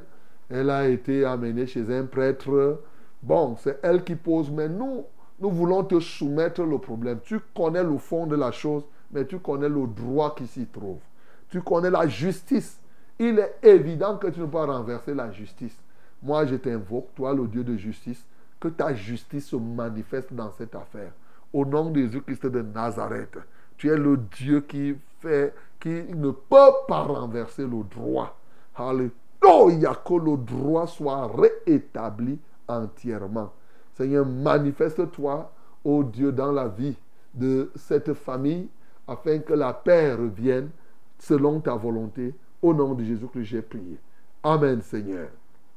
[0.49, 2.81] elle a été amenée chez un prêtre.
[3.21, 5.05] Bon, c'est elle qui pose, mais nous,
[5.39, 7.19] nous voulons te soumettre le problème.
[7.23, 10.99] Tu connais le fond de la chose, mais tu connais le droit qui s'y trouve.
[11.49, 12.79] Tu connais la justice.
[13.19, 15.77] Il est évident que tu ne peux pas renverser la justice.
[16.21, 18.25] Moi, je t'invoque, toi, le Dieu de justice,
[18.59, 21.11] que ta justice se manifeste dans cette affaire.
[21.51, 23.37] Au nom de Jésus-Christ de Nazareth,
[23.77, 28.37] tu es le Dieu qui fait, qui ne peut pas renverser le droit.
[28.75, 33.51] Alléluia, que le droit soit réétabli entièrement.
[33.95, 35.51] Seigneur, manifeste-toi,
[35.83, 36.97] ô Dieu, dans la vie
[37.33, 38.67] de cette famille,
[39.07, 40.69] afin que la paix revienne
[41.19, 42.33] selon ta volonté.
[42.61, 43.97] Au nom de Jésus que j'ai prié.
[44.41, 45.27] Amen, Seigneur.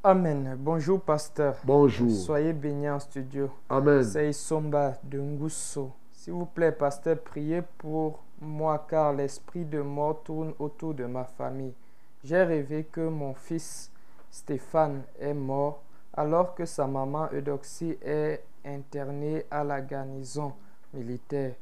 [0.05, 0.57] Amen.
[0.57, 1.57] Bonjour, pasteur.
[1.65, 2.11] Bonjour.
[2.11, 3.51] Soyez bénis en studio.
[3.69, 4.05] Amen.
[4.05, 5.91] C'est Isomba de Ngusso.
[6.13, 11.25] S'il vous plaît, pasteur, priez pour moi car l'esprit de mort tourne autour de ma
[11.25, 11.75] famille.
[12.23, 13.91] J'ai rêvé que mon fils
[14.31, 15.83] Stéphane est mort
[16.17, 20.53] alors que sa maman Eudoxie est internée à la garnison
[20.93, 21.55] militaire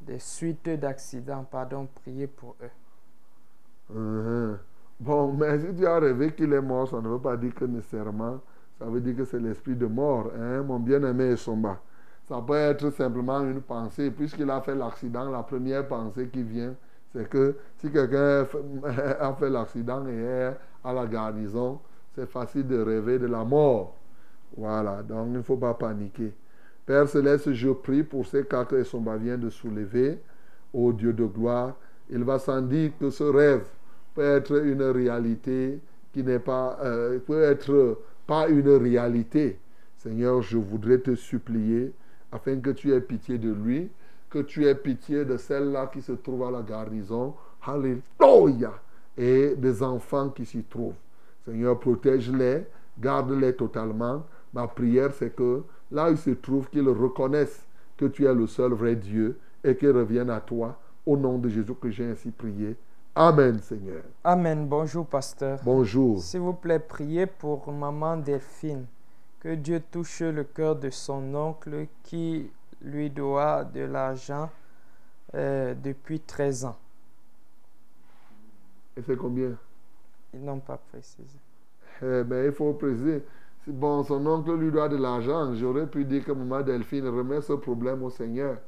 [0.00, 1.44] des suites d'accidents.
[1.50, 3.94] Pardon, priez pour eux.
[3.94, 4.58] Mhm.
[4.98, 7.64] Bon, mais si tu as rêvé qu'il est mort, ça ne veut pas dire que
[7.64, 8.40] nécessairement,
[8.78, 11.80] ça veut dire que c'est l'esprit de mort, hein, mon bien-aimé Somba.
[12.28, 14.10] Ça peut être simplement une pensée.
[14.10, 16.74] Puisqu'il a fait l'accident, la première pensée qui vient,
[17.12, 18.46] c'est que si quelqu'un
[19.20, 21.78] a fait l'accident et est à la garnison,
[22.16, 23.94] c'est facile de rêver de la mort.
[24.56, 26.32] Voilà, donc il ne faut pas paniquer.
[26.86, 30.18] Père Céleste, je prie pour ces cas que Somba vient de soulever.
[30.72, 31.76] Ô Dieu de gloire,
[32.08, 33.66] il va sans dire que ce rêve
[34.14, 35.78] peut être une réalité
[36.12, 39.58] qui n'est pas, euh, peut être pas une réalité.
[39.98, 41.92] Seigneur, je voudrais te supplier
[42.32, 43.90] afin que tu aies pitié de lui,
[44.30, 47.34] que tu aies pitié de celle-là qui se trouve à la garnison.
[47.62, 48.72] Alléluia!
[49.18, 50.94] Et des enfants qui s'y trouvent.
[51.46, 52.64] Seigneur, protège-les,
[52.98, 54.24] garde-les totalement.
[54.52, 55.62] Ma prière, c'est que
[55.92, 57.64] là où ils se trouvent, qu'ils reconnaissent
[57.96, 60.76] que tu es le seul vrai Dieu et qu'ils reviennent à toi.
[61.06, 62.76] Au nom de Jésus que j'ai ainsi prié.
[63.14, 64.02] Amen, Seigneur.
[64.24, 64.66] Amen.
[64.66, 65.60] Bonjour, pasteur.
[65.64, 66.20] Bonjour.
[66.20, 68.86] S'il vous plaît, priez pour maman Delphine.
[69.38, 72.50] Que Dieu touche le cœur de son oncle qui
[72.82, 74.50] lui doit de l'argent
[75.34, 76.76] euh, depuis 13 ans.
[78.96, 79.56] Et c'est combien?
[80.36, 81.38] Ils n'ont pas précisé.
[82.02, 83.24] Eh ben, il faut préciser.
[83.66, 85.54] Bon, son oncle lui doit de l'argent.
[85.54, 88.58] J'aurais pu dire que maman Delphine remet ce problème au Seigneur.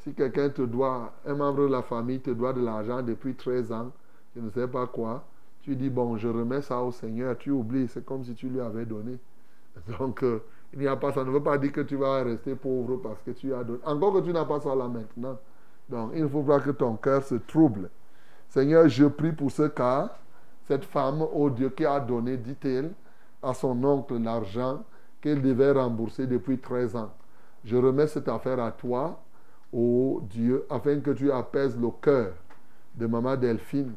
[0.00, 3.72] Si quelqu'un te doit, un membre de la famille te doit de l'argent depuis 13
[3.72, 3.92] ans,
[4.34, 5.24] je ne sais pas quoi,
[5.62, 8.60] tu dis, bon, je remets ça au Seigneur, tu oublies, c'est comme si tu lui
[8.60, 9.18] avais donné.
[9.98, 10.42] Donc, euh,
[10.72, 13.22] il n'y a pas, ça ne veut pas dire que tu vas rester pauvre parce
[13.22, 13.78] que tu as donné.
[13.84, 15.38] Encore que tu n'as pas ça là maintenant.
[15.88, 17.88] Donc, il ne faut pas que ton cœur se trouble.
[18.48, 20.18] Seigneur, je prie pour ce cas,
[20.72, 22.92] cette femme, au Dieu, qui a donné, dit-elle,
[23.42, 24.82] à son oncle l'argent
[25.20, 27.12] qu'elle devait rembourser depuis 13 ans.
[27.62, 29.22] Je remets cette affaire à toi,
[29.70, 32.32] ô Dieu, afin que tu apaises le cœur
[32.94, 33.92] de maman Delphine.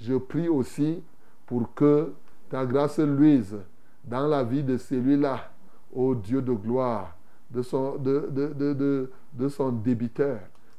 [0.00, 1.02] Je prie aussi
[1.44, 2.14] pour que
[2.48, 3.58] ta grâce luise
[4.02, 5.50] dans la vie de celui-là,
[5.94, 7.14] ô Dieu de gloire,
[7.50, 10.38] de son, de, de, de, de son débiteur.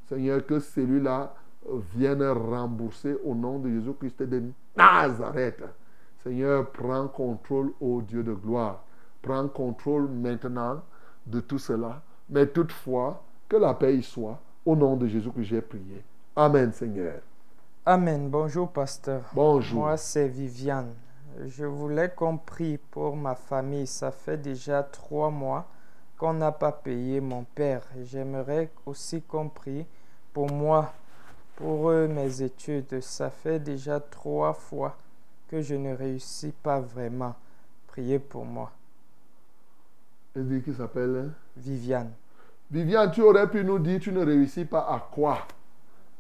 [0.10, 1.36] Seigneur, que celui-là
[1.70, 4.44] euh, vienne rembourser au nom de Jésus-Christ de
[4.76, 5.64] Nazareth.
[6.24, 8.84] Seigneur, prends contrôle, ô Dieu de gloire.
[9.22, 10.82] Prends contrôle maintenant
[11.26, 12.02] de tout cela.
[12.30, 14.40] Mais toutefois, que la paix y soit.
[14.66, 16.04] Au nom de Jésus que j'ai prié.
[16.36, 17.22] Amen, Seigneur.
[17.86, 18.30] Amen.
[18.30, 19.22] Bonjour, pasteur.
[19.34, 19.80] Bonjour.
[19.80, 20.94] Moi, c'est Viviane.
[21.46, 23.88] Je voulais qu'on prie pour ma famille.
[23.88, 25.68] Ça fait déjà trois mois
[26.18, 27.84] qu'on n'a pas payé mon père.
[28.04, 29.86] J'aimerais aussi qu'on prie
[30.34, 30.92] pour moi,
[31.58, 33.02] pour eux, mes études.
[33.02, 34.96] Ça fait déjà trois fois
[35.50, 37.36] que je ne réussis pas vraiment.
[37.88, 38.72] Priez pour moi.
[40.36, 41.32] Elle dit qui s'appelle?
[41.58, 42.12] Viviane.
[42.70, 45.40] Viviane, tu aurais pu nous dire, tu ne réussis pas à quoi?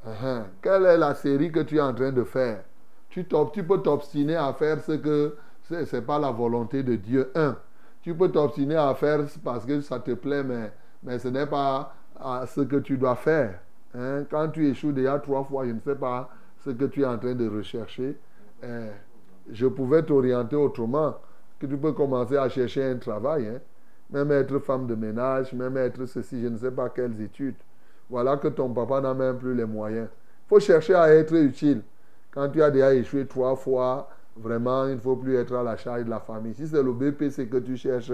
[0.05, 0.43] Uh-huh.
[0.61, 2.63] Quelle est la série que tu es en train de faire?
[3.09, 5.37] Tu, peux t'obstiner à faire ce que
[5.69, 7.31] ce n'est pas la volonté de Dieu.
[7.35, 7.57] Un,
[8.01, 10.71] tu peux t'obstiner à faire parce que ça te plaît, mais,
[11.03, 11.93] mais ce n'est pas
[12.47, 13.59] ce que tu dois faire.
[13.97, 14.25] Hein.
[14.29, 16.29] Quand tu échoues déjà trois fois, je ne sais pas
[16.63, 18.17] ce que tu es en train de rechercher.
[18.63, 18.89] Eh,
[19.51, 21.15] je pouvais t'orienter autrement,
[21.59, 23.47] que tu peux commencer à chercher un travail.
[23.47, 23.59] hein.
[24.09, 27.55] Même être femme de ménage, même être ceci, je ne sais pas quelles études.
[28.09, 30.07] Voilà que ton papa n'a même plus les moyens.
[30.45, 31.81] Il faut chercher à être utile.
[32.31, 34.07] Quand tu as déjà échoué trois fois,
[34.37, 36.53] vraiment, il ne faut plus être à la charge de la famille.
[36.53, 38.13] Si c'est le BPC que tu cherches,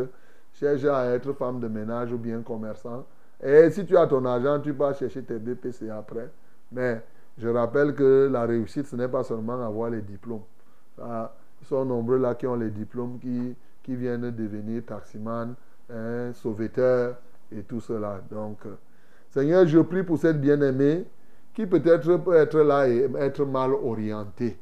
[0.54, 3.06] cherche à être femme de ménage ou bien commerçant.
[3.44, 6.30] Et si tu as ton argent, tu vas chercher tes BPC après.
[6.72, 7.02] Mais
[7.38, 10.44] je rappelle que la réussite, ce n'est pas seulement avoir les diplômes.
[10.96, 15.56] Ça, ils sont nombreux là qui ont les diplômes, qui, qui viennent devenir taximan,
[15.90, 16.32] hein,
[17.52, 18.22] et tout cela.
[18.32, 18.76] Donc, euh,
[19.30, 21.06] Seigneur, je prie pour cette bien-aimée
[21.54, 24.58] qui peut-être peut être là et être mal orientée.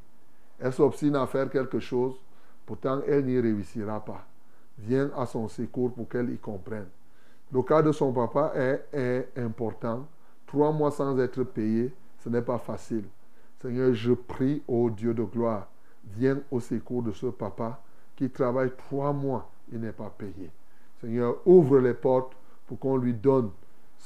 [0.60, 2.16] Elle s'obstine à faire quelque chose,
[2.66, 4.26] pourtant elle n'y réussira pas.
[4.80, 6.88] Viens à son secours pour qu'elle y comprenne.
[7.54, 10.08] Le cas de son papa est, important.
[10.48, 13.04] Trois mois sans être payé, ce n'est pas facile.
[13.62, 15.68] Seigneur, je prie au Dieu de gloire,
[16.16, 17.82] viens au secours de ce papa
[18.16, 20.50] qui travaille trois mois, il n'est pas payé.
[21.00, 22.34] Seigneur, ouvre les portes
[22.68, 23.52] pour qu'on lui donne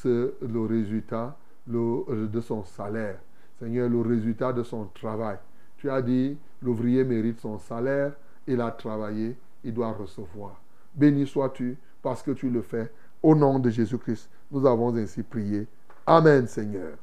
[0.03, 1.38] le résultat
[1.73, 3.17] euh, de son salaire.
[3.59, 5.38] Seigneur, le résultat de son travail.
[5.77, 8.13] Tu as dit, l'ouvrier mérite son salaire,
[8.47, 10.59] il a travaillé, il doit recevoir.
[10.93, 12.91] Béni sois-tu parce que tu le fais.
[13.26, 15.65] Au nom de Jésus-Christ, nous avons ainsi prié.
[16.06, 16.93] Amen, Seigneur.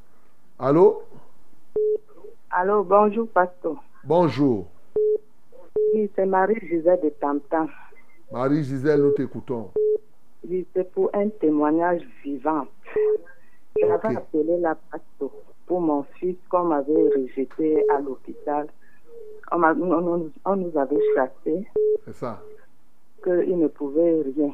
[0.57, 1.03] Allô?
[2.49, 3.82] Allô, bonjour, pasteur.
[4.05, 4.69] Bonjour.
[5.93, 7.66] Oui, c'est Marie Gisèle de Tantan.
[8.31, 9.73] Marie-Gisèle, nous t'écoutons.
[10.49, 12.69] Oui, c'est pour un témoignage vivant.
[13.81, 14.16] J'avais Ok.
[14.16, 15.31] appelé la pasteur
[15.66, 18.69] pour mon fils qu'on m'avait rejeté à l'hôpital.
[19.51, 21.66] On, on- nous avait chassé,
[22.05, 22.40] C'est ça.
[23.24, 24.53] qu'il ne pouvait rien.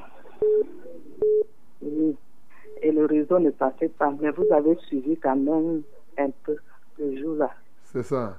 [1.83, 2.17] Oui.
[2.83, 4.13] Et le réseau ne passait pas.
[4.21, 5.83] Mais vous avez suivi quand même
[6.19, 6.57] un peu
[6.97, 7.51] ce jour-là.
[7.85, 8.37] C'est ça.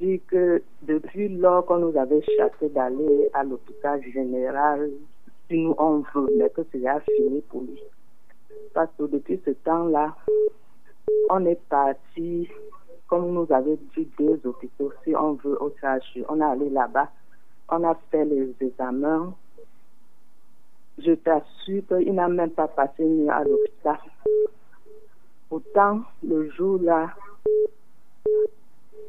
[0.00, 4.90] dit que depuis lors qu'on nous avait chassé d'aller à l'hôpital général,
[5.48, 6.84] si nous on veut, mais que c'est
[7.16, 7.80] fini pour lui.
[8.74, 10.14] Parce que depuis ce temps-là,
[11.30, 12.48] on est parti,
[13.08, 16.24] comme nous avait dit, deux hôpitaux, si on veut, au CHU.
[16.28, 17.10] On est allé là-bas,
[17.70, 19.34] on a fait les examens.
[20.98, 23.98] Je t'assure qu'il n'a même pas passé une nuit à l'hôpital.
[25.48, 27.10] Pourtant, le jour-là,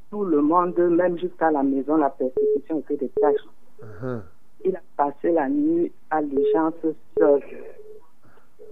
[0.10, 3.42] tout le monde, même jusqu'à la maison, la persécution était des tâches.
[3.82, 4.22] Uh-huh.
[4.66, 6.74] Il a passé la nuit à l'urgence
[7.18, 7.42] seul.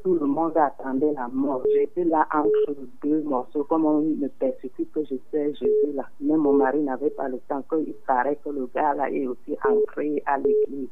[0.03, 1.63] Tout le monde attendait la mort.
[1.73, 6.05] J'étais là entre deux morceaux, comme on me persécute que je sais Jésus là.
[6.21, 9.57] Même mon mari n'avait pas le temps, qu'il paraît que le gars là est aussi
[9.67, 10.89] entré à l'église.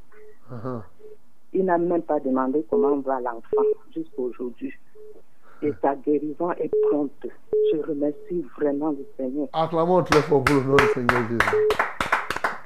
[0.51, 0.81] Uh-huh.
[1.53, 3.63] Il n'a même pas demandé comment va l'enfant
[3.93, 4.73] jusqu'à aujourd'hui.
[5.61, 7.27] Et sa guérison est prompte.
[7.71, 9.47] Je remercie vraiment le Seigneur.
[9.53, 11.67] Acclamons très fort pour le nom du Seigneur Jésus.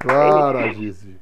[0.02, 1.18] Gloire à Jésus.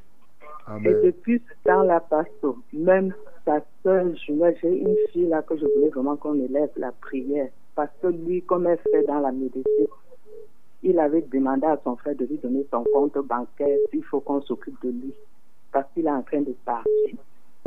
[0.68, 1.00] Et Amen.
[1.04, 3.14] depuis ce temps-là, pasteur, même
[3.44, 7.48] sa soeur jumelle, j'ai une fille là que je voulais vraiment qu'on élève la prière.
[7.74, 9.86] Parce que lui, comme elle fait dans la médecine,
[10.82, 14.40] il avait demandé à son frère de lui donner son compte bancaire s'il faut qu'on
[14.42, 15.14] s'occupe de lui.
[15.72, 17.16] Parce qu'il est en train de partir.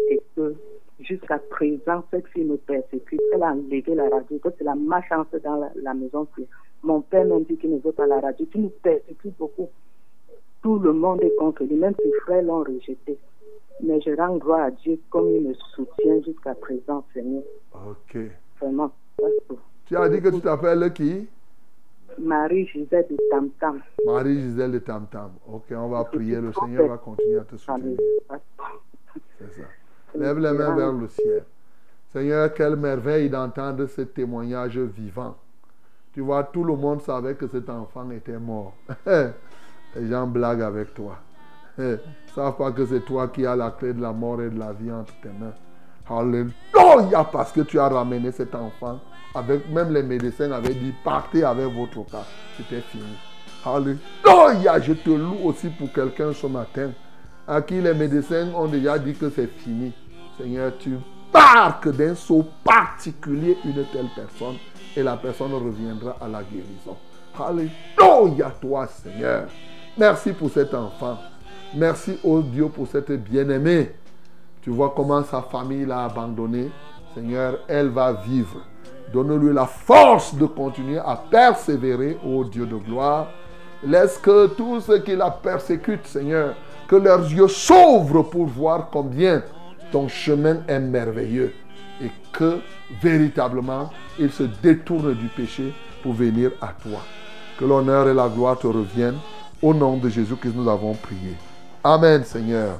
[0.09, 0.55] Et que
[0.99, 3.21] jusqu'à présent, cette fille me persécute.
[3.33, 6.27] Elle a enlevé la radio, que c'est la malchance dans la, la maison.
[6.83, 8.45] Mon père même dit qu'il ne veut pas la radio.
[8.51, 9.69] Tu nous persécutes beaucoup.
[10.61, 13.17] Tout le monde est contre lui, même ses frères l'ont rejeté.
[13.81, 17.43] Mais je rends gloire à Dieu comme il me soutient jusqu'à présent, Seigneur.
[17.73, 18.17] Ok.
[18.59, 18.91] Vraiment.
[19.85, 21.27] Tu as dit que tu t'appelles qui?
[22.17, 23.81] Marie Gisèle de Tam Tam.
[24.05, 25.31] Marie-Gisèle de Tam Tam.
[25.47, 26.41] Ok, on va prier.
[26.41, 27.97] Le Seigneur va continuer à te soutenir.
[29.37, 29.63] C'est ça.
[30.15, 31.43] Lève les mains vers le ciel.
[32.11, 35.35] Seigneur, quelle merveille d'entendre ce témoignage vivant.
[36.13, 38.73] Tu vois, tout le monde savait que cet enfant était mort.
[39.95, 41.17] Les gens blaguent avec toi.
[41.77, 41.97] Ils ne
[42.33, 44.73] savent pas que c'est toi qui as la clé de la mort et de la
[44.73, 45.53] vie entre tes mains.
[46.09, 48.99] Alléluia, parce que tu as ramené cet enfant.
[49.35, 52.25] Avec, même les médecins avaient dit, partez avec votre cas.
[52.57, 53.15] C'était fini.
[53.63, 56.91] Alléluia, je te loue aussi pour quelqu'un ce matin
[57.49, 59.91] à qui les médecins ont déjà dit que c'est fini.
[60.37, 60.97] Seigneur, tu
[61.33, 64.57] marques d'un saut particulier une telle personne
[64.95, 66.95] et la personne reviendra à la guérison.
[67.39, 69.47] Alléluia toi Seigneur.
[69.97, 71.17] Merci pour cet enfant.
[71.75, 73.93] Merci au Dieu pour cette bien-aimée.
[74.61, 76.69] Tu vois comment sa famille l'a abandonné.
[77.15, 78.61] Seigneur, elle va vivre.
[79.11, 83.27] Donne-lui la force de continuer à persévérer, ô Dieu de gloire.
[83.83, 86.53] Laisse que tous ceux qui la persécutent, Seigneur,
[86.89, 89.43] que leurs yeux s'ouvrent pour voir combien
[89.91, 91.53] ton chemin est merveilleux
[92.01, 92.59] et que
[93.01, 96.99] véritablement ils se détournent du péché pour venir à toi.
[97.59, 99.19] Que l'honneur et la gloire te reviennent.
[99.61, 101.35] Au nom de Jésus que nous avons prié.
[101.83, 102.79] Amen, Seigneur.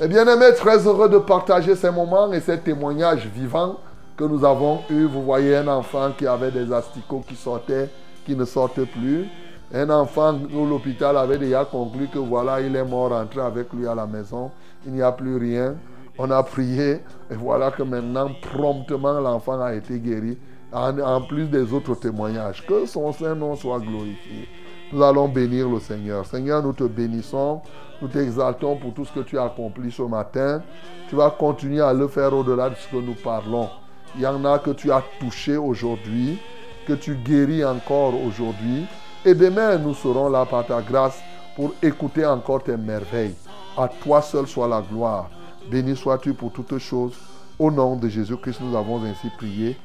[0.00, 3.76] Et bien aimé, très heureux de partager ces moments et ces témoignages vivants
[4.16, 5.06] que nous avons eus.
[5.06, 7.88] Vous voyez un enfant qui avait des asticots qui sortaient,
[8.26, 9.26] qui ne sortent plus.
[9.72, 13.86] Un enfant où l'hôpital avait déjà conclu que voilà, il est mort, rentré avec lui
[13.86, 14.50] à la maison.
[14.86, 15.74] Il n'y a plus rien.
[16.18, 17.00] On a prié
[17.30, 20.38] et voilà que maintenant, promptement, l'enfant a été guéri.
[20.72, 22.64] En, en, plus des autres témoignages.
[22.66, 24.48] Que son Saint-Nom soit glorifié.
[24.92, 26.26] Nous allons bénir le Seigneur.
[26.26, 27.60] Seigneur, nous te bénissons.
[28.02, 30.62] Nous t'exaltons pour tout ce que tu as accompli ce matin.
[31.08, 33.68] Tu vas continuer à le faire au-delà de ce que nous parlons.
[34.16, 36.38] Il y en a que tu as touché aujourd'hui,
[36.86, 38.86] que tu guéris encore aujourd'hui.
[39.26, 41.18] Et demain, nous serons là par ta grâce
[41.56, 43.34] pour écouter encore tes merveilles.
[43.76, 45.30] À toi seul soit la gloire.
[45.70, 47.14] Béni sois-tu pour toutes choses.
[47.58, 49.76] Au nom de Jésus-Christ, nous avons ainsi prié.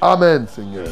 [0.00, 0.86] Amen, Seigneur.